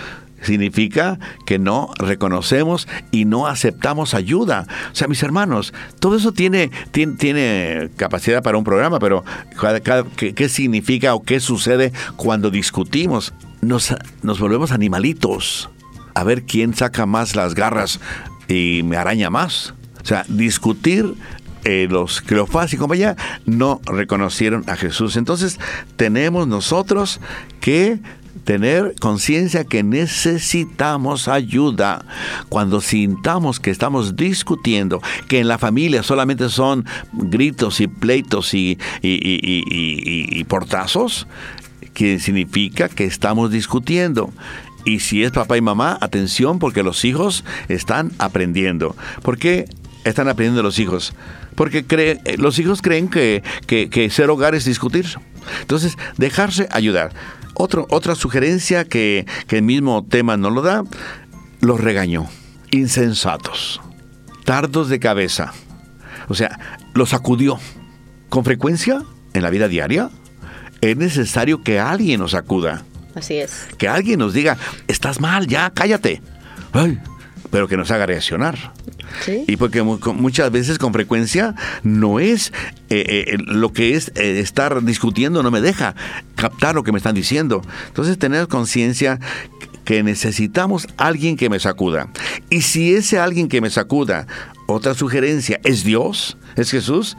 Significa 0.42 1.18
que 1.46 1.58
no 1.58 1.90
reconocemos 1.98 2.88
y 3.10 3.24
no 3.24 3.46
aceptamos 3.46 4.14
ayuda. 4.14 4.66
O 4.92 4.94
sea, 4.94 5.08
mis 5.08 5.22
hermanos, 5.22 5.72
todo 5.98 6.16
eso 6.16 6.32
tiene, 6.32 6.70
tiene, 6.92 7.90
capacidad 7.96 8.42
para 8.42 8.58
un 8.58 8.64
programa, 8.64 8.98
pero 8.98 9.24
¿qué, 10.16 10.34
¿qué, 10.34 10.48
significa 10.48 11.14
o 11.14 11.22
qué 11.22 11.40
sucede 11.40 11.92
cuando 12.16 12.50
discutimos? 12.50 13.32
Nos, 13.60 13.94
nos 14.22 14.40
volvemos 14.40 14.72
animalitos. 14.72 15.68
A 16.14 16.24
ver 16.24 16.42
quién 16.42 16.74
saca 16.74 17.06
más 17.06 17.36
las 17.36 17.54
garras 17.54 18.00
y 18.48 18.82
me 18.84 18.96
araña 18.96 19.30
más. 19.30 19.74
O 20.02 20.06
sea, 20.06 20.24
discutir 20.28 21.14
eh, 21.64 21.88
los 21.90 22.22
Cleofás 22.22 22.72
y 22.72 22.78
compañía 22.78 23.16
no 23.44 23.82
reconocieron 23.84 24.64
a 24.66 24.76
Jesús. 24.76 25.16
Entonces 25.16 25.58
tenemos 25.96 26.48
nosotros 26.48 27.20
que 27.60 27.98
tener 28.50 28.96
conciencia 28.98 29.62
que 29.62 29.84
necesitamos 29.84 31.28
ayuda. 31.28 32.04
Cuando 32.48 32.80
sintamos 32.80 33.60
que 33.60 33.70
estamos 33.70 34.16
discutiendo, 34.16 35.00
que 35.28 35.38
en 35.38 35.46
la 35.46 35.56
familia 35.56 36.02
solamente 36.02 36.48
son 36.48 36.84
gritos 37.12 37.80
y 37.80 37.86
pleitos 37.86 38.52
y, 38.52 38.76
y 39.02 40.44
portazos, 40.48 41.28
que 41.94 42.18
significa 42.18 42.88
que 42.88 43.04
estamos 43.04 43.52
discutiendo. 43.52 44.32
Y 44.84 44.98
si 44.98 45.22
es 45.22 45.30
papá 45.30 45.56
y 45.56 45.60
mamá, 45.60 45.96
atención 46.00 46.58
porque 46.58 46.82
los 46.82 47.04
hijos 47.04 47.44
están 47.68 48.10
aprendiendo. 48.18 48.96
¿Por 49.22 49.38
qué 49.38 49.66
están 50.02 50.28
aprendiendo 50.28 50.64
los 50.64 50.80
hijos? 50.80 51.14
Porque 51.54 51.84
cree, 51.84 52.20
los 52.36 52.58
hijos 52.58 52.82
creen 52.82 53.06
que, 53.06 53.44
que 53.68 54.10
ser 54.10 54.28
hogar 54.28 54.56
es 54.56 54.64
discutir. 54.64 55.06
Entonces, 55.60 55.96
dejarse 56.16 56.66
ayudar 56.72 57.12
otra 57.54 58.14
sugerencia 58.14 58.84
que, 58.84 59.26
que 59.46 59.58
el 59.58 59.62
mismo 59.62 60.04
tema 60.04 60.36
no 60.36 60.50
lo 60.50 60.62
da, 60.62 60.84
los 61.60 61.80
regañó. 61.80 62.26
Insensatos, 62.70 63.80
tardos 64.44 64.88
de 64.88 65.00
cabeza. 65.00 65.52
O 66.28 66.34
sea, 66.34 66.58
los 66.94 67.14
acudió. 67.14 67.58
Con 68.28 68.44
frecuencia, 68.44 69.02
en 69.34 69.42
la 69.42 69.50
vida 69.50 69.66
diaria, 69.66 70.10
es 70.80 70.96
necesario 70.96 71.62
que 71.62 71.80
alguien 71.80 72.20
nos 72.20 72.34
acuda. 72.34 72.84
Así 73.14 73.36
es. 73.36 73.66
Que 73.76 73.88
alguien 73.88 74.20
nos 74.20 74.32
diga, 74.32 74.56
estás 74.86 75.20
mal, 75.20 75.46
ya, 75.46 75.70
cállate. 75.70 76.22
pero 77.50 77.66
que 77.66 77.76
nos 77.76 77.90
haga 77.90 78.06
reaccionar. 78.06 78.72
Y 79.46 79.56
porque 79.56 79.82
muchas 79.82 80.50
veces 80.50 80.78
con 80.78 80.92
frecuencia 80.92 81.54
no 81.82 82.20
es 82.20 82.52
eh, 82.88 83.26
eh, 83.32 83.38
lo 83.38 83.72
que 83.72 83.94
es 83.94 84.12
eh, 84.14 84.40
estar 84.40 84.82
discutiendo, 84.82 85.42
no 85.42 85.50
me 85.50 85.60
deja 85.60 85.94
captar 86.36 86.74
lo 86.74 86.82
que 86.82 86.92
me 86.92 86.98
están 86.98 87.14
diciendo. 87.14 87.62
Entonces 87.88 88.18
tener 88.18 88.48
conciencia 88.48 89.20
que 89.84 90.02
necesitamos 90.02 90.86
alguien 90.96 91.36
que 91.36 91.50
me 91.50 91.58
sacuda. 91.58 92.08
Y 92.48 92.62
si 92.62 92.94
ese 92.94 93.18
alguien 93.18 93.48
que 93.48 93.60
me 93.60 93.70
sacuda, 93.70 94.26
otra 94.66 94.94
sugerencia, 94.94 95.60
es 95.64 95.84
Dios, 95.84 96.36
es 96.56 96.70
Jesús, 96.70 97.16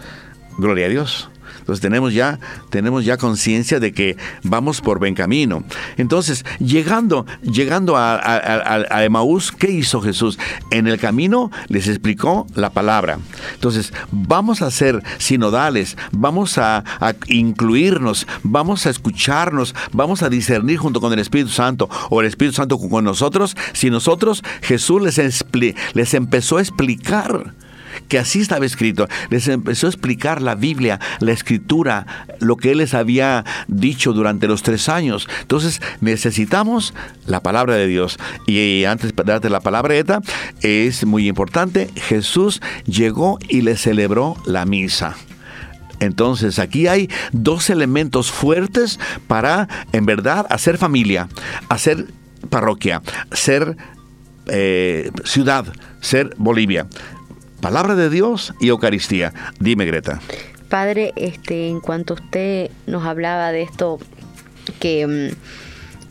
gloria 0.57 0.85
a 0.85 0.89
Dios. 0.89 1.29
Entonces 1.71 1.89
tenemos 1.89 2.13
ya, 2.13 2.37
tenemos 2.69 3.05
ya 3.05 3.15
conciencia 3.15 3.79
de 3.79 3.93
que 3.93 4.17
vamos 4.43 4.81
por 4.81 4.99
buen 4.99 5.15
camino. 5.15 5.63
Entonces, 5.95 6.43
llegando, 6.59 7.25
llegando 7.41 7.95
a, 7.95 8.15
a, 8.15 9.07
¿qué 9.57 9.71
hizo 9.71 10.01
Jesús? 10.01 10.37
En 10.69 10.87
el 10.87 10.99
camino 10.99 11.49
les 11.69 11.87
explicó 11.87 12.45
la 12.55 12.71
palabra. 12.71 13.19
Entonces, 13.53 13.93
vamos 14.11 14.61
a 14.61 14.69
ser 14.69 15.01
sinodales, 15.17 15.95
vamos 16.11 16.57
a, 16.57 16.83
incluirnos, 17.27 18.27
vamos 18.43 18.85
a 18.85 18.89
escucharnos, 18.89 19.73
vamos 19.93 20.23
a 20.23 20.29
discernir 20.29 20.77
junto 20.77 20.99
con 20.99 21.13
el 21.13 21.19
Espíritu 21.19 21.51
Santo 21.51 21.89
o 22.09 22.19
el 22.19 22.27
Espíritu 22.27 22.57
Santo 22.57 22.77
con 22.77 23.05
nosotros, 23.05 23.55
si 23.71 23.89
nosotros 23.89 24.43
Jesús 24.61 25.01
les, 25.01 25.45
les 25.93 26.13
empezó 26.15 26.57
a 26.57 26.61
explicar 26.61 27.53
que 28.07 28.19
así 28.19 28.41
estaba 28.41 28.65
escrito. 28.65 29.07
Les 29.29 29.47
empezó 29.47 29.87
a 29.87 29.89
explicar 29.89 30.41
la 30.41 30.55
Biblia, 30.55 30.99
la 31.19 31.31
escritura, 31.31 32.05
lo 32.39 32.57
que 32.57 32.71
Él 32.71 32.79
les 32.79 32.93
había 32.93 33.45
dicho 33.67 34.13
durante 34.13 34.47
los 34.47 34.63
tres 34.63 34.89
años. 34.89 35.27
Entonces 35.41 35.81
necesitamos 36.01 36.93
la 37.25 37.41
palabra 37.41 37.75
de 37.75 37.87
Dios. 37.87 38.17
Y 38.47 38.85
antes 38.85 39.15
de 39.15 39.23
darte 39.23 39.49
la 39.49 39.59
palabra, 39.59 39.91
es 40.61 41.05
muy 41.05 41.27
importante, 41.27 41.89
Jesús 41.95 42.61
llegó 42.85 43.39
y 43.49 43.61
le 43.61 43.77
celebró 43.77 44.35
la 44.45 44.65
misa. 44.65 45.15
Entonces 45.99 46.57
aquí 46.59 46.87
hay 46.87 47.09
dos 47.31 47.69
elementos 47.69 48.31
fuertes 48.31 48.99
para, 49.27 49.67
en 49.91 50.05
verdad, 50.05 50.47
hacer 50.49 50.77
familia, 50.77 51.29
hacer 51.69 52.07
parroquia, 52.49 53.01
ser 53.31 53.77
eh, 54.47 55.11
ciudad, 55.23 55.65
ser 55.99 56.33
Bolivia. 56.37 56.87
Palabra 57.61 57.95
de 57.95 58.09
Dios 58.09 58.53
y 58.59 58.69
Eucaristía. 58.69 59.33
Dime, 59.59 59.85
Greta. 59.85 60.19
Padre, 60.67 61.13
este, 61.15 61.67
en 61.67 61.79
cuanto 61.79 62.15
usted 62.15 62.71
nos 62.87 63.05
hablaba 63.05 63.51
de 63.51 63.61
esto, 63.61 63.99
que 64.79 65.05
mm, 65.05 65.35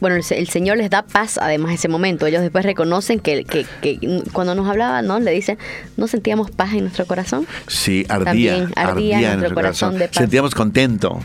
bueno, 0.00 0.16
el, 0.16 0.48
Señor 0.48 0.78
les 0.78 0.90
da 0.90 1.02
paz 1.02 1.38
además 1.38 1.74
ese 1.74 1.88
momento. 1.88 2.26
Ellos 2.26 2.40
después 2.40 2.64
reconocen 2.64 3.20
que, 3.20 3.44
que, 3.44 4.22
cuando 4.32 4.54
nos 4.54 4.68
hablaba, 4.68 5.02
¿no? 5.02 5.18
Le 5.18 5.32
dicen, 5.32 5.58
¿no 5.96 6.06
sentíamos 6.06 6.50
paz 6.50 6.72
en 6.72 6.82
nuestro 6.82 7.04
corazón? 7.06 7.46
Sí, 7.66 8.06
ardía. 8.08 8.68
ardía, 8.76 9.32
en 9.32 9.40
nuestro, 9.40 9.54
corazón. 9.54 9.98
de 9.98 10.06
paz. 10.06 10.16
Sentíamos 10.16 10.54
contento. 10.54 11.20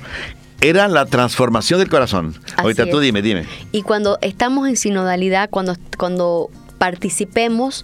Era 0.59 0.88
la 0.88 1.05
transformación 1.05 1.80
del 1.80 1.89
corazón. 1.89 2.36
Ahorita 2.57 2.89
tú 2.89 2.99
dime, 2.99 3.21
dime. 3.21 3.45
Y 3.71 3.84
cuando 3.84 4.17
estamos 4.21 4.67
en 4.67 4.76
sinodalidad, 4.76 5.49
cuando, 5.49 5.76
cuando 5.97 6.49
participemos, 6.80 7.84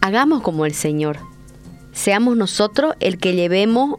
hagamos 0.00 0.42
como 0.42 0.66
el 0.66 0.74
Señor 0.74 1.18
seamos 1.98 2.36
nosotros 2.36 2.94
el 3.00 3.18
que 3.18 3.34
llevemos 3.34 3.96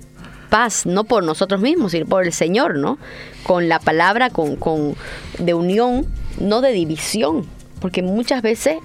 paz, 0.50 0.86
no 0.86 1.04
por 1.04 1.24
nosotros 1.24 1.60
mismos, 1.60 1.92
sino 1.92 2.06
por 2.06 2.24
el 2.24 2.32
Señor, 2.32 2.78
¿no? 2.78 2.98
Con 3.44 3.68
la 3.68 3.80
palabra, 3.80 4.30
con, 4.30 4.56
con 4.56 4.96
de 5.38 5.54
unión, 5.54 6.08
no 6.40 6.62
de 6.62 6.72
división, 6.72 7.46
porque 7.82 8.02
muchas 8.02 8.42
veces 8.42 8.78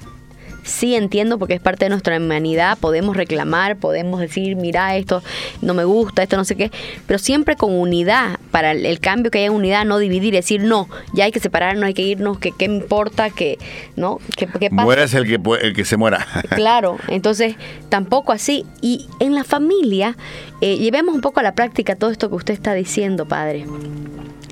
sí 0.65 0.97
entiendo 0.97 1.39
porque 1.39 1.55
es 1.55 1.61
parte 1.61 1.85
de 1.85 1.91
nuestra 1.91 2.17
humanidad, 2.17 2.77
podemos 2.79 3.17
reclamar, 3.17 3.77
podemos 3.77 4.21
decir, 4.21 4.57
mira, 4.57 4.97
esto 4.97 5.23
no 5.63 5.75
me 5.75 5.85
gusta, 5.85 6.23
esto 6.23 6.37
no 6.37 6.45
sé 6.45 6.57
qué, 6.57 6.73
pero 7.07 7.19
siempre 7.19 7.55
con 7.55 7.73
unidad, 7.73 8.39
para 8.51 8.73
el, 8.73 9.01
cambio 9.01 9.31
que 9.31 9.41
haya 9.41 9.51
unidad, 9.51 9.85
no 9.85 9.99
dividir, 9.99 10.35
decir, 10.35 10.63
no, 10.63 10.89
ya 11.13 11.25
hay 11.25 11.33
que 11.33 11.41
separarnos, 11.41 11.85
hay 11.85 11.95
que 11.95 12.03
irnos, 12.03 12.39
que 12.39 12.53
qué 12.53 12.65
importa, 12.65 13.31
que, 13.31 13.59
¿no? 13.97 14.19
¿Qué, 14.37 14.47
qué 14.47 14.71
pasa? 14.71 15.19
el 15.19 15.27
que, 15.27 15.41
el 15.63 15.75
que 15.75 15.85
se 15.85 15.97
muera. 15.97 16.27
Claro, 16.55 16.99
entonces 17.09 17.57
tampoco 17.89 18.33
así. 18.33 18.65
Y 18.81 19.09
en 19.19 19.35
la 19.35 19.45
familia, 19.45 20.17
eh, 20.61 20.79
llevemos 20.79 21.15
un 21.15 21.21
poco 21.21 21.41
a 21.41 21.43
la 21.43 21.55
práctica 21.55 21.97
todo 21.97 22.11
esto 22.11 22.29
que 22.29 22.37
usted 22.37 22.55
está 22.55 22.75
diciendo, 22.75 23.27
padre. 23.27 23.67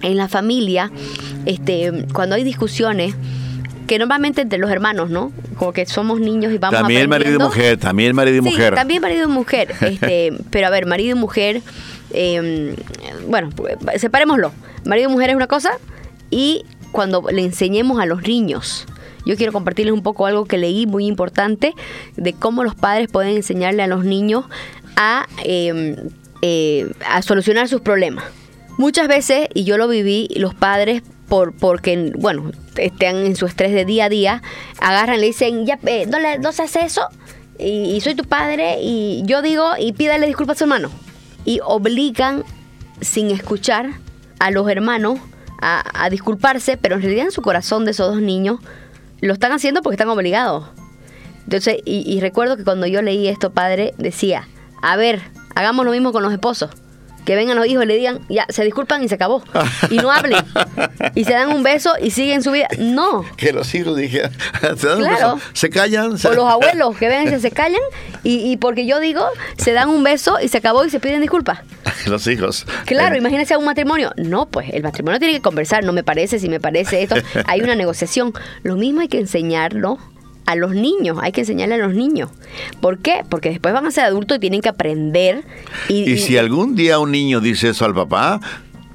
En 0.03 0.17
la 0.17 0.29
familia, 0.29 0.91
este, 1.47 2.07
cuando 2.13 2.35
hay 2.35 2.45
discusiones, 2.45 3.15
que 3.93 3.99
normalmente 3.99 4.41
entre 4.41 4.59
los 4.59 4.71
hermanos, 4.71 5.11
¿no? 5.11 5.31
Como 5.59 5.75
que 5.75 5.85
somos 5.85 6.19
niños 6.19 6.51
y 6.51 6.57
vamos 6.57 6.81
También 6.81 7.11
marido 7.11 7.35
y 7.35 7.39
mujer, 7.39 7.77
también 7.77 8.17
marido 8.17 8.39
y 8.39 8.41
mujer. 8.41 8.75
También 8.75 9.03
marido 9.03 9.29
y 9.29 9.31
mujer. 9.31 9.71
Este, 9.83 10.33
pero 10.51 10.69
a 10.69 10.71
ver, 10.71 10.87
marido 10.87 11.15
y 11.15 11.21
mujer, 11.21 11.61
em, 12.11 12.75
bueno, 13.29 13.51
separémoslo. 13.97 14.51
Marido 14.87 15.11
y 15.11 15.13
mujer 15.13 15.29
es 15.29 15.37
una 15.37 15.47
cosa 15.47 15.73
y 16.31 16.65
cuando 16.91 17.23
le 17.31 17.45
enseñemos 17.45 18.01
a 18.01 18.07
los 18.07 18.23
niños. 18.23 18.87
Yo 19.27 19.37
quiero 19.37 19.53
compartirles 19.53 19.93
un 19.93 20.03
poco 20.03 20.25
algo 20.25 20.47
que 20.47 20.57
leí 20.57 20.87
muy 20.87 21.05
importante 21.05 21.75
de 22.17 22.33
cómo 22.33 22.65
los 22.65 22.75
padres 22.75 23.09
pueden 23.09 23.37
enseñarle 23.37 23.83
a 23.83 23.89
los 23.89 24.07
niños 24.07 24.47
a, 24.97 25.27
em, 25.45 25.97
eh, 26.41 26.91
a 27.07 27.21
solucionar 27.21 27.69
sus 27.69 27.83
problemas. 27.83 28.25
Muchas 28.79 29.07
veces, 29.07 29.49
y 29.53 29.65
yo 29.65 29.77
lo 29.77 29.87
viví, 29.87 30.29
los 30.35 30.55
padres 30.55 31.03
por, 31.33 31.55
porque, 31.55 32.13
bueno, 32.19 32.53
están 32.77 33.17
en 33.25 33.37
su 33.37 33.47
estrés 33.47 33.73
de 33.73 33.87
día 33.87 34.05
a 34.05 34.09
día, 34.11 34.43
agarran, 34.79 35.19
le 35.19 35.29
dicen, 35.29 35.65
ya, 35.65 35.79
eh, 35.87 36.05
no, 36.07 36.19
le, 36.19 36.39
no 36.39 36.53
se 36.53 36.65
eso, 36.65 37.09
y, 37.59 37.99
soy 38.03 38.15
tu 38.15 38.25
padre, 38.25 38.83
y 38.83 39.23
yo 39.25 39.41
digo, 39.41 39.71
y 39.79 39.95
pídale 39.95 40.27
disculpas 40.27 40.57
a 40.57 40.59
su 40.59 40.65
hermano. 40.65 40.91
Y 41.47 41.61
obligan, 41.65 42.45
sin 43.01 43.31
escuchar, 43.31 43.93
a 44.41 44.51
los 44.51 44.69
hermanos 44.69 45.21
a, 45.63 46.11
disculparse, 46.11 46.77
pero 46.77 46.97
en 46.97 47.01
realidad 47.01 47.25
en 47.25 47.33
su 47.33 47.41
corazón 47.41 47.87
de 47.87 47.93
esos 47.93 48.13
dos 48.13 48.21
niños 48.21 48.61
lo 49.23 49.33
están 49.33 49.53
haciendo 49.53 49.81
porque 49.81 49.95
están 49.95 50.11
obligados. 50.11 50.67
Entonces, 51.45 51.79
y 51.87 52.21
recuerdo 52.21 52.59
que 52.59 52.65
cuando 52.65 52.87
yo 52.87 53.01
leí 53.01 53.27
esto, 53.27 53.53
padre, 53.53 53.95
decía, 53.97 54.49
a 54.83 54.97
ver, 54.97 55.23
hagamos 55.55 55.87
lo 55.87 55.93
mismo 55.93 56.13
con 56.13 56.23
los 56.23 56.33
esposos. 56.35 56.69
Que 57.25 57.37
vengan 57.37 57.57
los 57.57 57.67
hijos 57.67 57.85
y 57.85 57.87
le 57.87 57.97
digan, 57.97 58.21
ya, 58.29 58.47
se 58.49 58.65
disculpan 58.65 59.03
y 59.03 59.09
se 59.09 59.15
acabó. 59.15 59.43
Y 59.91 59.97
no 59.97 60.11
hablen. 60.11 60.45
y 61.15 61.25
se 61.25 61.33
dan 61.33 61.51
un 61.51 61.63
beso 61.63 61.93
y 62.01 62.11
siguen 62.11 62.43
su 62.43 62.53
vida. 62.53 62.69
No. 62.79 63.25
Que 63.37 63.53
los 63.53 63.75
hijos 63.75 63.97
dijeran, 63.97 64.33
se 64.77 64.87
dan 64.87 65.03
un 65.03 65.09
beso, 65.09 65.41
se 65.53 65.71
callan. 65.71 66.13
O 66.13 66.33
los 66.33 66.51
abuelos 66.51 66.97
que 66.97 67.09
ven 67.09 67.33
y 67.33 67.41
se 67.41 67.51
callan. 67.51 67.81
Y, 68.25 68.57
porque 68.59 68.87
yo 68.87 69.01
digo, 69.01 69.25
se 69.57 69.73
dan 69.73 69.89
un 69.89 70.05
beso 70.05 70.39
y 70.41 70.49
se 70.49 70.59
acabó 70.59 70.85
y 70.85 70.91
se 70.91 71.01
piden 71.01 71.21
disculpas. 71.21 71.61
los 72.07 72.27
hijos. 72.27 72.67
Claro, 72.87 73.17
imagínense 73.17 73.57
un 73.57 73.65
matrimonio. 73.65 74.13
No, 74.17 74.47
pues 74.47 74.71
el 74.73 74.83
matrimonio 74.83 75.19
tiene 75.19 75.35
que 75.35 75.43
conversar. 75.43 75.85
No 75.85 75.93
me 75.93 76.05
parece, 76.05 76.39
si 76.39 76.49
me 76.49 76.61
parece 76.61 77.03
esto. 77.03 77.17
Hay 77.47 77.61
una 77.61 77.75
negociación. 77.75 78.33
Lo 78.63 78.77
mismo 78.77 79.01
hay 79.01 79.09
que 79.09 79.19
enseñarlo 79.19 79.99
a 80.47 80.57
los 80.57 80.75
niños, 80.75 81.19
hay 81.21 81.33
que 81.33 81.43
enseñarle 81.43 81.77
a 81.77 81.79
los 81.79 81.95
niños. 81.95 82.31
¿Por 82.81 82.99
qué? 82.99 83.25
Porque 83.29 83.51
después 83.51 83.73
van 83.73 83.87
a 83.87 83.91
ser 83.91 84.05
adultos 84.05 84.37
y 84.37 84.41
tienen 84.41 84.61
que 84.61 84.69
aprender. 84.69 85.45
Y, 85.89 86.17
si 86.19 86.37
algún 86.37 86.75
día 86.75 86.99
un 86.99 87.13
niño 87.13 87.41
dice 87.41 87.71
eso 87.71 87.85
al 87.85 87.95
papá, 87.95 88.41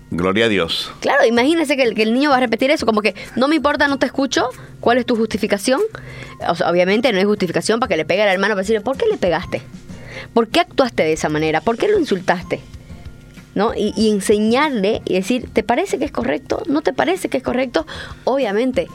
Gloria 0.09 0.45
a 0.45 0.47
Dios. 0.47 0.89
Claro, 1.01 1.25
imagínese 1.25 1.75
que 1.75 1.83
el, 1.83 2.13
niño 2.13 2.29
va 2.29 2.37
a 2.37 2.39
repetir 2.39 2.71
eso, 2.71 2.85
como 2.85 3.01
que 3.01 3.13
no 3.35 3.49
me 3.49 3.55
importa, 3.55 3.89
no 3.89 3.99
te 3.99 4.05
escucho, 4.05 4.47
¿cuál 4.79 4.97
es 4.97 5.05
tu 5.05 5.15
justificación? 5.15 5.81
obviamente 6.65 7.11
no 7.11 7.17
hay 7.17 7.25
justificación 7.25 7.79
para 7.79 7.89
que 7.89 7.97
le 7.97 8.05
pegue 8.05 8.21
al 8.21 8.29
hermano 8.29 8.53
para 8.53 8.61
decirle, 8.61 8.81
¿por 8.81 8.95
qué 8.95 9.05
le 9.07 9.17
pegaste? 9.17 9.61
¿Por 10.33 10.47
qué 10.47 10.61
actuaste 10.61 11.03
de 11.03 11.13
esa 11.13 11.29
manera? 11.29 11.61
¿Por 11.61 11.77
qué 11.77 11.89
lo 11.89 11.99
insultaste? 11.99 12.61
¿No? 13.53 13.73
Y, 13.75 13.91
y 13.97 14.11
enseñarle 14.11 15.01
y 15.03 15.15
decir, 15.15 15.49
¿te 15.51 15.63
parece 15.63 15.97
que 15.97 16.05
es 16.05 16.11
correcto? 16.11 16.61
¿No 16.67 16.81
te 16.81 16.93
parece 16.93 17.27
que 17.27 17.37
es 17.37 17.43
correcto? 17.43 17.85
Obviamente, 18.23 18.87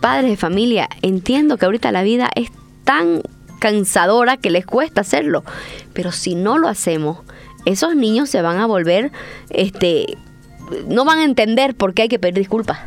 padres 0.00 0.30
de 0.30 0.36
familia, 0.36 0.88
entiendo 1.02 1.56
que 1.56 1.66
ahorita 1.66 1.92
la 1.92 2.02
vida 2.02 2.30
es 2.34 2.50
tan 2.84 3.22
cansadora 3.60 4.36
que 4.36 4.50
les 4.50 4.66
cuesta 4.66 5.02
hacerlo, 5.02 5.44
pero 5.92 6.12
si 6.12 6.34
no 6.34 6.58
lo 6.58 6.68
hacemos, 6.68 7.18
esos 7.66 7.94
niños 7.94 8.30
se 8.30 8.42
van 8.42 8.58
a 8.58 8.66
volver, 8.66 9.12
este, 9.50 10.16
no 10.88 11.04
van 11.04 11.18
a 11.18 11.24
entender 11.24 11.74
por 11.74 11.94
qué 11.94 12.02
hay 12.02 12.08
que 12.08 12.18
pedir 12.18 12.34
disculpas. 12.34 12.78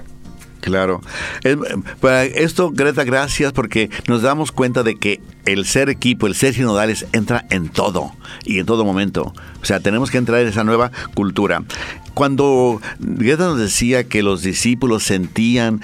Claro. 0.64 1.01
para 1.99 2.24
esto, 2.24 2.72
Greta, 2.72 3.03
gracias 3.03 3.51
porque 3.51 3.89
nos 4.07 4.22
damos 4.22 4.53
cuenta 4.53 4.82
de 4.82 4.95
que 4.95 5.20
el 5.45 5.66
ser 5.66 5.89
equipo, 5.89 6.26
el 6.26 6.36
ser 6.36 6.53
sinodales 6.53 7.05
entra 7.11 7.45
en 7.49 7.68
todo 7.68 8.14
y 8.45 8.59
en 8.59 8.66
todo 8.66 8.86
momento. 8.86 9.34
O 9.61 9.66
sea, 9.66 9.82
tenemos 9.82 10.09
que 10.09 10.18
entrar 10.18 10.39
en 10.39 10.47
esa 10.47 10.64
nueva 10.64 10.89
cultura. 11.16 11.64
Cuando 12.14 12.80
Greta 12.99 13.43
nos 13.43 13.59
decía 13.59 14.05
que 14.05 14.24
los 14.24 14.41
discípulos 14.41 15.03
sentían 15.03 15.82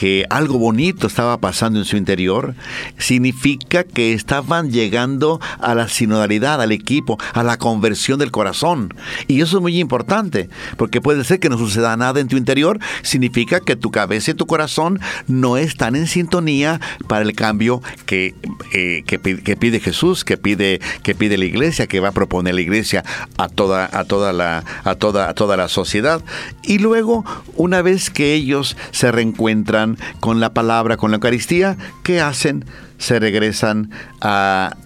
que 0.00 0.24
algo 0.30 0.58
bonito 0.58 1.06
estaba 1.06 1.36
pasando 1.40 1.78
en 1.78 1.84
su 1.84 1.98
interior, 1.98 2.54
significa 2.96 3.84
que 3.84 4.14
estaban 4.14 4.70
llegando 4.70 5.42
a 5.58 5.74
la 5.74 5.88
sinodalidad, 5.88 6.62
al 6.62 6.72
equipo, 6.72 7.18
a 7.34 7.42
la 7.42 7.58
conversión 7.58 8.18
del 8.18 8.30
corazón. 8.30 8.94
Y 9.28 9.42
eso 9.42 9.58
es 9.58 9.60
muy 9.60 9.78
importante, 9.78 10.48
porque 10.78 11.02
puede 11.02 11.22
ser 11.24 11.38
que 11.38 11.50
no 11.50 11.58
suceda 11.58 11.98
nada 11.98 12.18
en 12.18 12.28
tu 12.28 12.38
interior, 12.38 12.80
significa 13.02 13.60
que 13.60 13.76
tu 13.76 13.90
cabeza 13.90 14.30
y 14.30 14.34
tu 14.34 14.46
corazón 14.46 15.00
no 15.26 15.58
están 15.58 15.94
en 15.94 16.06
sintonía 16.06 16.80
para 17.06 17.20
el 17.20 17.34
cambio 17.34 17.82
que, 18.06 18.34
eh, 18.72 19.02
que, 19.06 19.18
pide 19.18 19.80
Jesús, 19.80 20.24
que 20.24 20.38
pide, 20.38 20.80
que 21.02 21.14
pide 21.14 21.36
la 21.36 21.44
iglesia, 21.44 21.86
que 21.86 22.00
va 22.00 22.08
a 22.08 22.12
proponer 22.12 22.54
la 22.54 22.62
iglesia 22.62 23.04
a 23.36 23.50
toda, 23.50 23.90
a 23.92 24.04
toda, 24.06 24.32
la, 24.32 24.64
a 24.82 24.94
toda, 24.94 25.28
a 25.28 25.34
toda 25.34 25.58
la 25.58 25.68
sociedad. 25.68 26.22
Y 26.62 26.78
luego, 26.78 27.26
una 27.56 27.82
vez 27.82 28.08
que 28.08 28.32
ellos 28.32 28.78
se 28.92 29.12
reencuentran, 29.12 29.89
con 30.20 30.40
la 30.40 30.52
palabra, 30.52 30.96
con 30.96 31.10
la 31.10 31.16
Eucaristía, 31.16 31.76
¿qué 32.02 32.20
hacen? 32.20 32.64
Se 32.98 33.18
regresan 33.18 33.90
a, 34.20 34.76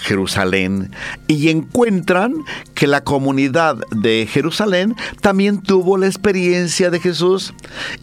Jerusalén 0.00 0.90
y 1.28 1.48
encuentran 1.48 2.34
que 2.74 2.86
la 2.86 3.04
comunidad 3.04 3.76
de 3.90 4.28
Jerusalén 4.30 4.94
también 5.22 5.62
tuvo 5.62 5.96
la 5.96 6.04
experiencia 6.04 6.90
de 6.90 7.00
Jesús 7.00 7.54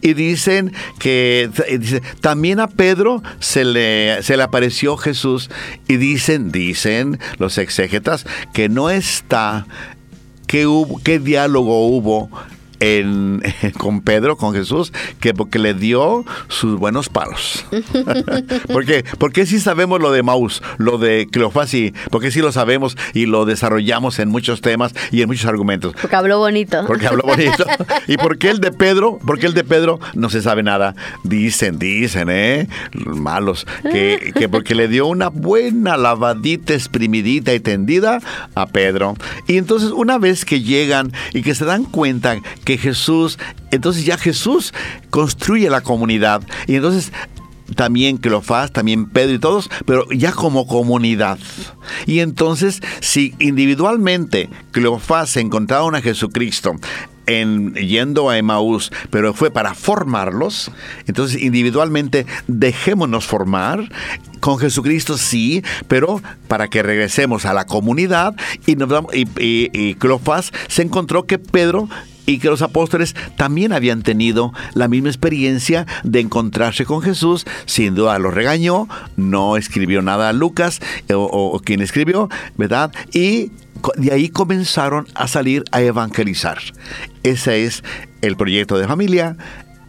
y 0.02 0.14
dicen 0.14 0.72
que 0.98 1.48
también 2.20 2.58
a 2.58 2.66
Pedro 2.66 3.22
se 3.38 3.64
le, 3.64 4.20
se 4.24 4.36
le 4.36 4.42
apareció 4.42 4.96
Jesús 4.96 5.48
y 5.86 5.96
dicen, 5.96 6.50
dicen 6.50 7.20
los 7.38 7.56
exégetas 7.56 8.26
que 8.52 8.68
no 8.68 8.90
está 8.90 9.68
qué, 10.48 10.66
hubo, 10.66 11.00
qué 11.04 11.20
diálogo 11.20 11.86
hubo 11.86 12.30
en, 12.80 13.42
con 13.78 14.00
Pedro, 14.00 14.36
con 14.36 14.54
Jesús, 14.54 14.92
que 15.20 15.34
porque 15.34 15.58
le 15.58 15.74
dio 15.74 16.24
sus 16.48 16.78
buenos 16.78 17.08
palos. 17.08 17.64
porque, 18.72 19.04
porque 19.18 19.46
sí 19.46 19.60
sabemos 19.60 20.00
lo 20.00 20.12
de 20.12 20.22
Maus, 20.22 20.62
lo 20.78 20.98
de 20.98 21.28
Cleofás, 21.30 21.72
y 21.74 21.94
porque 22.10 22.30
sí 22.30 22.40
lo 22.40 22.52
sabemos 22.52 22.96
y 23.14 23.26
lo 23.26 23.44
desarrollamos 23.44 24.18
en 24.18 24.28
muchos 24.28 24.60
temas 24.60 24.94
y 25.10 25.22
en 25.22 25.28
muchos 25.28 25.46
argumentos. 25.46 25.94
Porque 26.00 26.16
habló 26.16 26.38
bonito. 26.38 26.84
Porque 26.86 27.06
habló 27.06 27.22
bonito. 27.22 27.64
y 28.06 28.16
porque 28.16 28.50
el 28.50 28.60
de 28.60 28.72
Pedro, 28.72 29.18
porque 29.26 29.46
el 29.46 29.54
de 29.54 29.64
Pedro 29.64 30.00
no 30.14 30.30
se 30.30 30.42
sabe 30.42 30.62
nada. 30.62 30.94
Dicen, 31.22 31.78
dicen, 31.78 32.28
¿eh? 32.30 32.68
Malos. 32.92 33.66
Que, 33.82 34.32
que 34.36 34.48
porque 34.48 34.74
le 34.74 34.88
dio 34.88 35.06
una 35.06 35.28
buena 35.28 35.96
lavadita, 35.96 36.74
exprimidita 36.74 37.54
y 37.54 37.60
tendida 37.60 38.20
a 38.54 38.66
Pedro. 38.66 39.14
Y 39.46 39.56
entonces 39.58 39.90
una 39.90 40.18
vez 40.18 40.44
que 40.44 40.60
llegan 40.60 41.12
y 41.32 41.42
que 41.42 41.54
se 41.54 41.64
dan 41.64 41.84
cuenta 41.84 42.36
que 42.66 42.76
Jesús, 42.76 43.38
entonces 43.70 44.04
ya 44.04 44.18
Jesús 44.18 44.74
construye 45.08 45.70
la 45.70 45.80
comunidad. 45.80 46.42
Y 46.66 46.74
entonces 46.74 47.12
también 47.76 48.18
Cleofás, 48.18 48.72
también 48.72 49.06
Pedro 49.06 49.34
y 49.34 49.38
todos, 49.38 49.70
pero 49.86 50.06
ya 50.10 50.32
como 50.32 50.66
comunidad. 50.66 51.38
Y 52.06 52.18
entonces, 52.18 52.82
si 53.00 53.34
individualmente 53.38 54.50
Cleofás 54.72 55.30
se 55.30 55.40
encontraron 55.40 55.94
a 55.94 56.02
Jesucristo, 56.02 56.74
en, 57.26 57.74
yendo 57.74 58.30
a 58.30 58.38
Emaús, 58.38 58.90
pero 59.10 59.34
fue 59.34 59.50
para 59.50 59.74
formarlos. 59.74 60.70
Entonces, 61.06 61.42
individualmente, 61.42 62.26
dejémonos 62.46 63.26
formar. 63.26 63.90
Con 64.40 64.58
Jesucristo 64.58 65.18
sí, 65.18 65.62
pero 65.88 66.22
para 66.46 66.68
que 66.68 66.82
regresemos 66.82 67.44
a 67.44 67.54
la 67.54 67.64
comunidad. 67.64 68.34
Y, 68.66 68.76
nos, 68.76 68.88
y, 69.12 69.96
se 70.68 70.82
encontró 70.82 71.26
que 71.26 71.38
Pedro 71.38 71.88
y 72.26 72.38
que 72.38 72.48
los 72.48 72.62
apóstoles 72.62 73.14
también 73.36 73.72
habían 73.72 74.02
tenido 74.02 74.52
la 74.74 74.88
misma 74.88 75.08
experiencia 75.08 75.86
de 76.02 76.20
encontrarse 76.20 76.84
con 76.84 77.00
Jesús, 77.00 77.46
sin 77.64 77.94
duda 77.94 78.18
lo 78.18 78.30
regañó, 78.30 78.88
no 79.16 79.56
escribió 79.56 80.02
nada 80.02 80.28
a 80.28 80.32
Lucas 80.32 80.80
o, 81.12 81.60
quien 81.64 81.80
escribió, 81.80 82.28
¿verdad? 82.56 82.92
Y 83.12 83.52
de 83.96 84.12
ahí 84.12 84.28
comenzaron 84.28 85.06
a 85.14 85.28
salir 85.28 85.64
a 85.70 85.80
evangelizar. 85.80 86.58
Ese 87.22 87.64
es 87.64 87.82
el 88.22 88.36
proyecto 88.36 88.78
de 88.78 88.86
familia, 88.86 89.36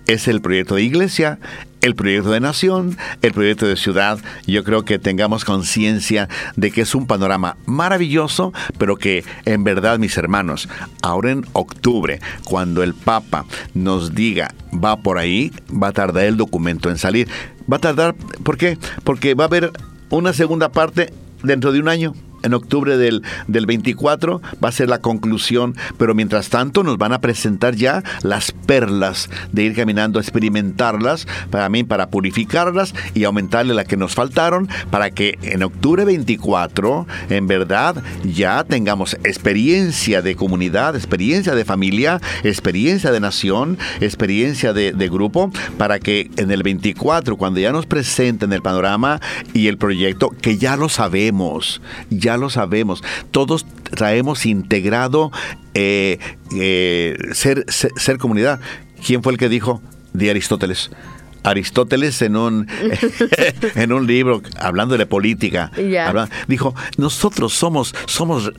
es 0.07 0.27
el 0.27 0.41
proyecto 0.41 0.75
de 0.75 0.83
iglesia, 0.83 1.39
el 1.81 1.95
proyecto 1.95 2.31
de 2.31 2.39
nación, 2.39 2.97
el 3.21 3.33
proyecto 3.33 3.67
de 3.67 3.75
ciudad. 3.75 4.19
Yo 4.45 4.63
creo 4.63 4.83
que 4.83 4.99
tengamos 4.99 5.45
conciencia 5.45 6.29
de 6.55 6.71
que 6.71 6.81
es 6.81 6.95
un 6.95 7.07
panorama 7.07 7.57
maravilloso, 7.65 8.53
pero 8.77 8.95
que 8.95 9.23
en 9.45 9.63
verdad, 9.63 9.99
mis 9.99 10.17
hermanos, 10.17 10.69
ahora 11.01 11.31
en 11.31 11.45
octubre, 11.53 12.19
cuando 12.43 12.83
el 12.83 12.93
Papa 12.93 13.45
nos 13.73 14.15
diga 14.15 14.53
va 14.73 14.97
por 14.97 15.17
ahí, 15.17 15.51
va 15.71 15.87
a 15.89 15.93
tardar 15.93 16.25
el 16.25 16.37
documento 16.37 16.89
en 16.89 16.97
salir. 16.97 17.27
Va 17.71 17.77
a 17.77 17.81
tardar, 17.81 18.15
¿por 18.43 18.57
qué? 18.57 18.77
Porque 19.03 19.33
va 19.33 19.45
a 19.45 19.47
haber 19.47 19.71
una 20.09 20.33
segunda 20.33 20.69
parte 20.69 21.13
dentro 21.43 21.71
de 21.71 21.79
un 21.79 21.89
año 21.89 22.13
en 22.47 22.53
octubre 22.53 22.97
del, 22.97 23.23
del 23.47 23.65
24 23.65 24.41
va 24.63 24.69
a 24.69 24.71
ser 24.71 24.89
la 24.89 24.99
conclusión, 24.99 25.75
pero 25.97 26.15
mientras 26.15 26.49
tanto 26.49 26.83
nos 26.83 26.97
van 26.97 27.13
a 27.13 27.21
presentar 27.21 27.75
ya 27.75 28.03
las 28.23 28.51
perlas 28.51 29.29
de 29.51 29.63
ir 29.63 29.75
caminando, 29.75 30.19
experimentarlas, 30.19 31.27
para 31.51 31.69
mí, 31.69 31.83
para 31.83 32.09
purificarlas 32.09 32.93
y 33.13 33.23
aumentarle 33.23 33.73
la 33.73 33.85
que 33.85 33.97
nos 33.97 34.15
faltaron, 34.15 34.67
para 34.89 35.11
que 35.11 35.37
en 35.43 35.63
octubre 35.63 36.05
24, 36.05 37.05
en 37.29 37.47
verdad, 37.47 38.03
ya 38.23 38.63
tengamos 38.63 39.13
experiencia 39.23 40.21
de 40.21 40.35
comunidad, 40.35 40.95
experiencia 40.95 41.53
de 41.53 41.65
familia, 41.65 42.19
experiencia 42.43 43.11
de 43.11 43.19
nación, 43.19 43.77
experiencia 44.01 44.73
de, 44.73 44.93
de 44.93 45.09
grupo, 45.09 45.51
para 45.77 45.99
que 45.99 46.31
en 46.37 46.51
el 46.51 46.63
24, 46.63 47.37
cuando 47.37 47.59
ya 47.59 47.71
nos 47.71 47.85
presenten 47.85 48.53
el 48.53 48.61
panorama 48.61 49.19
y 49.53 49.67
el 49.67 49.77
proyecto, 49.77 50.29
que 50.41 50.57
ya 50.57 50.75
lo 50.75 50.89
sabemos, 50.89 51.81
ya 52.09 52.36
lo 52.37 52.49
sabemos. 52.49 53.03
Todos 53.31 53.65
traemos 53.95 54.45
integrado 54.45 55.31
eh, 55.73 56.19
eh, 56.55 57.17
ser, 57.33 57.65
ser, 57.67 58.17
comunidad. 58.17 58.59
¿Quién 59.05 59.23
fue 59.23 59.31
el 59.33 59.37
que 59.37 59.49
dijo? 59.49 59.81
De 60.13 60.29
Aristóteles. 60.29 60.89
Aristóteles 61.43 62.21
en 62.21 62.35
un, 62.35 62.67
en 63.75 63.93
un 63.93 64.05
libro 64.05 64.41
hablando 64.59 64.97
de 64.97 65.05
política 65.05 65.71
dijo 66.47 66.75
nosotros 66.97 67.53
somos 67.53 67.95
somos 68.05 68.51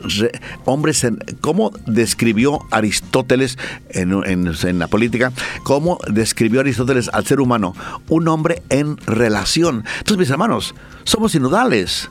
hombres 0.65 1.05
en 1.05 1.19
cómo 1.41 1.73
describió 1.87 2.61
Aristóteles 2.71 3.59
en, 3.91 4.13
en, 4.25 4.55
en, 4.63 4.79
la 4.79 4.87
política 4.87 5.33
cómo 5.65 5.99
describió 6.09 6.61
Aristóteles 6.61 7.11
al 7.13 7.27
ser 7.27 7.41
humano 7.41 7.75
un 8.09 8.29
hombre 8.29 8.63
en 8.71 8.97
relación 9.07 9.85
entonces 9.99 10.19
mis 10.19 10.31
hermanos 10.31 10.75
somos 11.05 11.33
sinodales 11.33 12.09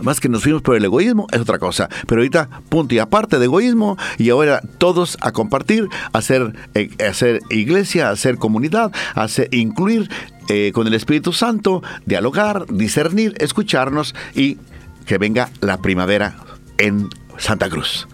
Más 0.00 0.20
que 0.20 0.28
nos 0.28 0.42
fuimos 0.42 0.62
por 0.62 0.76
el 0.76 0.84
egoísmo, 0.84 1.26
es 1.32 1.40
otra 1.40 1.58
cosa. 1.58 1.88
Pero 2.06 2.20
ahorita, 2.20 2.48
punto 2.68 2.94
y 2.94 2.98
aparte 2.98 3.38
de 3.38 3.44
egoísmo, 3.44 3.96
y 4.18 4.30
ahora 4.30 4.62
todos 4.78 5.18
a 5.20 5.32
compartir, 5.32 5.88
hacer, 6.12 6.54
eh, 6.74 6.90
hacer 7.08 7.40
iglesia, 7.50 8.10
hacer 8.10 8.38
comunidad, 8.38 8.92
hacer, 9.14 9.48
incluir 9.52 10.10
eh, 10.48 10.72
con 10.72 10.86
el 10.86 10.94
Espíritu 10.94 11.32
Santo, 11.32 11.82
dialogar, 12.06 12.66
discernir, 12.68 13.34
escucharnos 13.38 14.14
y 14.34 14.58
que 15.06 15.18
venga 15.18 15.50
la 15.60 15.78
primavera 15.78 16.36
en 16.78 17.08
Santa 17.36 17.68
Cruz 17.68 18.06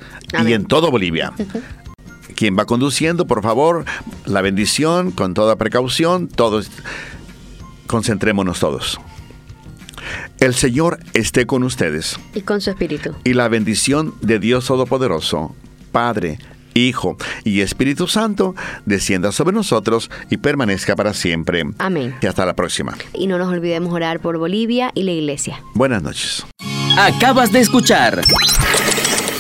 y 0.44 0.52
en 0.52 0.66
todo 0.66 0.90
Bolivia. 0.90 1.32
Quien 2.36 2.58
va 2.58 2.66
conduciendo, 2.66 3.26
por 3.26 3.42
favor, 3.42 3.86
la 4.26 4.42
bendición 4.42 5.10
con 5.10 5.32
toda 5.32 5.56
precaución, 5.56 6.28
todos 6.28 6.70
concentrémonos 7.86 8.60
todos. 8.60 9.00
El 10.38 10.54
Señor 10.54 10.98
esté 11.14 11.46
con 11.46 11.62
ustedes. 11.62 12.18
Y 12.34 12.42
con 12.42 12.60
su 12.60 12.70
espíritu. 12.70 13.14
Y 13.24 13.34
la 13.34 13.48
bendición 13.48 14.14
de 14.20 14.38
Dios 14.38 14.66
Todopoderoso, 14.66 15.54
Padre, 15.92 16.38
Hijo 16.74 17.16
y 17.42 17.62
Espíritu 17.62 18.06
Santo, 18.06 18.54
descienda 18.84 19.32
sobre 19.32 19.54
nosotros 19.54 20.10
y 20.30 20.36
permanezca 20.36 20.94
para 20.94 21.14
siempre. 21.14 21.64
Amén. 21.78 22.14
Y 22.20 22.26
hasta 22.26 22.44
la 22.44 22.54
próxima. 22.54 22.96
Y 23.14 23.26
no 23.26 23.38
nos 23.38 23.48
olvidemos 23.48 23.92
orar 23.92 24.20
por 24.20 24.38
Bolivia 24.38 24.90
y 24.94 25.04
la 25.04 25.12
iglesia. 25.12 25.62
Buenas 25.74 26.02
noches. 26.02 26.44
Acabas 26.98 27.52
de 27.52 27.60
escuchar 27.60 28.22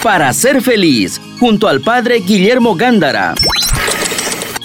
Para 0.02 0.30
ser 0.34 0.60
feliz, 0.62 1.20
junto 1.40 1.68
al 1.68 1.80
Padre 1.80 2.20
Guillermo 2.20 2.74
Gándara. 2.74 3.34